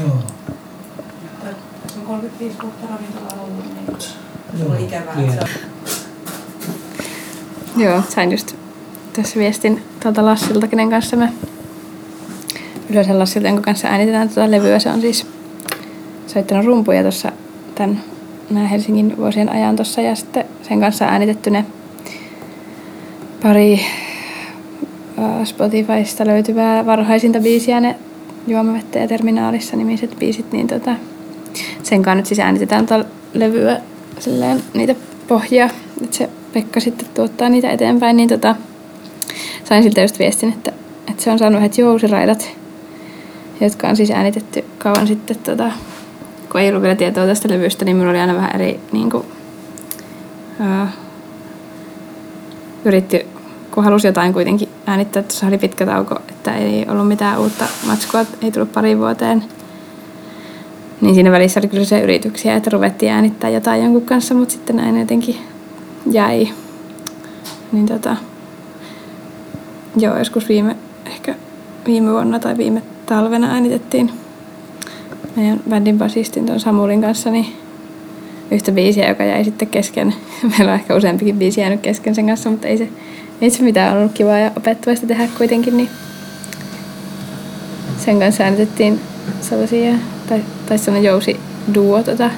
Joo. 0.00 0.18
Se 1.86 1.98
on 1.98 2.06
35 2.06 2.56
vuotta 2.62 2.86
ravintolaa 2.90 3.44
ollut, 3.44 3.64
niin 3.74 4.00
se 4.58 4.64
on 4.64 4.80
ikävää, 4.80 5.14
Joo, 7.76 8.02
sain 8.08 8.30
just 8.32 8.56
tässä 9.12 9.40
viestin 9.40 9.82
tuolta 10.02 10.24
Lassilta, 10.24 10.68
kenen 10.68 10.90
kanssa 10.90 11.16
me 11.16 11.32
Ylösen 12.90 13.18
Lassilta, 13.18 13.48
jonka 13.48 13.62
kanssa 13.62 13.88
äänitetään 13.88 14.28
tuota 14.28 14.50
levyä. 14.50 14.78
Se 14.78 14.90
on 14.90 15.00
siis 15.00 15.26
soittanut 16.26 16.64
rumpuja 16.64 17.02
tuossa 17.02 17.32
tämän 17.74 18.66
Helsingin 18.70 19.16
vuosien 19.16 19.48
ajan 19.48 19.76
tuossa 19.76 20.00
ja 20.00 20.14
sitten 20.14 20.44
sen 20.62 20.80
kanssa 20.80 21.04
äänitetty 21.04 21.50
ne 21.50 21.64
pari 23.44 23.80
äh, 25.18 25.44
Spotifysta 25.44 26.26
löytyvää 26.26 26.86
varhaisinta 26.86 27.40
biisiä, 27.40 27.80
ne 27.80 27.96
Juomavettä 28.46 28.98
ja 28.98 29.08
Terminaalissa 29.08 29.76
nimiset 29.76 30.16
biisit, 30.18 30.52
niin 30.52 30.66
tota, 30.66 30.96
sen 31.82 32.02
kanssa 32.02 32.14
nyt 32.14 32.26
siis 32.26 32.40
äänitetään 32.40 32.86
tuolla 32.86 33.04
levyä 33.34 33.80
silleen 34.18 34.62
niitä 34.74 34.94
pohjia, 35.28 35.70
että 36.02 36.16
se 36.16 36.30
Pekka 36.52 36.80
sitten 36.80 37.08
tuottaa 37.14 37.48
niitä 37.48 37.70
eteenpäin, 37.70 38.16
niin 38.16 38.28
tota, 38.28 38.56
sain 39.64 39.82
siltä 39.82 40.00
just 40.00 40.18
viestin, 40.18 40.48
että, 40.48 40.72
että 41.10 41.22
se 41.22 41.30
on 41.30 41.38
saanut 41.38 41.58
yhdet 41.58 41.78
jousiraidat, 41.78 42.50
jotka 43.60 43.88
on 43.88 43.96
siis 43.96 44.10
äänitetty 44.10 44.64
kauan 44.78 45.06
sitten, 45.06 45.36
tota, 45.38 45.72
kun 46.52 46.60
ei 46.60 46.68
ollut 46.68 46.82
vielä 46.82 46.96
tietoa 46.96 47.26
tästä 47.26 47.48
levystä, 47.48 47.84
niin 47.84 47.96
minulla 47.96 48.10
oli 48.10 48.20
aina 48.20 48.34
vähän 48.34 48.54
eri, 48.54 48.80
niin 48.92 49.10
kuin, 49.10 49.24
ää, 50.60 50.92
yritti, 52.84 53.33
kun 53.74 53.84
halusi 53.84 54.06
jotain 54.06 54.32
kuitenkin 54.32 54.68
äänittää, 54.86 55.20
että 55.20 55.32
tuossa 55.32 55.46
oli 55.46 55.58
pitkä 55.58 55.86
tauko, 55.86 56.14
että 56.28 56.54
ei 56.54 56.86
ollut 56.88 57.08
mitään 57.08 57.40
uutta 57.40 57.64
matskua, 57.86 58.24
ei 58.42 58.52
tullut 58.52 58.72
pari 58.72 58.98
vuoteen. 58.98 59.44
Niin 61.00 61.14
siinä 61.14 61.30
välissä 61.30 61.60
oli 61.60 61.68
kyllä 61.68 61.84
se 61.84 62.00
yrityksiä, 62.00 62.56
että 62.56 62.70
ruvettiin 62.70 63.12
äänittää 63.12 63.50
jotain 63.50 63.82
jonkun 63.82 64.02
kanssa, 64.02 64.34
mutta 64.34 64.52
sitten 64.52 64.76
näin 64.76 65.00
jotenkin 65.00 65.36
jäi. 66.10 66.48
Niin 67.72 67.86
tota, 67.86 68.16
joo, 69.96 70.18
joskus 70.18 70.48
viime, 70.48 70.76
ehkä 71.06 71.34
viime 71.86 72.12
vuonna 72.12 72.38
tai 72.38 72.56
viime 72.56 72.82
talvena 73.06 73.52
äänitettiin 73.52 74.10
meidän 75.36 75.60
bändin 75.68 75.98
basistin 75.98 76.46
tuon 76.46 76.60
Samulin 76.60 77.00
kanssa 77.00 77.30
niin 77.30 77.46
yhtä 78.50 78.72
biisiä, 78.72 79.08
joka 79.08 79.24
jäi 79.24 79.44
sitten 79.44 79.68
kesken. 79.68 80.14
Meillä 80.58 80.72
on 80.72 80.78
ehkä 80.80 80.96
useampikin 80.96 81.38
biisi 81.38 81.60
jäänyt 81.60 81.80
kesken 81.80 82.14
sen 82.14 82.26
kanssa, 82.26 82.50
mutta 82.50 82.68
ei 82.68 82.78
se, 82.78 82.88
ei 83.44 83.50
se 83.50 83.62
mitään 83.62 83.96
ollut 83.96 84.12
kivaa 84.12 84.38
ja 84.38 84.50
opettavaista 84.56 85.06
tehdä 85.06 85.28
kuitenkin, 85.38 85.76
niin 85.76 85.90
sen 88.04 88.18
kanssa 88.18 88.44
äänitettiin 88.44 89.00
sellaisia, 89.40 89.94
tai, 90.28 90.44
tai 90.68 90.78
sellainen 90.78 91.08
jousi 91.08 91.40
duo 91.74 92.02
tota, 92.02 92.30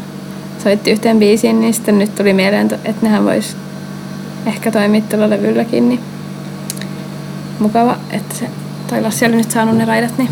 soitti 0.62 0.90
yhteen 0.90 1.18
biisiin, 1.18 1.60
niin 1.60 1.74
sitten 1.74 1.98
nyt 1.98 2.14
tuli 2.14 2.32
mieleen, 2.32 2.68
että 2.84 3.02
nehän 3.02 3.24
vois 3.24 3.56
ehkä 4.46 4.72
toimia 4.72 5.00
tuolla 5.00 5.30
levylläkin, 5.30 5.88
niin 5.88 6.00
mukava, 7.58 7.96
että 8.10 8.34
se 8.34 8.46
toi 8.86 9.02
Lassi 9.02 9.26
oli 9.26 9.36
nyt 9.36 9.50
saanut 9.50 9.76
ne 9.76 9.84
raidat, 9.84 10.18
niin 10.18 10.30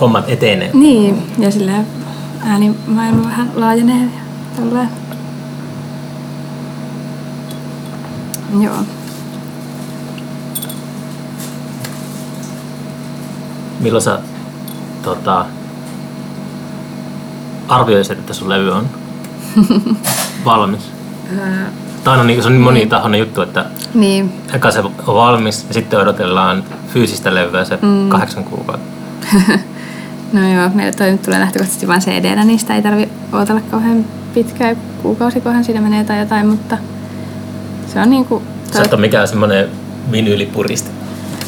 Hommat 0.00 0.28
etenee. 0.28 0.70
Niin, 0.74 1.22
ja 1.38 1.50
sillä 1.50 1.72
äänimaailma 2.44 3.24
vähän 3.24 3.50
laajenee 3.54 4.02
ja 4.02 4.20
tolleen. 4.56 5.01
Joo. 8.60 8.74
Milloin 13.80 14.02
sä 14.02 14.18
tota, 15.02 15.46
arvioisit, 17.68 18.18
että 18.18 18.34
sun 18.34 18.48
levy 18.48 18.70
on 18.70 18.86
valmis? 20.44 20.90
Tämä 22.04 22.20
on, 22.20 22.26
niin, 22.26 22.42
se 22.42 22.46
on 22.48 22.52
niin 22.52 22.64
monitahoinen 22.64 23.20
juttu, 23.20 23.42
että 23.42 23.64
Niin, 23.94 24.32
eka 24.54 24.70
se 24.70 24.80
on 24.80 24.92
valmis 25.06 25.64
ja 25.68 25.74
sitten 25.74 26.00
odotellaan 26.00 26.64
fyysistä 26.88 27.34
levyä 27.34 27.64
se 27.64 27.78
mm. 27.82 28.08
kahdeksan 28.08 28.44
kuukautta. 28.44 28.88
No 30.32 30.54
joo, 30.54 30.70
meille 30.74 30.92
toi 30.92 31.10
nyt 31.10 31.22
tulee 31.22 31.40
lähtökohtaisesti 31.40 31.88
vain 31.88 32.00
cd 32.00 32.44
niin 32.44 32.58
sitä 32.58 32.74
ei 32.76 32.82
tarvi 32.82 33.08
odotella 33.32 33.60
kauhean 33.70 34.04
pitkään, 34.34 34.76
kuukausikohan 35.02 35.64
siinä 35.64 35.80
menee 35.80 36.04
tai 36.04 36.18
jotain, 36.18 36.46
mutta 36.46 36.78
se 37.92 38.00
on 38.00 38.10
niinku... 38.10 38.42
Sä 38.72 38.82
et 38.82 38.92
ole 38.92 39.00
mikään 39.00 39.28
semmoinen 39.28 39.68
vinyylipuristi. 40.12 40.90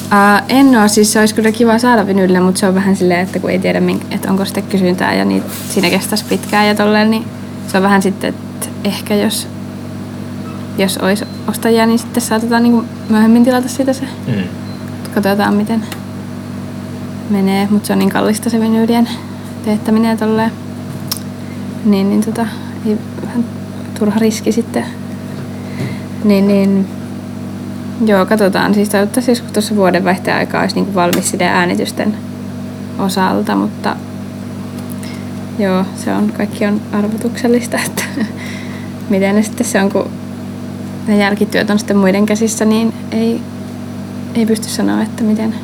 Uh, 0.04 0.44
en 0.48 0.80
ole, 0.80 0.88
siis 0.88 1.12
se 1.12 1.20
olisi 1.20 1.34
kyllä 1.34 1.52
kiva 1.52 1.78
saada 1.78 2.06
vinyylille, 2.06 2.40
mutta 2.40 2.58
se 2.58 2.68
on 2.68 2.74
vähän 2.74 2.96
silleen, 2.96 3.20
että 3.20 3.38
kun 3.38 3.50
ei 3.50 3.58
tiedä, 3.58 3.82
että 4.10 4.30
onko 4.30 4.44
sitten 4.44 4.64
kysyntää 4.64 5.14
ja 5.14 5.24
niin 5.24 5.42
siinä 5.68 5.90
kestäisi 5.90 6.24
pitkään 6.24 6.68
ja 6.68 6.74
tolleen, 6.74 7.10
niin 7.10 7.24
se 7.68 7.76
on 7.76 7.82
vähän 7.82 8.02
sitten, 8.02 8.30
että 8.30 8.66
ehkä 8.84 9.14
jos, 9.14 9.48
jos 10.78 10.98
olisi 10.98 11.24
ostajia, 11.48 11.86
niin 11.86 11.98
sitten 11.98 12.22
saatetaan 12.22 12.62
niin 12.62 12.84
myöhemmin 13.08 13.44
tilata 13.44 13.68
siitä 13.68 13.92
se. 13.92 14.04
Mm. 14.26 14.42
Katsotaan, 15.14 15.54
miten 15.54 15.84
menee, 17.30 17.68
mutta 17.70 17.86
se 17.86 17.92
on 17.92 17.98
niin 17.98 18.10
kallista 18.10 18.50
se 18.50 18.60
vinyylien 18.60 19.08
teettäminen 19.64 20.10
ja 20.10 20.16
tolleen. 20.16 20.52
Niin, 21.84 22.10
niin 22.10 22.24
tota, 22.24 22.46
ei 22.86 22.98
vähän 23.26 23.44
turha 23.98 24.18
riski 24.18 24.52
sitten. 24.52 24.84
Niin, 26.24 26.48
niin 26.48 26.86
Joo, 28.06 28.26
katsotaan. 28.26 28.74
Siis 28.74 28.88
toivottavasti 28.88 29.30
joskus 29.30 29.52
tuossa 29.52 29.76
vuodenvaihteen 29.76 30.36
aikaa 30.36 30.60
olisi 30.60 30.74
niin 30.74 30.94
valmis 30.94 31.30
sille 31.30 31.44
äänitysten 31.44 32.14
osalta, 32.98 33.56
mutta 33.56 33.96
joo, 35.58 35.84
se 35.96 36.12
on, 36.12 36.32
kaikki 36.32 36.66
on 36.66 36.80
arvotuksellista, 36.92 37.76
että 37.86 38.02
miten 39.08 39.34
ne 39.34 39.42
sitten 39.42 39.66
se 39.66 39.82
on, 39.82 39.92
kun 39.92 40.10
ne 41.06 41.16
jälkityöt 41.16 41.70
on 41.70 41.78
sitten 41.78 41.96
muiden 41.96 42.26
käsissä, 42.26 42.64
niin 42.64 42.94
ei, 43.12 43.40
ei 44.34 44.46
pysty 44.46 44.68
sanoa, 44.68 45.02
että 45.02 45.22
miten, 45.22 45.54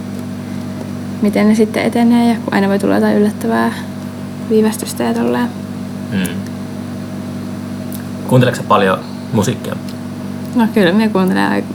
miten 1.22 1.48
ne 1.48 1.54
sitten 1.54 1.84
etenee 1.84 2.28
ja 2.28 2.36
kun 2.44 2.54
aina 2.54 2.68
voi 2.68 2.78
tulla 2.78 2.94
jotain 2.94 3.16
yllättävää 3.16 3.72
viivästystä 4.50 5.04
ja 5.04 5.14
tolleen. 5.14 5.48
Hmm. 6.10 6.34
Kuunteleeko 8.28 8.62
paljon 8.68 8.98
musiikkia? 9.32 9.76
No 10.54 10.68
kyllä, 10.74 10.92
minä 10.92 11.08
kuuntelen 11.08 11.50
aika 11.50 11.66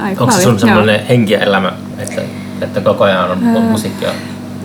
aika 0.00 0.24
Onko 0.24 0.36
se 0.36 0.42
sun 0.42 0.60
semmoinen 0.60 1.06
henki 1.06 1.32
ja 1.32 1.40
elämä, 1.40 1.72
että, 1.98 2.22
että 2.60 2.80
koko 2.80 3.04
ajan 3.04 3.30
on 3.30 3.56
öö, 3.56 3.60
musiikkia? 3.60 4.10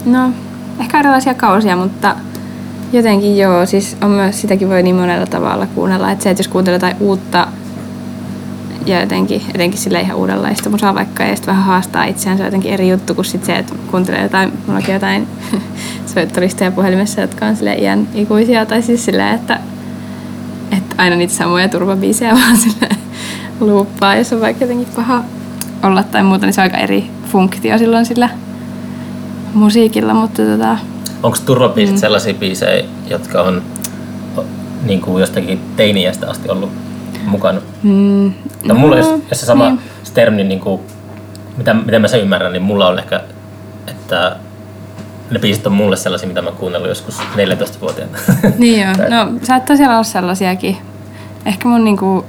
No, 0.05 0.31
ehkä 0.79 0.99
erilaisia 0.99 1.33
kausia, 1.33 1.75
mutta 1.75 2.15
jotenkin 2.93 3.37
joo, 3.37 3.65
siis 3.65 3.97
on 4.01 4.09
myös 4.09 4.41
sitäkin 4.41 4.69
voi 4.69 4.83
niin 4.83 4.95
monella 4.95 5.25
tavalla 5.25 5.67
kuunnella, 5.75 6.11
että 6.11 6.23
se, 6.23 6.29
että 6.29 6.41
jos 6.41 6.47
kuuntelee 6.47 6.75
jotain 6.75 6.95
uutta 6.99 7.47
ja 8.85 9.01
jotenkin, 9.01 9.41
jotenkin 9.47 9.79
sille 9.79 10.01
ihan 10.01 10.17
uudenlaista 10.17 10.69
musaa 10.69 10.95
vaikka 10.95 11.23
ja 11.23 11.35
sitten 11.35 11.51
vähän 11.51 11.67
haastaa 11.67 12.03
itseään, 12.03 12.37
se 12.37 12.43
on 12.43 12.47
jotenkin 12.47 12.73
eri 12.73 12.89
juttu 12.89 13.15
kuin 13.15 13.25
sit 13.25 13.45
se, 13.45 13.55
että 13.55 13.73
kuuntelee 13.91 14.23
jotain, 14.23 14.53
mullakin 14.67 14.93
jotain 14.93 15.27
soittolistoja 16.13 16.71
puhelimessa, 16.71 17.21
jotka 17.21 17.45
on 17.45 17.55
sille 17.55 17.73
iän 17.73 18.07
ikuisia 18.13 18.65
tai 18.65 18.81
siis 18.81 19.05
silleen, 19.05 19.35
että 19.35 19.59
aina 21.03 21.15
niitä 21.15 21.33
samoja 21.33 21.69
turvabiisejä 21.69 22.33
vaan 22.41 22.57
silleen 22.57 22.97
luuppaa, 23.59 24.15
jos 24.15 24.33
on 24.33 24.41
vaikka 24.41 24.63
jotenkin 24.63 24.87
paha 24.95 25.23
olla 25.83 26.03
tai 26.03 26.23
muuta, 26.23 26.45
niin 26.45 26.53
se 26.53 26.61
on 26.61 26.63
aika 26.63 26.77
eri 26.77 27.09
funktio 27.31 27.77
silloin 27.77 28.05
sillä 28.05 28.29
musiikilla, 29.53 30.13
mutta 30.13 30.41
tota... 30.43 30.77
Onko 31.23 31.37
turvabiisit 31.45 31.95
mm. 31.95 31.99
sellaisia 31.99 32.33
biisejä, 32.33 32.85
jotka 33.09 33.41
on 33.41 33.61
niin 34.83 35.01
kuin 35.01 35.21
jostakin 35.21 35.59
teiniästä 35.75 36.29
asti 36.29 36.49
ollut 36.49 36.71
mukana? 37.25 37.61
Mm, 37.83 38.33
no, 38.63 38.75
mulla, 38.75 38.97
jos, 38.97 39.07
jos 39.29 39.39
se 39.39 39.45
sama 39.45 39.69
niin. 39.69 39.79
termi, 40.13 40.43
niin 40.43 40.59
kuin, 40.59 40.81
mitä, 41.57 41.73
miten 41.73 42.01
mä 42.01 42.07
sen 42.07 42.21
ymmärrän, 42.21 42.51
niin 42.51 42.63
mulla 42.63 42.87
on 42.87 42.99
ehkä, 42.99 43.21
että 43.87 44.35
ne 45.31 45.39
biisit 45.39 45.67
on 45.67 45.73
mulle 45.73 45.95
sellaisia, 45.95 46.27
mitä 46.27 46.41
mä 46.41 46.51
kuunnellut 46.51 46.89
joskus 46.89 47.19
14-vuotiaana. 47.19 48.17
Niin 48.57 48.81
joo, 48.81 48.91
no 49.17 49.31
saattaa 49.43 49.75
siellä 49.75 49.93
olla 49.93 50.03
sellaisiakin. 50.03 50.77
Ehkä 51.45 51.67
mun 51.67 51.83
niinku 51.83 52.25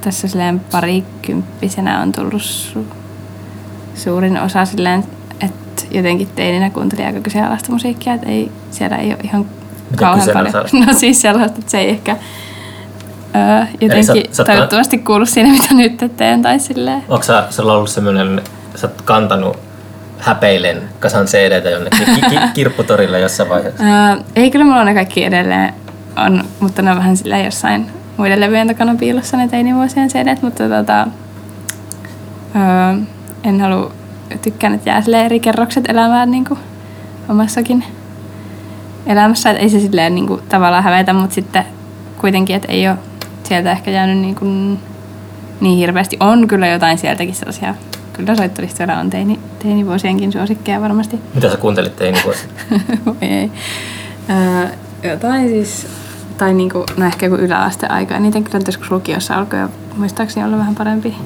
tässä 0.00 0.28
silleen 0.28 0.60
parikymppisenä 0.60 2.00
on 2.00 2.12
tullut 2.12 2.42
su- 2.42 2.94
suurin 3.94 4.40
osa 4.40 4.64
silleen, 4.64 5.04
että 5.40 5.82
jotenkin 5.90 6.28
teininä 6.36 6.70
kuuntelin 6.70 7.06
aika 7.06 7.20
kyseenalaista 7.20 7.72
musiikkia, 7.72 8.14
että 8.14 8.26
ei, 8.28 8.50
siellä 8.70 8.96
ei 8.96 9.08
ole 9.08 9.18
ihan 9.22 9.46
Mitä 9.90 10.04
kauhean 10.04 10.28
paljon. 10.32 10.86
No 10.86 10.92
siis 10.92 11.20
sellaista, 11.22 11.58
että 11.58 11.70
se 11.70 11.78
ei 11.78 11.90
ehkä 11.90 12.16
öö, 13.36 13.66
jotenkin 13.80 14.06
sä, 14.06 14.14
sä 14.32 14.44
toivottavasti 14.44 14.98
kuulu 14.98 15.26
siinä, 15.26 15.48
mitä 15.52 15.74
nyt 15.74 16.16
teen 16.16 16.42
tai 16.42 16.58
silleen. 16.58 17.02
Onko 17.08 17.22
sä, 17.22 17.44
sulla 17.50 17.72
ollut 17.72 17.90
semmoinen, 17.90 18.42
sä 18.74 18.86
oot 18.86 19.02
kantanut 19.02 19.56
häpeilen 20.18 20.82
kasan 21.00 21.26
cd 21.26 21.70
jonnekin 21.70 22.06
ki- 22.14 22.20
ki- 22.30 22.38
kirpputorille 22.54 23.20
jossain 23.20 23.48
vaiheessa? 23.48 23.84
Öö, 23.84 24.16
ei 24.36 24.50
kyllä 24.50 24.64
mulla 24.64 24.80
on 24.80 24.86
ne 24.86 24.94
kaikki 24.94 25.24
edelleen 25.24 25.74
on, 26.26 26.44
mutta 26.60 26.82
ne 26.82 26.90
on 26.90 26.96
vähän 26.96 27.16
silleen 27.16 27.44
jossain 27.44 27.86
muiden 28.18 28.40
levyjen 28.40 28.66
takana 28.66 28.94
piilossa 28.94 29.36
ne 29.36 29.48
teinivuosien 29.48 30.08
cd 30.08 30.36
mutta 30.42 30.68
tota, 30.68 31.06
öö, 32.56 33.02
en 33.44 33.60
halua, 33.60 33.92
tykkään, 34.42 34.74
että 34.74 34.90
jää 34.90 35.24
eri 35.24 35.40
kerrokset 35.40 35.90
elämään 35.90 36.30
niin 36.30 36.44
kuin 36.44 36.60
omassakin 37.28 37.84
elämässä, 39.06 39.50
että 39.50 39.62
ei 39.62 39.70
se 39.70 39.80
silleen 39.80 40.14
niin 40.14 40.26
kuin, 40.26 40.40
tavallaan 40.48 40.84
hävetä, 40.84 41.12
mutta 41.12 41.34
sitten 41.34 41.64
kuitenkin, 42.20 42.56
että 42.56 42.72
ei 42.72 42.88
ole 42.88 42.96
sieltä 43.42 43.72
ehkä 43.72 43.90
jäänyt 43.90 44.18
niin, 44.18 44.34
kuin, 44.34 44.78
niin 45.60 45.78
hirveästi. 45.78 46.16
On 46.20 46.48
kyllä 46.48 46.66
jotain 46.66 46.98
sieltäkin 46.98 47.34
sellaisia, 47.34 47.74
kyllä 48.12 48.36
soittolistoilla 48.36 48.94
on 48.98 49.10
teini, 49.10 49.38
teinivuosienkin 49.58 50.32
suosikkeja 50.32 50.80
varmasti. 50.80 51.20
Mitä 51.34 51.50
sä 51.50 51.56
kuuntelit 51.56 51.96
teinivuosina? 51.96 52.52
ei. 53.20 53.50
Öö, 54.30 54.68
jotain 55.10 55.48
siis 55.48 55.86
tai 56.38 56.54
niinku, 56.54 56.84
no 56.96 57.06
ehkä 57.06 57.26
joku 57.26 57.36
yläasteaika. 57.36 58.18
Niitä 58.18 58.40
kyllä 58.40 58.60
joskus 58.66 58.90
lukiossa 58.90 59.34
alkoi 59.34 59.60
jo 59.60 59.68
muistaakseni 59.96 60.46
olla 60.46 60.58
vähän 60.58 60.74
parempi 60.74 61.16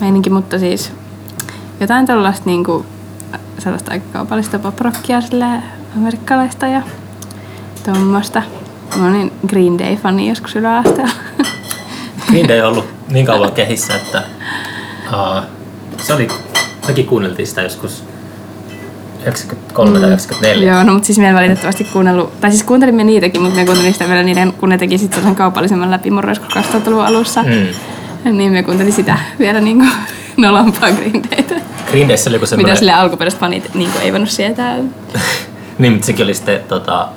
meininki, 0.00 0.30
mutta 0.30 0.58
siis 0.58 0.92
jotain 1.80 2.06
tällaista 2.06 2.42
niinku, 2.46 2.86
sellaista 3.58 3.92
aika 3.92 4.06
kaupallista 4.12 4.58
poprockia 4.58 5.18
amerikkalaista 5.96 6.66
ja 6.66 6.82
tuommoista. 7.84 8.42
Mä 8.96 9.08
olin 9.08 9.32
Green 9.46 9.78
Day-fani 9.78 10.28
joskus 10.28 10.56
yläasteella. 10.56 11.12
Green 12.28 12.48
Day 12.48 12.60
on 12.60 12.68
ollut 12.68 12.86
niin 13.08 13.26
kauan 13.26 13.52
kehissä, 13.52 13.94
että 13.94 14.22
uh, 15.12 15.42
se 15.96 16.14
oli, 16.14 16.28
mekin 16.86 17.06
kuunneltiin 17.06 17.46
sitä 17.46 17.62
joskus 17.62 18.04
93 19.22 19.90
mm. 19.90 20.00
tai 20.00 20.08
94. 20.08 20.72
Joo, 20.72 20.82
no 20.82 20.92
mutta 20.92 21.06
siis 21.06 21.18
me 21.18 21.28
en 21.28 21.34
valitettavasti 21.34 21.84
kuunnellut, 21.84 22.40
tai 22.40 22.50
siis 22.50 22.62
kuuntelimme 22.62 23.04
niitäkin, 23.04 23.42
mutta 23.42 23.56
me 23.56 23.64
kuuntelin 23.64 23.92
sitä 23.92 24.08
vielä 24.08 24.22
niiden, 24.22 24.52
kun 24.52 24.68
ne 24.68 24.78
teki 24.78 24.98
sitten 24.98 25.22
sen 25.22 25.34
kaupallisemman 25.34 25.90
läpimurron 25.90 26.30
joskus 26.30 26.54
2000-luvun 26.56 27.04
alussa. 27.04 27.42
Mm. 27.42 28.36
Niin 28.38 28.52
me 28.52 28.62
kuuntelin 28.62 28.92
sitä 28.92 29.18
vielä 29.38 29.60
niin 29.60 29.78
kuin 29.78 29.90
Daytä. 31.30 31.54
Green 31.90 32.08
Dayssä 32.08 32.30
oli 32.30 32.36
joku 32.36 32.46
semmoinen... 32.46 32.72
Mitä 32.72 32.78
sille 32.78 32.92
alkuperäiset 32.92 33.40
fanit 33.40 33.74
niin 33.74 33.90
kuin 33.90 34.02
ei 34.02 34.12
voinut 34.12 34.30
sietää. 34.30 34.76
niin, 35.78 35.92
mutta 35.92 36.06
sekin 36.06 36.24
oli 36.24 36.34
sitten, 36.34 36.60
tota, 36.68 37.08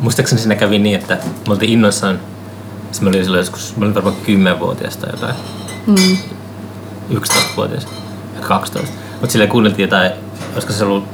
muistaakseni 0.00 0.40
siinä 0.40 0.54
kävi 0.54 0.78
niin, 0.78 1.00
että 1.00 1.18
me 1.46 1.52
oltiin 1.52 1.72
innoissaan, 1.72 2.20
siis 2.90 3.02
mä 3.02 3.08
olin 3.08 3.24
silloin 3.24 3.40
joskus, 3.40 3.76
mä 3.76 3.84
olin 3.84 3.94
varmaan 3.94 4.16
10-vuotias 4.26 4.96
tai 4.96 5.10
jotain. 5.12 5.34
Mm. 5.86 6.16
11-vuotias, 7.14 7.86
12. 8.40 8.92
Mutta 9.20 9.32
sille 9.32 9.46
kuunneltiin 9.46 9.84
jotain, 9.84 10.10
olisiko 10.52 10.72
se 10.72 10.84
ollut 10.84 11.04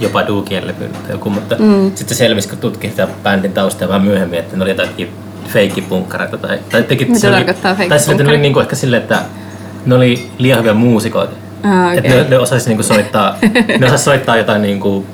jopa 0.00 0.26
Duukien 0.26 0.66
levy 0.66 0.88
tai 0.88 1.10
joku, 1.10 1.30
mutta 1.30 1.56
mm. 1.58 1.92
sitten 1.94 2.16
selvisi, 2.16 2.48
kun 2.48 2.58
tutkin 2.58 2.90
sitä 2.90 3.08
bändin 3.22 3.52
taustaa 3.52 3.88
vähän 3.88 4.02
myöhemmin, 4.02 4.38
että 4.38 4.56
ne 4.56 4.62
oli 4.62 4.70
jotakin 4.70 5.10
feikkipunkkareita 5.46 6.38
tai, 6.38 6.58
tai 6.70 6.82
teki, 6.82 7.04
Mitä 7.04 7.18
se 7.18 7.30
tarkoittaa 7.30 7.76
oli, 7.78 7.88
Tai 7.88 7.98
sille, 7.98 8.22
ne 8.22 8.28
oli 8.28 8.38
niinku 8.38 8.60
ehkä 8.60 8.76
silleen, 8.76 9.02
että 9.02 9.22
ne 9.86 9.94
oli 9.94 10.30
liian 10.38 10.58
hyviä 10.58 10.74
muusikoita. 10.74 11.32
Ah, 11.62 11.86
okay. 11.86 11.96
Että 11.96 12.14
ne, 12.14 12.26
ne 12.28 12.38
osasi 12.38 12.68
niinku 12.68 12.82
soittaa, 12.82 13.36
ne 13.78 13.86
osasi 13.86 14.04
soittaa 14.04 14.36
jotain 14.36 14.62
niinku, 14.62 15.06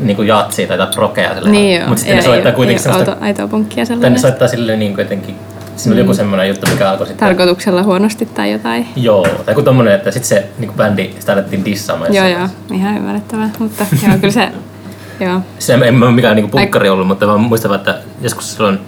niinku 0.00 0.22
jatsia 0.22 0.66
tai 0.66 0.76
jotain 0.76 0.94
prokea. 0.94 1.34
Niin 1.40 1.88
Mutta 1.88 2.00
sitten 2.00 2.16
ne 2.16 2.22
soittaa 2.22 2.52
kuitenkin 2.52 2.82
semmoista... 2.82 3.16
Aitoa 3.20 3.46
punkkia 3.46 3.84
sellainen. 3.84 4.02
Tai 4.02 4.10
ne 4.10 4.18
soittaa 4.18 4.48
silleen 4.48 4.78
niinku 4.78 5.00
jotenkin 5.00 5.36
Siinä 5.80 5.94
oli 5.94 6.00
joku 6.00 6.14
semmoinen 6.14 6.48
juttu, 6.48 6.70
mikä 6.70 6.90
alkoi 6.90 7.06
sitten... 7.06 7.28
Tarkoituksella 7.28 7.82
huonosti 7.82 8.26
tai 8.26 8.52
jotain. 8.52 8.88
Joo, 8.96 9.26
tai 9.46 9.54
kun 9.54 9.64
tommonen, 9.64 9.94
että 9.94 10.10
sitten 10.10 10.28
se 10.28 10.48
niin 10.58 10.72
bändi, 10.72 11.10
sitä 11.18 11.32
alettiin 11.32 11.64
dissaamaan. 11.64 12.14
Joo, 12.14 12.26
joo, 12.26 12.48
ihan 12.72 12.96
ymmärrettävää, 12.96 13.50
mutta 13.58 13.86
joo, 14.06 14.18
kyllä 14.18 14.32
se... 14.32 14.48
Joo. 15.24 15.40
Se 15.58 15.74
en 15.74 16.02
ole 16.02 16.12
mikään 16.12 16.36
niin 16.36 16.50
punkkari 16.50 16.88
ollut, 16.88 17.06
mutta 17.06 17.26
mä 17.26 17.36
muistan, 17.36 17.74
että 17.74 17.98
joskus 18.20 18.54
silloin 18.54 18.78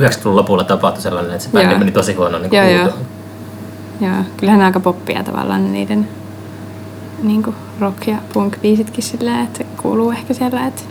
90-luvun 0.00 0.36
lopulla 0.36 0.64
tapahtui 0.64 1.02
sellainen, 1.02 1.32
että 1.32 1.44
se 1.44 1.50
bändi 1.50 1.70
joo. 1.70 1.78
meni 1.78 1.90
tosi 1.90 2.14
huono 2.14 2.38
niin 2.38 2.52
joo, 2.52 2.68
joo. 2.68 2.92
joo, 4.00 4.24
kyllähän 4.36 4.58
ne 4.58 4.64
aika 4.64 4.80
poppia 4.80 5.24
tavallaan 5.24 5.72
niiden 5.72 6.08
niin 7.22 7.42
kuin 7.42 7.56
rock- 7.80 8.10
ja 8.10 8.16
punk-biisitkin 8.32 9.02
silleen, 9.02 9.44
että 9.44 9.58
se 9.58 9.66
kuuluu 9.82 10.10
ehkä 10.10 10.34
siellä, 10.34 10.66
että 10.66 10.82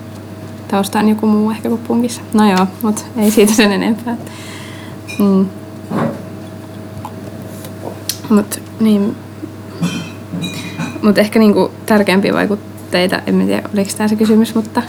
tausta 0.67 0.99
on 0.99 1.09
joku 1.09 1.27
muu 1.27 1.51
ehkä 1.51 1.69
kuin 1.69 1.82
punkissa. 1.88 2.21
No 2.34 2.51
joo, 2.51 2.67
mutta 2.82 3.01
ei 3.17 3.32
siitä 3.32 3.53
sen 3.53 3.71
enempää. 3.71 4.17
Mm. 5.22 5.45
Mutta 8.30 8.57
niin, 8.80 9.15
mut 11.01 11.17
ehkä 11.17 11.39
niinku 11.39 11.72
tärkeämpiä 11.86 12.34
vaikutteita, 12.34 13.19
en 13.28 13.45
tiedä 13.45 13.69
oliko 13.74 13.91
tämä 13.97 14.07
se 14.07 14.15
kysymys, 14.15 14.55
mutta 14.55 14.82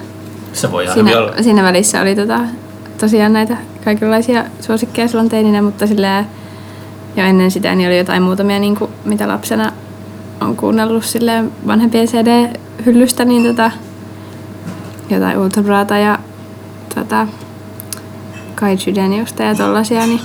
Se 0.52 0.72
voi 0.72 0.86
hyvin 0.96 1.16
olla. 1.16 1.26
siinä, 1.28 1.42
siinä 1.42 1.62
välissä 1.62 2.00
oli 2.00 2.16
tota, 2.16 2.40
tosiaan 3.00 3.32
näitä 3.32 3.56
kaikenlaisia 3.84 4.44
suosikkeja 4.60 5.08
silloin 5.08 5.28
teininä, 5.28 5.62
mutta 5.62 5.86
silleen, 5.86 6.26
jo 7.16 7.24
ennen 7.24 7.50
sitä 7.50 7.74
niin 7.74 7.88
oli 7.88 7.98
jotain 7.98 8.22
muutamia, 8.22 8.58
niin 8.58 8.76
kuin, 8.76 8.90
mitä 9.04 9.28
lapsena 9.28 9.72
on 10.40 10.56
kuunnellut 10.56 11.04
silleen 11.04 11.52
vanhempien 11.66 12.08
CD-hyllystä, 12.08 13.24
niin 13.24 13.44
tota, 13.44 13.70
jotain 15.10 15.38
Ultrabrata 15.38 15.98
ja 15.98 16.18
tota, 16.94 17.26
Kaiju 18.62 18.94
Deniusta 18.94 19.42
ja 19.42 19.54
tollasia, 19.54 20.06
niin 20.06 20.20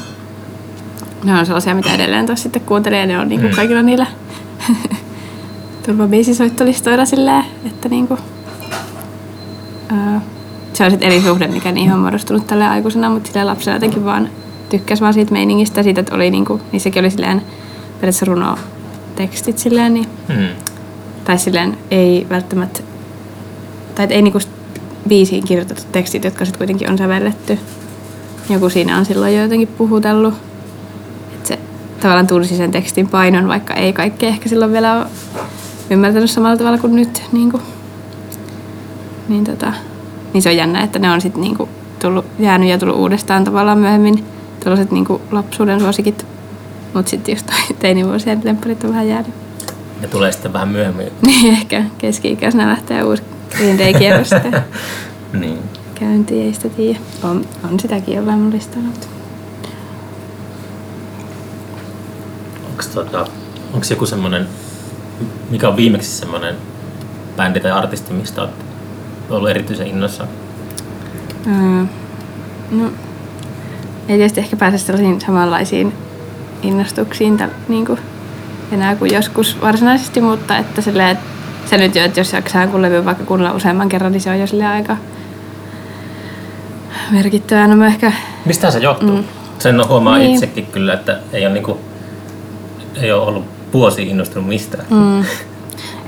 ne 1.24 1.40
on 1.40 1.46
sellaisia, 1.46 1.76
mitä 1.76 1.94
edelleen 1.94 2.26
taas 2.26 2.44
sitten 2.44 2.62
kuuntelee, 2.62 3.06
ne 3.06 3.20
on 3.20 3.30
niinku 3.30 3.48
Mm. 3.48 3.56
kaikilla 3.56 3.82
niillä 3.82 4.08
turvabiisisoittolistoilla 5.86 7.06
silleen, 7.06 7.44
että 7.66 7.90
niinku, 7.90 8.18
se 10.74 10.84
on 10.86 10.92
sitten 10.92 11.12
eri 11.12 11.22
suhde, 11.22 11.48
mikä 11.48 11.72
niihin 11.72 11.94
on 11.94 12.00
muodostunut 12.00 12.48
tällä 12.48 12.72
aikuisena, 12.72 13.10
mutta 13.10 13.30
sillä 13.32 13.46
lapsena 13.46 13.76
jotenkin 13.76 14.06
vaan 14.06 14.30
tykkäs 14.70 15.02
vaan 15.02 15.14
siitä 15.14 15.32
meiningistä, 15.32 15.84
siitä, 15.84 16.00
että 16.02 16.16
oli 16.16 16.32
niinku, 16.32 16.62
niissäkin 16.72 17.00
oli 17.00 17.12
silleen 17.12 17.40
periaatteessa 18.02 18.26
runotekstit 18.26 19.58
silleen, 19.58 19.94
niin 19.94 20.08
Mm. 20.30 20.48
tai 21.26 21.38
silleen 21.38 21.78
ei 21.92 22.28
välttämättä, 22.30 22.80
tai 23.96 24.08
ei 24.10 24.22
niinku 24.22 24.40
biisiin 25.08 25.44
kirjoitetut 25.44 25.92
tekstit, 25.92 26.24
jotka 26.24 26.46
sitten 26.46 26.58
kuitenkin 26.58 26.90
on 26.92 26.98
sävelletty. 26.98 27.60
Joku 28.50 28.70
siinä 28.70 28.98
on 28.98 29.06
silloin 29.06 29.36
jo 29.36 29.42
jotenkin 29.42 29.68
puhutellut. 29.68 30.34
Että 31.34 31.48
se 31.48 31.60
tavallaan 32.00 32.28
tunsi 32.28 32.58
sen 32.58 32.72
tekstin 32.72 33.08
painon, 33.10 33.48
vaikka 33.48 33.74
ei 33.74 33.94
kaikki 33.94 34.26
ehkä 34.26 34.50
silloin 34.50 34.72
vielä 34.72 34.98
ole 34.98 35.06
ymmärtänyt 35.90 36.32
samalla 36.32 36.58
tavalla 36.58 36.78
kuin 36.78 36.96
nyt. 36.96 37.24
Niin, 37.32 37.54
niin, 39.28 39.44
tota, 39.44 39.74
niin 40.34 40.42
se 40.42 40.50
on 40.50 40.58
jännä, 40.58 40.84
että 40.84 41.00
ne 41.00 41.12
on 41.12 41.22
sitten 41.22 41.42
niinku 41.42 41.70
tullut, 42.02 42.26
jäänyt 42.40 42.70
ja 42.70 42.78
tullut 42.78 42.98
uudestaan 42.98 43.44
tavallaan 43.44 43.78
myöhemmin 43.78 44.24
tällaiset 44.60 44.92
niinku 44.92 45.22
lapsuuden 45.32 45.80
suosikit. 45.80 46.26
Mutta 46.94 47.10
sitten 47.10 47.34
just 47.34 47.46
toi 47.46 47.76
teinivuosien 47.80 48.42
lempparit 48.44 48.84
on 48.84 48.90
vähän 48.90 49.08
jäänyt. 49.08 49.34
Ja 50.02 50.08
tulee 50.08 50.32
sitten 50.32 50.54
vähän 50.54 50.68
myöhemmin. 50.68 51.08
Niin 51.28 51.54
ehkä 51.54 51.84
keski-ikäisenä 51.98 52.68
lähtee 52.68 53.04
uusi 53.04 53.24
Green 53.58 53.78
Day-kierros 53.78 54.30
Niin. 55.40 55.60
Käyntiin, 56.00 56.46
ei 56.46 56.54
sitä 56.54 56.70
tiedä. 56.70 57.00
On, 57.24 57.46
on 57.72 57.80
sitäkin 57.80 58.16
jollain 58.16 58.40
mun 58.40 58.54
listalla. 58.54 58.88
Onks 62.70 62.88
tota, 62.88 63.28
onks 63.74 63.92
joku 63.92 64.06
semmonen, 64.06 64.48
mikä 65.50 65.70
on 65.70 65.78
viimeksi 65.78 66.10
semmonen 66.10 66.56
bändi 67.36 67.60
tai 67.60 67.72
artisti, 67.72 68.14
mistä 68.14 68.42
oot 68.42 68.52
ollut 69.30 69.50
erityisen 69.50 69.88
innossa? 69.88 70.28
Öö, 71.48 71.86
no, 72.72 72.92
ei 74.08 74.18
tietysti 74.18 74.40
ehkä 74.40 74.58
pääse 74.58 74.78
sellaisiin 74.78 75.22
samanlaisiin 75.22 75.94
innostuksiin 76.62 77.38
täl, 77.38 77.50
niin 77.68 77.86
kuin 77.86 78.00
enää 78.72 78.96
kuin 78.96 79.14
joskus 79.14 79.62
varsinaisesti, 79.62 80.22
mutta 80.22 80.58
että 80.58 80.82
silleen, 80.82 81.10
että 81.10 81.26
se 81.66 81.78
nyt 81.78 81.96
jo, 81.96 82.04
että 82.04 82.20
jos 82.20 82.34
jaksaa 82.34 82.68
kun 82.68 82.82
levy 82.82 83.06
vaikka 83.06 83.24
kuunnella 83.24 83.56
useamman 83.56 83.90
kerran, 83.90 84.12
niin 84.12 84.22
se 84.22 84.30
on 84.30 84.40
jo 84.40 84.70
aika 84.70 84.98
merkittävää. 87.12 87.68
No 87.68 87.76
mä 87.76 87.88
ehkä 87.88 88.12
Mistä 88.46 88.72
se 88.72 88.80
johtuu? 88.80 89.18
Mm. 89.18 89.24
Sen 89.60 89.88
huomaa 89.88 90.18
Niin. 90.18 90.34
itsekin 90.34 90.66
kyllä, 90.66 90.94
että 90.94 91.20
ei 91.34 91.46
ole, 91.46 91.54
niinku, 91.54 91.78
ei 93.02 93.12
ole 93.12 93.24
ollut 93.24 93.46
vuosi 93.74 94.04
innostunut 94.04 94.48
mistään. 94.48 94.86
Mm. 94.90 95.24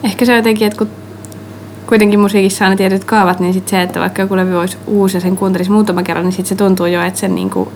Ehkä 0.03 0.25
se 0.25 0.31
on 0.31 0.37
jotenkin, 0.37 0.67
että 0.67 0.77
kun 0.77 0.89
kuitenkin 1.87 2.19
musiikissa 2.19 2.65
on 2.65 2.71
ne 2.71 2.77
tietyt 2.77 3.03
kaavat, 3.03 3.39
niin 3.39 3.53
sit 3.53 3.67
se, 3.67 3.81
että 3.81 3.99
vaikka 3.99 4.21
joku 4.21 4.35
levy 4.35 4.59
olisi 4.59 4.77
uusi 4.87 5.17
ja 5.17 5.21
sen 5.21 5.37
kuuntelisi 5.37 5.71
muutaman 5.71 6.03
kerran, 6.03 6.25
niin 6.25 6.33
sit 6.33 6.45
se 6.45 6.55
tuntuu 6.55 6.85
jo, 6.85 7.01
että 7.01 7.19
sen 7.19 7.35
niinku 7.35 7.71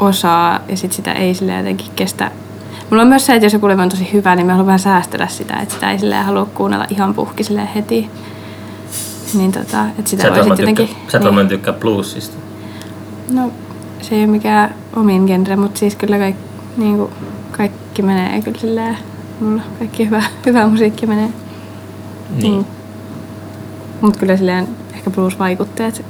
osaa 0.00 0.60
ja 0.68 0.76
sit 0.76 0.92
sitä 0.92 1.12
ei 1.12 1.34
sille 1.34 1.56
jotenkin 1.56 1.86
kestä. 1.96 2.30
Mulla 2.90 3.02
on 3.02 3.08
myös 3.08 3.26
se, 3.26 3.34
että 3.34 3.46
jos 3.46 3.52
joku 3.52 3.68
levy 3.68 3.82
on 3.82 3.88
tosi 3.88 4.12
hyvä, 4.12 4.36
niin 4.36 4.46
mä 4.46 4.52
haluan 4.52 4.66
vähän 4.66 4.78
säästellä 4.78 5.26
sitä, 5.26 5.56
että 5.56 5.74
sitä 5.74 5.90
ei 5.90 5.98
silleen 5.98 6.24
halua 6.24 6.46
kuunnella 6.54 6.86
ihan 6.90 7.14
puhki 7.14 7.42
heti. 7.74 8.10
Niin 9.34 9.52
tota, 9.52 9.84
että 9.98 10.10
sitä 10.10 10.28
voi 10.28 10.44
sitten 10.44 10.58
jotenkin... 10.58 10.88
sä 10.88 10.94
et 10.94 11.12
niin. 11.12 11.24
varmaan 11.24 11.48
tykkää 11.48 11.74
bluesista. 11.74 12.36
No, 13.32 13.52
se 14.02 14.14
ei 14.14 14.20
ole 14.20 14.30
mikään 14.30 14.74
omin 14.96 15.24
genre, 15.24 15.56
mutta 15.56 15.78
siis 15.78 15.96
kyllä 15.96 16.18
kaik, 16.18 16.36
niin 16.76 16.96
kuin, 16.96 17.10
kaikki 17.52 18.02
menee 18.02 18.42
kyllä 18.42 18.58
silleen, 18.58 18.98
mulla 19.40 19.62
kaikki 19.78 20.06
hyvä, 20.06 20.22
hyvä 20.46 20.66
musiikki 20.66 21.06
menee. 21.06 21.28
Niin. 22.42 22.58
Mm. 22.58 22.64
Mutta 24.00 24.18
kyllä 24.18 24.36
silleen 24.36 24.68
ehkä 24.94 25.10
blues-vaikutteet 25.10 26.04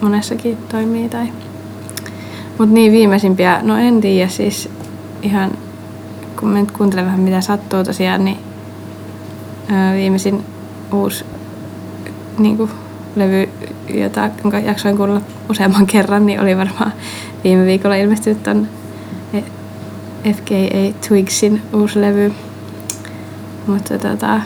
monessakin 0.00 0.56
toimii. 0.68 1.08
Tai... 1.08 1.28
Mutta 2.58 2.74
niin 2.74 2.92
viimeisimpiä, 2.92 3.60
no 3.62 3.76
en 3.76 4.00
tiedä 4.00 4.28
siis 4.28 4.68
ihan, 5.22 5.50
kun 6.40 6.48
mä 6.48 6.60
nyt 6.60 6.70
kuuntelen 6.70 7.04
vähän 7.04 7.20
mitä 7.20 7.40
sattuu 7.40 7.84
tosiaan, 7.84 8.24
niin 8.24 8.38
ää, 9.68 9.94
viimeisin 9.94 10.44
uusi 10.92 11.24
niin 12.42 12.56
kuin, 12.56 12.70
levy, 13.16 13.48
jota 13.94 14.30
jaksoin 14.64 14.96
kuunnella 14.96 15.22
useamman 15.50 15.86
kerran, 15.86 16.26
niin 16.26 16.40
oli 16.40 16.56
varmaan 16.56 16.92
viime 17.44 17.66
viikolla 17.66 17.96
ilmestynyt 17.96 18.42
ton 18.42 18.68
FKA 20.24 20.98
Twigsin 21.08 21.62
uusi 21.72 22.00
levy. 22.00 22.32
Mutta 23.66 23.98
tota, 23.98 24.40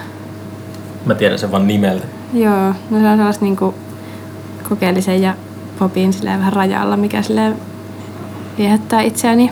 Mä 1.07 1.15
tiedän 1.15 1.39
sen 1.39 1.53
vaan 1.53 1.67
nimeltä. 1.67 2.07
Joo, 2.33 2.67
no 2.91 3.01
se 3.01 3.09
on 3.09 3.17
sellaista 3.17 3.45
niinku 3.45 3.75
kokeellisen 4.69 5.23
ja 5.23 5.35
popin 5.79 6.13
silleen 6.13 6.39
vähän 6.39 6.53
rajalla, 6.53 6.97
mikä 6.97 7.23
silleen 7.23 7.57
viehättää 8.59 9.03
itseäni 9.03 9.51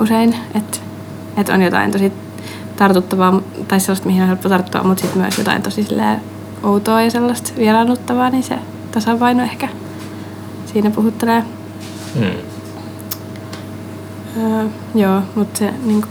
usein, 0.00 0.34
että 0.54 0.78
et 1.36 1.48
on 1.48 1.62
jotain 1.62 1.92
tosi 1.92 2.12
tartuttavaa 2.76 3.40
tai 3.68 3.80
sellaista, 3.80 4.06
mihin 4.06 4.22
on 4.22 4.28
helppo 4.28 4.48
tarttua, 4.48 4.82
mutta 4.82 5.00
sitten 5.00 5.22
myös 5.22 5.38
jotain 5.38 5.62
tosi 5.62 5.82
silleen 5.82 6.20
outoa 6.62 7.02
ja 7.02 7.10
sellaista 7.10 7.52
vieraannuttavaa, 7.56 8.30
niin 8.30 8.42
se 8.42 8.58
tasapaino 8.90 9.42
ehkä 9.42 9.68
siinä 10.72 10.90
puhuttelee. 10.90 11.44
Mm. 12.14 12.30
Öö, 14.36 14.66
joo, 14.94 15.22
mutta 15.34 15.58
se 15.58 15.74
niinku... 15.84 16.08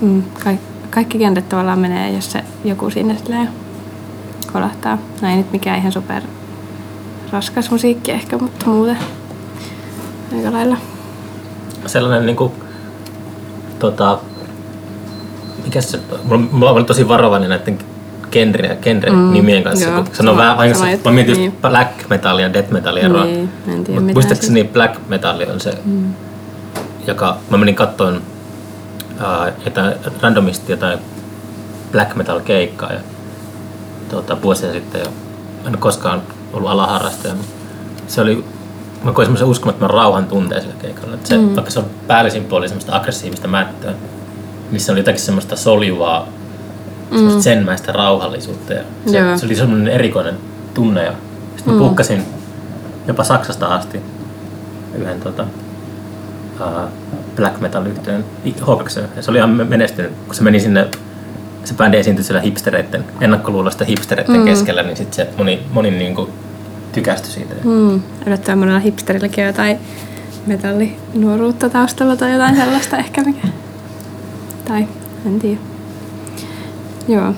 Mm, 0.00 0.22
kaik, 0.44 0.60
kaikki 0.90 1.18
genret 1.18 1.48
tavallaan 1.48 1.78
menee, 1.78 2.12
jos 2.12 2.32
se 2.32 2.44
joku 2.64 2.90
sinne 2.90 3.16
silleen 3.16 3.48
kolahtaa. 4.52 4.98
No 5.22 5.28
ei 5.28 5.36
nyt 5.36 5.52
mikään 5.52 5.78
ihan 5.78 5.92
super 5.92 6.22
raskas 7.32 7.70
musiikki 7.70 8.10
ehkä, 8.10 8.38
mutta 8.38 8.66
muuten 8.66 8.98
aika 10.36 10.52
lailla. 10.52 10.76
Sellainen 11.86 12.26
niinku, 12.26 12.52
tota, 13.78 14.18
mikä 15.64 15.80
se, 15.80 15.98
mulla, 16.24 16.42
mulla 16.52 16.70
on 16.70 16.84
tosi 16.86 17.08
varovainen 17.08 17.48
näiden 17.50 17.78
genre, 18.30 18.78
genre 18.82 19.10
Mm, 19.10 19.32
nimien 19.32 19.62
kanssa, 19.62 19.88
joo, 19.88 20.02
kun 20.02 20.14
sama- 20.14 20.36
vähän 20.36 20.68
juttu, 20.92 21.08
mä 21.08 21.14
mietin 21.14 21.30
just 21.30 21.40
niin. 21.40 21.52
black 21.52 22.08
metal 22.08 22.38
ja 22.38 22.52
death 22.52 22.70
metalin 22.70 23.04
eroa. 23.04 23.24
Niin, 23.24 23.48
en 23.68 23.84
tiedä 23.84 24.00
Mut 24.00 24.06
mitä 24.06 24.12
muistaakseni 24.14 24.64
black 24.64 24.94
metal 25.08 25.40
on 25.52 25.60
se, 25.60 25.72
Mm. 25.84 26.14
joka, 27.06 27.36
mä 27.50 27.56
menin 27.58 27.74
kattoon 27.74 28.16
uh, 29.20 29.52
jotain, 29.64 29.94
randomisti 30.22 30.72
jotain 30.72 30.98
black 31.92 32.14
metal 32.16 32.40
keikkaa 32.40 32.92
ja 32.92 33.00
tuota, 34.10 34.42
vuosia 34.42 34.72
sitten 34.72 35.00
jo. 35.00 35.06
En 35.66 35.78
koskaan 35.78 36.22
ollut 36.52 36.70
alaharrastaja, 36.70 37.34
se 38.06 38.20
oli, 38.20 38.44
mä 39.04 39.12
koin 39.12 39.26
semmoisen 39.26 39.48
uskomattoman 39.48 39.90
rauhan 39.90 40.24
tunteen 40.26 40.62
sillä 40.62 40.74
keikalla. 40.82 41.14
Että 41.14 41.28
se, 41.28 41.38
mm. 41.38 41.54
Vaikka 41.56 41.70
se 41.70 41.78
on 41.78 41.86
päällisin 42.06 42.44
puolin 42.44 42.68
semmoista 42.68 42.96
aggressiivista 42.96 43.48
mättöä, 43.48 43.92
missä 44.72 44.92
oli 44.92 45.00
jotakin 45.00 45.20
semmoista 45.20 45.56
soljuvaa, 45.56 46.28
semmoista 47.10 47.38
mm. 47.38 47.42
senmäistä 47.42 47.92
rauhallisuutta. 47.92 48.72
Ja 48.72 48.82
se, 49.06 49.18
Joo. 49.18 49.38
se 49.38 49.46
oli 49.46 49.54
semmoinen 49.54 49.88
erikoinen 49.94 50.34
tunne. 50.74 51.04
Ja 51.04 51.12
sitten 51.56 51.74
mä 51.74 51.80
Mm. 51.80 51.86
puhkasin 51.86 52.22
jopa 53.08 53.24
Saksasta 53.24 53.66
asti 53.66 54.00
yhden 54.98 55.20
tota, 55.20 55.42
uh, 56.60 56.88
black 57.36 57.60
metal 57.60 57.86
yhtyön 57.86 58.24
H2. 58.46 59.00
Ja 59.16 59.22
se 59.22 59.30
oli 59.30 59.38
ihan 59.38 59.50
menestynyt, 59.50 60.12
kun 60.26 60.34
se 60.34 60.42
meni 60.42 60.60
sinne, 60.60 60.88
se 61.64 61.74
bändi 61.74 61.96
esiintyi 61.96 62.24
siellä 62.24 62.40
hipstereiden, 62.40 63.04
ennakkoluuloista 63.20 63.84
hipstereiden 63.84 64.34
Mm. 64.34 64.40
mm. 64.40 64.44
keskellä, 64.44 64.82
niin 64.82 64.96
sitten 64.96 65.14
se 65.26 65.32
moni, 65.38 65.62
moni 65.72 65.90
niin 65.90 66.14
kuin 66.14 66.30
tykästyi 66.92 67.32
siitä. 67.32 67.54
Mm. 67.64 67.70
Mm, 67.70 68.02
yllättävän 68.26 68.58
monella 68.58 68.78
hipsterilläkin 68.80 69.44
on 69.44 69.48
jotain 69.48 69.78
metallinuoruutta 70.46 71.70
taustalla 71.70 72.16
tai 72.16 72.32
jotain 72.32 72.56
sellaista 72.56 72.96
ehkä 72.98 73.22
mikä. 73.24 73.48
Tai 74.72 74.88
en 75.26 75.38
tiedä. 75.38 75.60
Joo. 77.08 77.34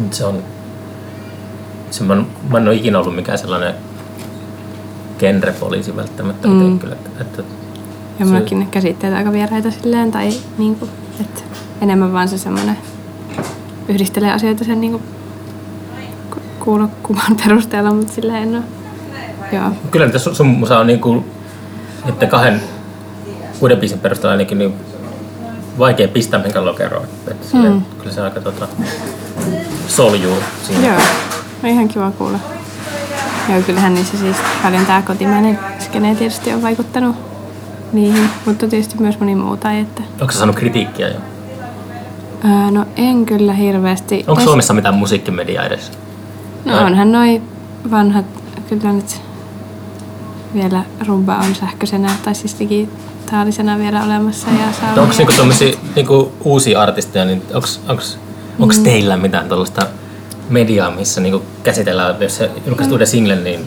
Nyt 0.00 0.12
se 0.14 0.24
on, 0.24 0.42
se 1.90 2.04
mä, 2.04 2.14
mä 2.50 2.58
en 2.58 2.68
ole 2.68 2.74
ikinä 2.74 2.98
ollut 2.98 3.14
mikään 3.14 3.38
sellainen 3.38 3.74
genrepoliisi 5.18 5.96
välttämättä 5.96 6.48
Mm. 6.48 6.78
kyllä. 6.78 6.94
Että, 6.94 7.20
että 7.20 7.42
Ja 8.18 8.18
Se- 8.18 8.24
mullekin 8.24 8.58
ne 8.58 8.66
käsitteet 8.70 9.14
aika 9.14 9.32
vieraita 9.32 9.70
silleen, 9.70 10.10
tai 10.12 10.30
niinku, 10.58 10.88
että 11.20 11.42
enemmän 11.80 12.12
vaan 12.12 12.28
se 12.28 12.38
semmoinen 12.38 12.76
yhdistelee 13.88 14.32
asioita 14.32 14.64
sen 14.64 14.80
niin 14.80 14.92
kuin 14.92 15.02
kuulokuvan 16.60 17.36
perusteella, 17.44 17.94
mutta 17.94 18.12
sillä 18.12 18.38
en 18.38 18.54
ole. 18.56 18.62
Joo. 19.52 19.70
Kyllä 19.90 20.06
niitä 20.06 20.18
sun, 20.18 20.46
musa 20.46 20.78
on 20.78 20.86
niinku, 20.86 21.24
niiden 22.04 22.28
kahden 22.28 22.60
uuden 23.60 23.78
biisin 23.78 23.98
perusteella 23.98 24.32
ainakin 24.32 24.58
niin 24.58 24.74
vaikea 25.78 26.08
pistää 26.08 26.38
mihinkään 26.40 26.64
lokeroon. 26.64 27.06
Et 27.30 27.52
Mm. 27.52 27.82
Kyllä 27.98 28.12
se 28.12 28.20
aika 28.20 28.40
tota, 28.40 28.68
soljuu 29.88 30.36
siinä. 30.66 30.86
Joo, 30.86 30.96
on 31.64 31.70
ihan 31.70 31.88
kiva 31.88 32.10
kuulla. 32.10 32.38
Joo, 33.48 33.62
kyllähän 33.62 33.94
niissä 33.94 34.18
siis 34.18 34.36
paljon 34.62 34.86
tämä 34.86 35.02
kotimainen 35.02 35.58
skene 35.78 36.14
tietysti 36.14 36.52
on 36.52 36.62
vaikuttanut 36.62 37.16
niihin, 37.92 38.30
mutta 38.46 38.68
tietysti 38.68 38.96
myös 39.00 39.18
moni 39.20 39.34
muu. 39.34 39.56
Tai 39.56 39.80
että, 39.80 40.02
Onko 40.20 40.32
se 40.32 40.38
saanut 40.38 40.56
kritiikkiä 40.56 41.08
jo? 41.08 41.14
ää, 42.44 42.70
no 42.70 42.86
en 42.96 43.26
kyllä 43.26 43.52
hirveästi. 43.52 44.24
Onko 44.26 44.40
Es- 44.40 44.44
Suomessa 44.44 44.74
mitään 44.74 44.94
musiikkimediaa 44.94 45.64
edes? 45.64 45.92
No 46.64 46.78
onhan 46.84 47.12
noi 47.12 47.42
vanhat, 47.90 48.24
kyllä 48.68 48.92
nyt 48.92 49.20
vielä 50.54 50.84
rumba 51.06 51.36
on 51.36 51.54
sähköisenä 51.54 52.10
tai 52.24 52.34
siis 52.34 52.54
digitaalisena 53.32 53.78
vielä 53.78 54.04
olemassa. 54.04 54.48
Ja 54.50 54.72
saa 54.80 55.02
Onko 55.02 55.14
niinku 55.18 55.32
tommosia 55.36 55.76
niinku 55.96 56.32
uusia 56.44 56.80
artisteja, 56.80 57.24
niin 57.24 57.42
onks 57.54 57.80
Mm. 58.78 58.84
teillä 58.84 59.16
mitään 59.16 59.48
tuollaista 59.48 59.86
mediaa, 60.50 60.90
missä 60.90 61.20
niinku 61.20 61.42
käsitellään, 61.62 62.14
jos 62.20 62.36
se 62.36 62.50
julkaistuu 62.66 62.94
uuden 62.94 63.06
singlen, 63.06 63.44
niin 63.44 63.60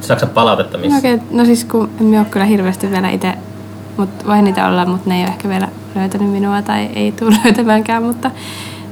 saako 0.00 0.20
sä 0.20 0.26
palautetta 0.26 0.76
No, 0.78 0.82
missä? 0.84 0.98
okei, 0.98 1.18
no 1.30 1.44
siis 1.44 1.64
kun 1.64 1.90
en 2.00 2.18
ole 2.18 2.24
kyllä 2.30 2.46
hirveästi 2.46 2.90
vielä 2.90 3.10
itse, 3.10 3.34
mutta 3.96 4.26
voi 4.26 4.42
niitä 4.42 4.66
olla, 4.66 4.86
mutta 4.86 5.08
ne 5.08 5.16
ei 5.16 5.22
ole 5.22 5.30
ehkä 5.30 5.48
vielä 5.48 5.68
löytänyt 5.94 6.30
minua 6.30 6.62
tai 6.62 6.88
ei 6.94 7.12
tule 7.12 7.36
löytämäänkään, 7.44 8.02
mutta 8.02 8.30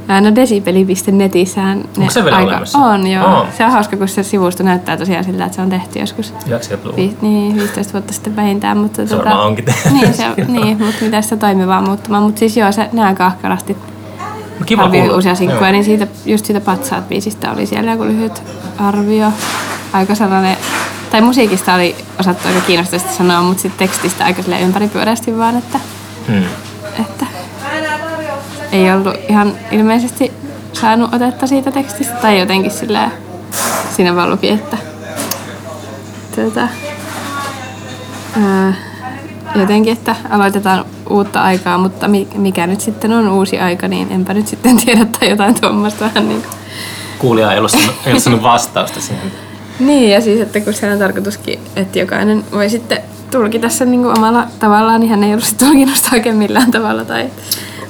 no 0.08 0.34
decibeli.netissähän 0.34 1.78
ne 1.78 1.84
Onko 1.98 2.10
se 2.12 2.24
vielä 2.24 2.36
aika 2.36 2.50
olemassa? 2.50 2.78
on, 2.78 3.06
joo. 3.06 3.26
Oo. 3.36 3.46
Se 3.58 3.64
on 3.64 3.70
hauska, 3.72 3.96
kun 3.96 4.08
se 4.08 4.22
sivusto 4.22 4.62
näyttää 4.62 4.96
tosiaan 4.96 5.24
sillä, 5.24 5.44
että 5.44 5.56
se 5.56 5.62
on 5.62 5.70
tehty 5.70 5.98
joskus 5.98 6.34
90-luvulla. 6.46 6.96
vi, 6.96 7.16
niin, 7.20 7.56
15 7.56 7.92
vuotta 7.92 8.12
sitten 8.12 8.36
vähintään. 8.36 8.76
Mutta 8.78 9.06
Se 9.06 9.16
varmaan 9.18 9.46
onkin 9.46 9.64
tehty. 9.64 9.88
Niin, 9.94 10.14
se, 10.14 10.24
niin 10.48 10.84
mutta 10.84 11.04
mitä 11.04 11.22
sitä 11.22 11.36
toimivaa 11.36 11.82
muuttumaan. 11.82 12.22
Mutta 12.22 12.38
siis 12.38 12.56
joo, 12.56 12.72
se 12.72 12.88
nämä 12.92 13.14
kahkarasti 13.14 13.76
No 14.58 14.64
Kiva 14.66 14.82
arvioi 14.82 15.00
kuulla. 15.02 15.16
uusia 15.16 15.34
sinkkuja, 15.34 15.62
Joo. 15.62 15.72
niin 15.72 15.84
siitä, 15.84 16.06
just 16.26 16.44
siitä 16.46 16.60
Patsaat 16.60 17.08
biisistä 17.08 17.52
oli 17.52 17.66
siellä 17.66 17.90
joku 17.90 18.04
lyhyt 18.04 18.42
arvio. 18.78 19.32
Aika 19.92 20.14
sellainen, 20.14 20.56
tai 21.10 21.20
musiikista 21.20 21.74
oli 21.74 21.94
osattu 22.20 22.48
aika 22.48 22.60
kiinnostavasti 22.60 23.14
sanoa, 23.14 23.42
mutta 23.42 23.62
sitten 23.62 23.78
tekstistä 23.88 24.24
aika 24.24 24.42
ympäripyöreästi 24.62 25.38
vaan, 25.38 25.56
että, 25.58 25.80
Hmm. 26.28 26.42
että 27.00 27.26
ei 28.72 28.92
ollut 28.92 29.14
ihan 29.28 29.52
ilmeisesti 29.70 30.32
saanut 30.72 31.14
otetta 31.14 31.46
siitä 31.46 31.70
tekstistä, 31.70 32.14
tai 32.14 32.40
jotenkin 32.40 32.70
silleen, 32.70 33.12
siinä 33.96 34.16
vaan 34.16 34.30
luki, 34.30 34.48
että 34.48 34.76
tuota, 36.34 36.68
ää, 38.42 38.74
jotenkin, 39.54 39.92
että 39.92 40.16
aloitetaan 40.30 40.84
uutta 41.10 41.42
aikaa, 41.42 41.78
mutta 41.78 42.08
mi- 42.08 42.28
mikä 42.34 42.66
nyt 42.66 42.80
sitten 42.80 43.12
on 43.12 43.28
uusi 43.28 43.58
aika, 43.58 43.88
niin 43.88 44.12
enpä 44.12 44.34
nyt 44.34 44.48
sitten 44.48 44.76
tiedä 44.84 45.04
tai 45.04 45.30
jotain 45.30 45.60
tuommoista 45.60 46.04
vähän 46.04 46.28
niin 46.28 46.42
kuin. 46.42 46.52
Kuulija 47.18 47.52
ei 47.52 47.58
ollut, 47.58 47.70
sanonut, 47.70 47.94
ei 48.04 48.12
ollut 48.12 48.22
sanonut 48.22 48.44
vastausta 48.44 49.00
siihen. 49.00 49.32
Niin, 49.78 50.10
ja 50.10 50.20
siis, 50.20 50.40
että 50.40 50.60
kun 50.60 50.74
se 50.74 50.92
on 50.92 50.98
tarkoituskin, 50.98 51.58
että 51.76 51.98
jokainen 51.98 52.44
voi 52.52 52.70
sitten 52.70 52.98
tulkita 53.30 53.68
sen 53.68 53.90
niin 53.90 54.02
kuin 54.02 54.18
omalla 54.18 54.46
tavallaan, 54.58 55.00
niin 55.00 55.10
hän 55.10 55.24
ei 55.24 55.30
ollut 55.32 55.44
sitä 55.44 55.64
oikein 56.12 56.36
millään 56.36 56.70
tavalla. 56.70 57.04
Tai, 57.04 57.30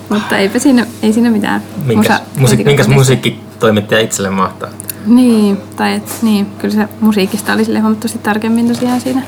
mutta 0.08 0.36
eipä 0.36 0.58
siinä, 0.58 0.86
ei 1.02 1.12
siinä 1.12 1.30
mitään. 1.30 1.62
Minkäs, 1.84 2.18
Musa- 2.18 2.40
musiik, 2.40 2.66
minkäs 2.66 2.88
musiikki- 2.88 2.94
musiikkitoimittaja 2.94 4.00
itselle 4.00 4.30
mahtaa? 4.30 4.68
Niin, 5.06 5.58
tai 5.76 5.94
et, 5.94 6.18
niin, 6.22 6.46
kyllä 6.58 6.74
se 6.74 6.88
musiikista 7.00 7.52
oli 7.52 7.64
sille 7.64 7.80
huomattavasti 7.80 8.18
tarkemmin 8.18 8.68
tosiaan 8.68 9.00
siinä 9.00 9.22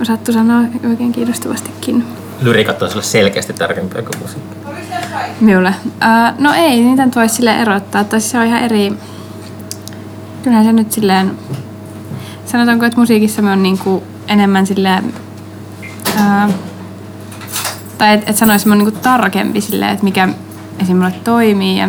osattu 0.00 0.32
sanoa 0.32 0.60
oikein 0.90 1.12
kiinnostavastikin. 1.12 2.04
Lyrikat 2.40 2.82
on 2.82 2.90
sulle 2.90 3.02
selkeästi 3.02 3.52
tärkeämpiä 3.52 4.02
kuin 4.02 4.18
musiikki. 4.22 4.56
Minulle. 5.40 5.74
Uh, 5.86 6.42
no 6.42 6.52
ei, 6.54 6.80
niitä 6.80 7.06
nyt 7.06 7.16
voi 7.16 7.28
sille 7.28 7.56
erottaa. 7.56 8.04
Tai 8.04 8.20
siis 8.20 8.30
se 8.30 8.38
on 8.38 8.46
ihan 8.46 8.62
eri... 8.62 8.92
Kyllähän 10.42 10.64
se 10.64 10.72
nyt 10.72 10.92
silleen... 10.92 11.30
Sanotaanko, 12.46 12.86
että 12.86 13.00
musiikissa 13.00 13.42
me 13.42 13.52
on 13.52 13.62
niinku 13.62 14.02
enemmän 14.28 14.66
silleen... 14.66 15.14
Uh, 16.16 16.54
tai 17.98 18.14
että 18.14 18.30
et 18.30 18.36
sanoisin, 18.36 18.68
oon 18.68 18.78
niinku 18.78 18.98
tarkempi 19.02 19.60
silleen, 19.60 19.90
että 19.90 20.04
mikä 20.04 20.28
esim. 20.78 20.96
mulle 20.96 21.14
toimii 21.24 21.78
ja, 21.78 21.88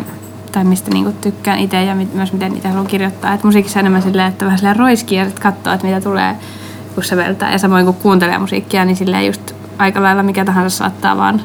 tai 0.52 0.64
mistä 0.64 0.92
niinku 0.92 1.12
tykkään 1.22 1.60
itse 1.60 1.84
ja 1.84 1.96
mit, 1.96 2.14
myös 2.14 2.34
miten 2.34 2.56
itse 2.56 2.68
haluan 2.68 2.88
kirjoittaa. 2.88 3.34
Et 3.34 3.44
musiikissa 3.44 3.80
enemmän 3.80 4.02
silleen, 4.02 4.28
että 4.28 4.46
vähän 4.46 4.58
silleen 4.58 4.76
roiskii 4.76 5.18
ja 5.18 5.26
katsoo, 5.42 5.74
että 5.74 5.88
mitä 5.88 6.02
tulee, 6.02 6.36
kun 6.96 7.04
säveltää. 7.04 7.52
Ja 7.52 7.60
samoin 7.60 7.86
kun 7.86 7.96
kuuntelee 7.96 8.38
musiikkia, 8.38 8.86
niin 8.86 8.96
silleen 8.96 9.26
just 9.26 9.52
aika 9.78 10.02
lailla 10.04 10.24
mikä 10.24 10.46
tahansa 10.46 10.78
saattaa 10.78 11.18
vaan 11.18 11.42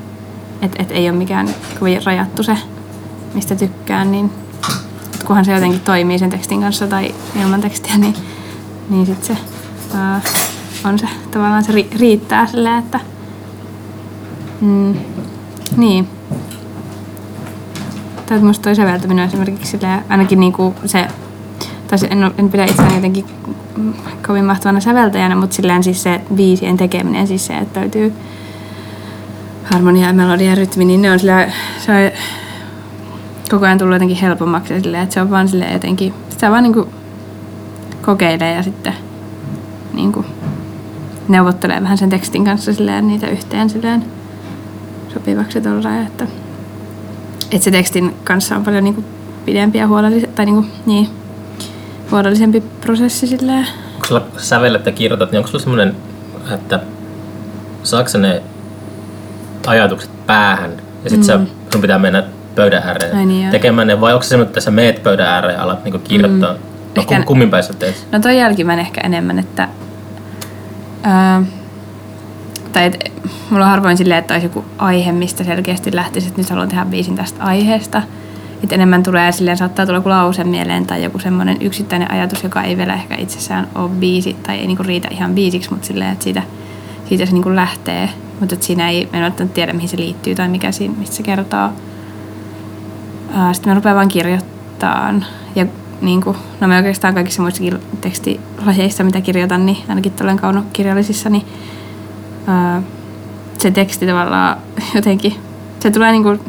että 0.62 0.82
et 0.82 0.90
ei 0.90 1.08
ole 1.10 1.18
mikään 1.18 1.48
kovin 1.80 2.04
rajattu 2.04 2.42
se, 2.42 2.56
mistä 3.34 3.56
tykkään, 3.56 4.12
niin 4.12 4.30
et 5.14 5.22
kunhan 5.22 5.44
se 5.44 5.52
jotenkin 5.52 5.80
toimii 5.80 6.18
sen 6.18 6.30
tekstin 6.30 6.60
kanssa 6.60 6.86
tai 6.86 7.14
ilman 7.42 7.60
tekstiä, 7.60 7.98
niin, 7.98 8.14
niin 8.90 9.06
sit 9.06 9.24
se 9.24 9.36
ää, 9.94 10.20
on 10.84 10.98
se, 10.98 11.08
tavallaan 11.30 11.64
se 11.64 11.72
ri, 11.72 11.88
riittää 11.98 12.46
silleen, 12.46 12.78
että 12.78 13.00
mm, 14.60 14.94
niin. 15.76 16.08
Tai 18.26 18.38
musta 18.38 18.62
toi 18.62 18.76
säveltäminen 18.76 19.28
esimerkiksi 19.28 19.70
silleen, 19.70 20.04
ainakin 20.08 20.40
niinku 20.40 20.74
se, 20.86 21.08
tai 21.88 21.98
se, 21.98 22.06
en, 22.10 22.30
en 22.38 22.50
pidä 22.50 22.64
itseäni 22.64 22.94
jotenkin 22.94 23.24
kovin 24.26 24.44
mahtavana 24.44 24.80
säveltäjänä, 24.80 25.36
mutta 25.36 25.56
silleen 25.56 25.82
siis 25.82 26.02
se 26.02 26.20
biisien 26.34 26.76
tekeminen, 26.76 27.26
siis 27.26 27.46
se, 27.46 27.58
että 27.58 27.80
löytyy 27.80 28.12
harmonia 29.64 30.06
ja 30.06 30.12
melodia 30.12 30.50
ja 30.50 30.54
rytmi, 30.54 30.84
niin 30.84 31.02
ne 31.02 31.12
on 31.12 31.18
sillä, 31.18 31.48
se 31.78 31.92
on 31.92 32.10
koko 33.50 33.66
ajan 33.66 33.78
tullut 33.78 33.94
jotenkin 33.94 34.16
helpommaksi 34.16 34.80
silleen, 34.80 35.02
että 35.02 35.14
se 35.14 35.20
on 35.20 35.30
vaan 35.30 35.48
silleen 35.48 35.72
jotenkin, 35.72 36.14
sitä 36.28 36.50
vaan 36.50 36.62
niinku 36.62 36.88
kokeilee 38.02 38.54
ja 38.54 38.62
sitten 38.62 38.94
niinku 39.92 40.24
neuvottelee 41.28 41.82
vähän 41.82 41.98
sen 41.98 42.10
tekstin 42.10 42.44
kanssa 42.44 42.72
silleen 42.72 43.06
niitä 43.06 43.26
yhteen 43.26 43.70
silleen 43.70 44.04
sopivaksi 45.14 45.60
tolleen, 45.60 46.06
että, 46.06 46.26
että 47.50 47.64
se 47.64 47.70
tekstin 47.70 48.14
kanssa 48.24 48.56
on 48.56 48.64
paljon 48.64 48.84
niinku 48.84 49.04
pidempi 49.44 49.78
ja 49.78 49.86
huolellisempi, 49.86 50.36
tai 50.36 50.44
niinku, 50.44 50.66
niin, 50.86 51.08
huolellisempi 52.10 52.62
prosessi 52.80 53.26
silleen. 53.26 53.66
Kun 53.96 54.06
sulla 54.06 54.26
sävellet 54.36 54.86
ja 54.86 54.92
kirjoitat, 54.92 55.32
niin 55.32 55.38
onko 55.38 55.48
sulla 55.48 55.62
semmoinen, 55.62 55.96
että 56.54 56.80
saako 57.82 58.18
ne 58.18 58.42
ajatukset 59.66 60.10
päähän 60.26 60.70
ja 61.04 61.10
sit 61.10 61.18
mm. 61.18 61.24
sä, 61.24 61.40
sun 61.72 61.80
pitää 61.80 61.98
mennä 61.98 62.24
pöydän 62.54 62.82
ääreen 62.82 63.16
Ai 63.16 63.26
niin, 63.26 63.42
joo. 63.42 63.50
tekemään 63.50 63.86
ne, 63.86 64.00
vai 64.00 64.12
onko 64.12 64.22
se 64.22 64.28
semmoinen, 64.28 64.48
että 64.48 64.60
sä 64.60 64.70
meet 64.70 65.02
pöydän 65.02 65.26
ääreen 65.26 65.54
ja 65.54 65.62
alat 65.62 65.84
niinku 65.84 65.98
kirjoittaa? 65.98 66.52
Mm. 66.52 66.58
No, 66.96 67.02
Ehkä- 67.02 67.16
kum, 67.16 67.24
kummin 67.24 67.50
päin 67.50 67.64
sä 67.64 67.72
teet? 67.72 68.06
No 68.12 68.20
toi 68.20 68.38
jälkimmäinen 68.38 68.86
ehkä 68.86 69.00
enemmän, 69.00 69.38
että... 69.38 69.68
Ää, 71.02 71.42
tai 72.72 72.84
et, 72.84 73.12
mulla 73.50 73.64
on 73.64 73.70
harvoin 73.70 73.96
silleen, 73.96 74.18
että 74.18 74.34
olisi 74.34 74.46
joku 74.46 74.64
aihe, 74.78 75.12
mistä 75.12 75.44
selkeästi 75.44 75.96
lähtisi, 75.96 76.28
että 76.28 76.40
nyt 76.40 76.50
haluan 76.50 76.68
tehdä 76.68 76.84
biisin 76.84 77.16
tästä 77.16 77.44
aiheesta. 77.44 78.02
Että 78.62 78.74
enemmän 78.74 79.02
tulee 79.02 79.32
silleen, 79.32 79.56
saattaa 79.56 79.86
tulla 79.86 79.98
joku 79.98 80.08
lause 80.08 80.44
mieleen 80.44 80.86
tai 80.86 81.02
joku 81.02 81.18
semmoinen 81.18 81.56
yksittäinen 81.60 82.10
ajatus, 82.10 82.42
joka 82.42 82.62
ei 82.62 82.76
vielä 82.76 82.94
ehkä 82.94 83.16
itsessään 83.16 83.68
ole 83.74 83.90
biisi 83.90 84.36
tai 84.42 84.58
ei 84.58 84.66
niinku 84.66 84.82
riitä 84.82 85.08
ihan 85.10 85.34
biisiksi, 85.34 85.70
mutta 85.70 85.86
silleen, 85.86 86.12
että 86.12 86.24
siitä, 86.24 86.42
siitä 87.08 87.26
se 87.26 87.32
niinku 87.32 87.54
lähtee. 87.54 88.08
Mutta 88.40 88.56
siinä 88.60 88.90
ei, 88.90 89.08
en 89.12 89.48
tiedä, 89.48 89.72
mihin 89.72 89.88
se 89.88 89.96
liittyy 89.96 90.34
tai 90.34 90.48
mikä 90.48 90.72
siinä, 90.72 90.94
mistä 90.98 91.16
se 91.16 91.22
kertoo. 91.22 91.68
Sitten 93.52 93.70
mä 93.70 93.74
rupean 93.74 93.96
vaan 93.96 94.08
kirjoittamaan. 94.08 95.24
Ja 95.54 95.66
niin 96.00 96.20
kuin, 96.20 96.36
no 96.60 96.68
mä 96.68 96.76
oikeastaan 96.76 97.14
kaikissa 97.14 97.42
muissakin 97.42 97.78
tekstilajeissa, 98.00 99.04
mitä 99.04 99.20
kirjoitan, 99.20 99.66
niin 99.66 99.78
ainakin 99.88 100.12
tuolla 100.12 100.34
kaunokirjallisissa, 100.34 101.30
niin 101.30 101.46
se 103.58 103.70
teksti 103.70 104.06
tavallaan 104.06 104.56
jotenkin, 104.94 105.34
se 105.80 105.90
tulee 105.90 106.12
niin 106.12 106.22
kuin, 106.22 106.40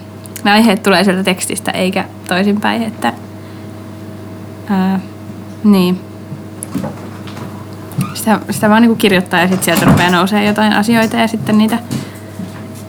ne 0.44 0.52
aiheet 0.52 0.84
tulee 0.84 1.04
sieltä 1.04 1.24
tekstistä 1.24 1.72
eikä 1.72 2.06
toisinpäin, 2.28 2.84
että 2.84 3.14
ää, 4.70 5.00
niin. 5.64 6.00
Sitä, 8.14 8.40
sitä 8.50 8.70
vaan 8.70 8.82
niin 8.82 8.90
kuin 8.90 8.98
kirjoittaa 8.98 9.40
ja 9.40 9.48
sitten 9.48 9.66
sieltä 9.66 9.86
rupeaa 9.86 10.12
nousee 10.12 10.46
jotain 10.46 10.74
asioita 10.74 11.18
ja 11.18 11.28
sitten 11.28 11.58
niitä 11.58 11.80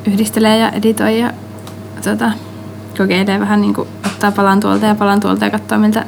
yhdistelee 0.06 0.58
ja 0.58 0.70
editoi 0.70 1.20
ja 1.20 1.32
tota, 2.04 2.32
kokeilee 2.98 3.40
vähän 3.40 3.60
niin 3.60 3.74
kuin 3.74 3.88
ottaa 4.06 4.32
palan 4.32 4.60
tuolta 4.60 4.86
ja 4.86 4.94
palan 4.94 5.20
tuolta 5.20 5.44
ja 5.44 5.50
katsoo 5.50 5.78
miltä, 5.78 6.06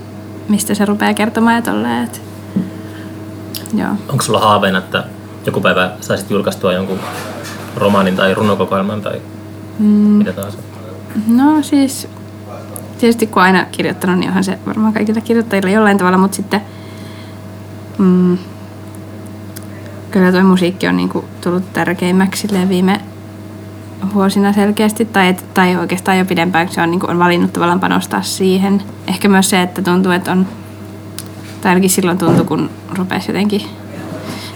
mistä 0.49 0.75
se 0.75 0.85
rupeaa 0.85 1.15
kertomaan 1.15 1.57
ja 1.57 1.63
tolleen. 1.63 2.09
Joo. 3.75 3.91
Onko 4.09 4.23
sulla 4.23 4.41
haaveena, 4.41 4.79
että 4.79 5.05
joku 5.47 5.61
päivä 5.61 5.91
saisit 6.01 6.31
julkaistua 6.31 6.73
jonkun 6.73 6.99
romaanin 7.77 8.17
tai 8.17 8.35
runokokoelman 8.35 9.03
tai 9.03 9.23
mm. 9.79 9.87
mitä 9.87 10.33
tahansa? 10.33 10.59
No 11.29 11.63
siis 11.63 12.09
tietysti 12.99 13.27
kun 13.27 13.43
aina 13.43 13.67
kirjoittanut, 13.73 14.19
niin 14.19 14.29
onhan 14.29 14.45
se 14.45 14.59
varmaan 14.67 14.93
kaikilla 14.93 15.21
kirjoittajilla 15.21 15.71
jollain 15.71 15.99
tavalla, 15.99 16.19
mutta 16.19 16.37
sitten 16.37 16.61
mm, 17.99 18.39
kyllä 20.11 20.33
tuo 20.33 20.43
musiikki 20.43 20.89
on 20.89 20.97
niinku 20.97 21.25
tullut 21.41 21.73
tärkeimmäksi 21.73 22.49
viime 22.69 23.01
vuosina 24.15 24.53
selkeästi, 24.53 25.05
tai, 25.05 25.29
et, 25.29 25.45
tai 25.55 25.77
oikeastaan 25.77 26.19
jo 26.19 26.25
pidempään, 26.25 26.69
se 26.69 26.83
on, 26.83 26.91
niinku, 26.91 27.07
on 27.11 27.19
valinnut 27.19 27.53
tavallaan 27.53 27.81
panostaa 27.81 28.23
siihen. 28.23 28.83
Ehkä 29.07 29.29
myös 29.29 29.51
se, 29.51 29.63
että 29.63 29.83
tuntuu, 29.83 30.13
että 30.13 30.33
on, 30.33 30.47
tai 31.61 31.69
ainakin 31.69 31.91
silloin 31.91 32.19
tuntui, 32.19 32.45
kun 32.45 32.71
rupesi 32.99 33.31
jotenkin 33.31 33.63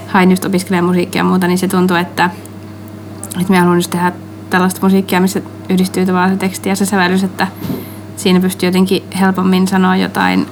hain 0.09 0.29
just 0.29 0.45
opiskelemaan 0.45 0.89
musiikkia 0.89 1.19
ja 1.19 1.23
muuta, 1.23 1.47
niin 1.47 1.57
se 1.57 1.67
tuntuu, 1.67 1.97
että, 1.97 2.29
että 3.39 3.51
me 3.51 3.59
haluan 3.59 3.77
just 3.77 3.91
tehdä 3.91 4.11
tällaista 4.49 4.79
musiikkia, 4.81 5.21
missä 5.21 5.41
yhdistyy 5.69 6.05
tavallaan 6.05 6.31
se 6.31 6.37
teksti 6.37 6.69
ja 6.69 6.75
se 6.75 6.85
sävellys, 6.85 7.23
että 7.23 7.47
siinä 8.15 8.39
pystyy 8.39 8.67
jotenkin 8.67 9.03
helpommin 9.19 9.67
sanoa 9.67 9.95
jotain 9.95 10.47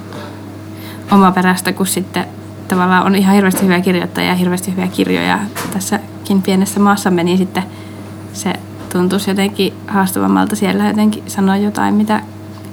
omaperäistä, 1.10 1.72
kun 1.72 1.86
sitten 1.86 2.24
tavallaan 2.68 3.06
on 3.06 3.14
ihan 3.14 3.34
hirveästi 3.34 3.62
hyviä 3.62 3.80
kirjoittajia 3.80 4.30
ja 4.30 4.36
hirveästi 4.36 4.70
hyviä 4.70 4.88
kirjoja 4.88 5.38
tässäkin 5.72 6.42
pienessä 6.42 6.80
maassamme, 6.80 7.24
niin 7.24 7.38
sitten 7.38 7.62
se 8.32 8.52
tuntuisi 8.92 9.30
jotenkin 9.30 9.74
haastavammalta 9.86 10.56
siellä 10.56 10.86
jotenkin 10.88 11.22
sanoa 11.26 11.56
jotain, 11.56 11.94
mitä 11.94 12.22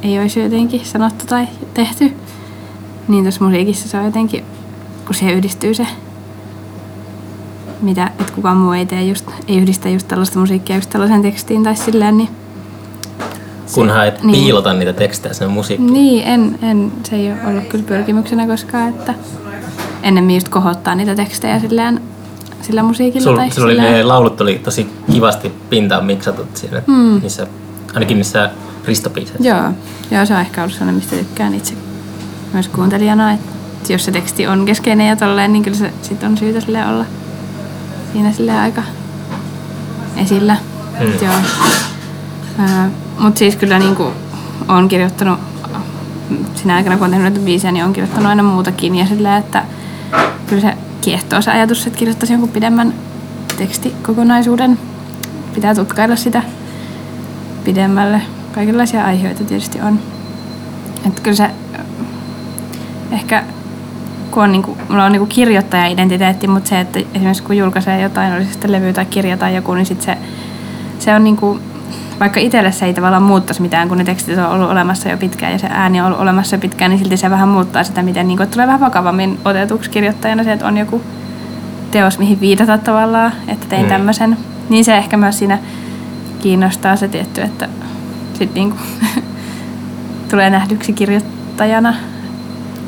ei 0.02 0.20
olisi 0.20 0.40
jotenkin 0.40 0.86
sanottu 0.86 1.26
tai 1.26 1.48
tehty. 1.74 2.14
Niin 3.08 3.24
tuossa 3.24 3.44
musiikissa 3.44 3.90
se 3.90 3.98
on 3.98 4.06
jotenkin, 4.06 4.44
kun 5.06 5.16
siihen 5.16 5.36
yhdistyy 5.36 5.74
se, 5.74 5.88
mitä, 7.82 8.12
että 8.20 8.34
kukaan 8.36 8.58
muu 8.58 8.72
ei 8.72 8.86
tee 8.86 9.04
just, 9.04 9.26
ei 9.48 9.58
yhdistä 9.58 9.90
just 9.90 10.08
tällaista 10.08 10.40
musiikkia 10.40 10.76
just 10.76 10.90
tällaisen 10.90 11.22
tekstiin 11.22 11.64
tai 11.64 11.76
silleen, 11.76 12.18
niin 12.18 12.30
Kunhan 13.74 14.08
et 14.08 14.24
niin. 14.24 14.44
piilota 14.44 14.74
niitä 14.74 14.94
tekstejä 14.94 15.34
sen 15.34 15.50
musiikkiin. 15.50 15.94
Niin, 15.94 16.28
en, 16.28 16.60
en, 16.62 16.92
se 17.04 17.16
ei 17.16 17.32
ole 17.32 17.38
ollut 17.48 17.64
kyllä 17.64 17.84
pyrkimyksenä 17.88 18.48
koskaan, 18.48 18.90
että 18.90 19.14
ennemmin 20.04 20.36
just 20.36 20.50
kohottaa 20.50 20.96
niitä 20.96 21.16
tekstejä 21.16 21.60
silleen, 21.60 22.02
sillä 22.62 22.84
musiikilla. 22.84 23.24
Sul, 23.24 23.36
tai 23.36 23.52
sulla 23.52 23.68
oli 23.68 23.82
ne 23.82 24.04
laulut 24.04 24.42
oli 24.42 24.60
tosi 24.64 24.90
kivasti 25.12 25.52
pintaan 25.70 26.06
miksatut 26.06 26.58
siinä, 26.58 26.82
Hmm. 26.88 27.20
niissä, 27.22 27.48
ainakin 27.94 28.18
niissä 28.18 28.50
ristopiiseissä. 28.86 29.50
Joo, 29.50 29.64
joo, 30.12 30.26
se 30.26 30.34
on 30.34 30.40
ehkä 30.40 30.62
ollut 30.62 30.74
sellainen, 30.74 30.96
mistä 30.96 31.16
tykkään 31.16 31.54
itse 31.54 31.74
myös 32.54 32.68
kuuntelijana, 32.68 33.32
että 33.32 33.94
jos 33.94 34.06
se 34.06 34.12
teksti 34.12 34.48
on 34.48 34.66
keskeinen 34.66 35.08
ja 35.08 35.16
tolleen, 35.16 35.54
niin 35.54 35.64
kyllä 35.64 35.78
se 35.78 35.94
sit 36.02 36.24
on 36.24 36.38
syytä 36.38 36.62
sille 36.62 36.88
olla 36.88 37.06
siinä 38.16 38.32
sille 38.32 38.60
aika 38.60 38.84
esillä. 40.18 40.58
Mm. 41.00 41.26
Joo. 41.26 41.34
Mutta 43.20 43.40
siis 43.40 43.56
kyllä 43.56 43.80
niin 43.80 43.96
olen 44.68 44.88
kirjoittanut 44.88 45.40
sinä 46.56 46.76
aikana, 46.76 46.96
kun 46.98 47.04
olen 47.04 47.12
tehnyt 47.12 47.34
näitä 47.34 47.46
biisejä, 47.46 47.72
niin 47.72 47.84
olen 47.84 47.94
kirjoittanut 47.94 48.30
aina 48.30 48.44
muutakin. 48.44 48.96
Ja 48.96 49.06
sillä, 49.06 49.38
että 49.38 49.64
kyllä 50.48 50.62
se 50.62 50.78
kiehtoo 51.02 51.42
se 51.42 51.52
ajatus, 51.52 51.88
että 51.88 52.00
kirjoittaisi 52.00 52.34
jonkun 52.34 52.50
pidemmän 52.50 52.94
tekstikokonaisuuden. 53.58 54.80
Pitää 55.56 55.76
tutkailla 55.76 56.16
sitä 56.16 56.44
pidemmälle. 57.64 58.22
Kaikenlaisia 58.52 59.06
aiheita 59.06 59.44
tietysti 59.44 59.82
on. 59.82 60.00
Että 61.08 61.22
kyllä 61.22 61.38
se 61.38 61.50
ehkä 63.12 63.44
kun 64.36 64.44
on 64.44 64.52
niinku, 64.52 64.78
mulla 64.90 65.06
on 65.06 65.12
niinku 65.12 65.26
kirjoittaja-identiteetti, 65.26 66.48
mutta 66.48 66.70
se, 66.70 66.80
että 66.80 67.00
esimerkiksi 67.00 67.44
kun 67.44 67.58
julkaisee 67.58 68.02
jotain, 68.02 68.34
oli 68.34 68.46
se 68.46 68.52
sitten 68.52 68.72
levy 68.72 68.94
tai 68.94 69.06
kirja 69.06 69.38
tai 69.38 69.56
joku, 69.56 69.74
niin 69.74 69.86
sit 69.86 70.02
se, 70.02 70.18
se 71.00 71.16
on 71.16 71.24
niinku, 71.24 71.60
vaikka 72.20 72.40
itselle 72.40 72.72
se 72.72 72.86
ei 72.86 72.94
tavallaan 72.94 73.24
muuttaisi 73.24 73.62
mitään, 73.62 73.90
kun 73.90 73.98
ne 73.98 74.04
tekstit 74.04 74.38
on 74.38 74.46
ollut 74.46 74.70
olemassa 74.72 75.10
jo 75.10 75.18
pitkään 75.18 75.52
ja 75.52 75.60
se 75.60 75.68
ääni 75.72 76.00
on 76.00 76.06
ollut 76.06 76.20
olemassa 76.20 76.56
jo 76.56 76.60
pitkään, 76.60 76.92
niin 76.92 77.00
silti 77.00 77.18
se 77.18 77.30
vähän 77.30 77.50
muuttaa 77.50 77.84
sitä, 77.84 78.02
miten 78.02 78.28
niinku, 78.28 78.44
että 78.44 78.54
tulee 78.54 78.68
vähän 78.68 78.80
vakavammin 78.80 79.40
otetuksi 79.46 79.90
kirjoittajana 79.90 80.44
se, 80.44 80.52
että 80.52 80.68
on 80.68 80.78
joku 80.78 81.02
teos, 81.92 82.20
mihin 82.20 82.40
viitata 82.40 82.78
tavallaan, 82.78 83.32
että 83.48 83.66
tein 83.70 83.82
Mm. 83.82 83.86
mm. 83.86 83.90
tämmöisen. 83.90 84.38
Niin 84.70 84.86
se 84.86 84.98
ehkä 84.98 85.18
myös 85.18 85.40
siinä 85.40 85.60
kiinnostaa 86.42 86.96
se 86.96 87.08
tietty, 87.08 87.42
että 87.42 87.70
sit 88.34 88.54
niinku 88.54 88.78
tulee 90.32 90.50
nähdyksi 90.50 90.94
kirjoittajana. 90.94 91.94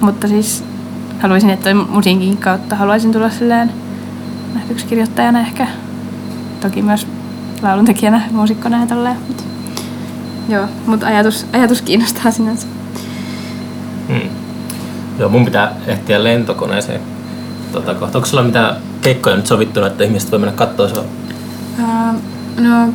Mutta 0.01 0.27
siis 0.27 0.63
haluaisin, 1.19 1.49
että 1.49 1.73
musiikin 1.73 2.37
kautta 2.37 2.75
haluaisin 2.75 3.11
tulla 3.11 3.29
silleen 3.29 3.71
nähdyksi 4.53 4.85
kirjoittajana 4.85 5.39
ehkä. 5.39 5.67
Toki 6.61 6.81
myös 6.81 7.07
lauluntekijänä, 7.61 8.21
muusikkona 8.31 8.79
ja 8.79 8.87
tolleen. 8.87 9.17
Mut, 9.27 9.43
joo, 10.49 10.65
mutta 10.85 11.07
ajatus, 11.07 11.45
ajatus 11.53 11.81
kiinnostaa 11.81 12.31
sinänsä. 12.31 12.67
Mm. 14.09 14.29
Joo, 15.19 15.29
mun 15.29 15.45
pitää 15.45 15.71
ehtiä 15.87 16.23
lentokoneeseen 16.23 17.01
tota, 17.71 17.93
kohta. 17.93 18.17
Onko 18.17 18.27
sulla 18.27 18.43
mitään 18.43 18.75
keikkoja 19.01 19.35
nyt 19.35 19.47
sovittu, 19.47 19.83
että 19.83 20.03
ihmiset 20.03 20.31
voi 20.31 20.39
mennä 20.39 20.55
katsoa 20.55 20.89
sua? 20.89 21.03
Uh, 21.79 22.21
no, 22.57 22.93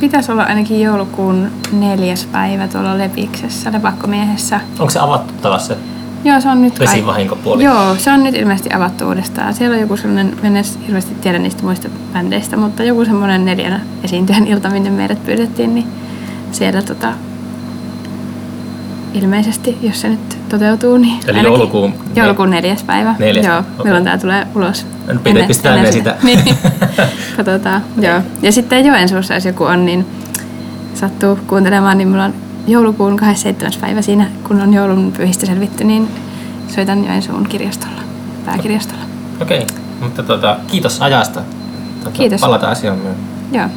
pitäisi 0.00 0.32
olla 0.32 0.42
ainakin 0.42 0.80
joulukuun 0.80 1.50
neljäs 1.72 2.26
päivä 2.32 2.68
tuolla 2.68 2.98
Lepiksessä, 2.98 3.72
Lepakkomiehessä. 3.72 4.60
Onko 4.78 4.90
se 4.90 4.98
avattu 4.98 5.34
taas 5.42 5.66
se 5.66 5.76
Joo, 6.24 6.40
se 6.40 6.48
on 6.48 6.62
nyt... 6.62 6.78
vesivahinkopuoli? 6.78 7.64
Joo, 7.64 7.94
se 7.96 8.10
on 8.10 8.22
nyt 8.22 8.34
ilmeisesti 8.34 8.74
avattu 8.74 9.08
uudestaan. 9.08 9.54
Siellä 9.54 9.74
on 9.74 9.80
joku 9.80 9.96
sellainen, 9.96 10.36
en 10.42 10.56
edes 10.56 10.78
hirveästi 10.86 11.14
tiedä 11.14 11.38
niistä 11.38 11.62
muista 11.62 11.88
bändeistä, 12.12 12.56
mutta 12.56 12.82
joku 12.84 13.04
semmoinen 13.04 13.44
neljän 13.44 13.82
esiintyjän 14.04 14.46
ilta, 14.46 14.70
minne 14.70 14.90
meidät 14.90 15.24
pyydettiin, 15.24 15.74
niin 15.74 15.86
siellä 16.52 16.82
tota, 16.82 17.12
ilmeisesti, 19.14 19.78
jos 19.82 20.00
se 20.00 20.08
nyt 20.08 20.38
toteutuu, 20.48 20.96
niin 20.96 21.20
Eli 21.28 21.38
ainakin 21.38 21.44
joulukuun- 21.44 21.94
joulukuun 22.16 22.50
neljäs 22.50 22.82
päivä. 22.82 23.14
Neljäs, 23.18 23.46
Joo, 23.46 23.58
okei. 23.58 23.84
milloin 23.84 24.04
tämä 24.04 24.18
tulee 24.18 24.46
ulos. 24.54 24.86
No, 25.12 25.20
pitä- 25.24 25.46
pistetään 25.46 25.76
ennen 25.76 25.92
sitä. 25.92 26.16
niin, 26.22 26.40
katsotaan. 27.36 27.82
Joo. 28.00 28.20
Ja 28.42 28.52
sitten 28.52 28.86
Joensuussa, 28.86 29.34
jos 29.34 29.44
joku 29.44 29.64
on, 29.64 29.86
niin 29.86 30.06
sattuu 30.94 31.38
kuuntelemaan, 31.46 31.98
niin 31.98 32.08
mulla 32.08 32.24
on 32.24 32.34
joulukuun 32.66 33.16
27. 33.16 33.80
päivä 33.80 34.02
siinä, 34.02 34.30
kun 34.48 34.60
on 34.60 34.74
joulun 34.74 35.12
pyhistä 35.16 35.46
selvitty, 35.46 35.84
niin 35.84 36.08
soitan 36.68 37.04
Joensuun 37.04 37.44
kirjastolla, 37.48 38.02
pääkirjastolla. 38.46 39.04
Okei, 39.40 39.66
mutta 40.02 40.22
tota, 40.22 40.56
kiitos 40.66 41.02
ajasta. 41.02 41.40
Tota, 42.04 42.16
Kiitos. 42.16 42.40
Palataan 42.40 42.72
asiaan 42.72 42.98
myöhemmin. 42.98 43.26
Joo, 43.52 43.68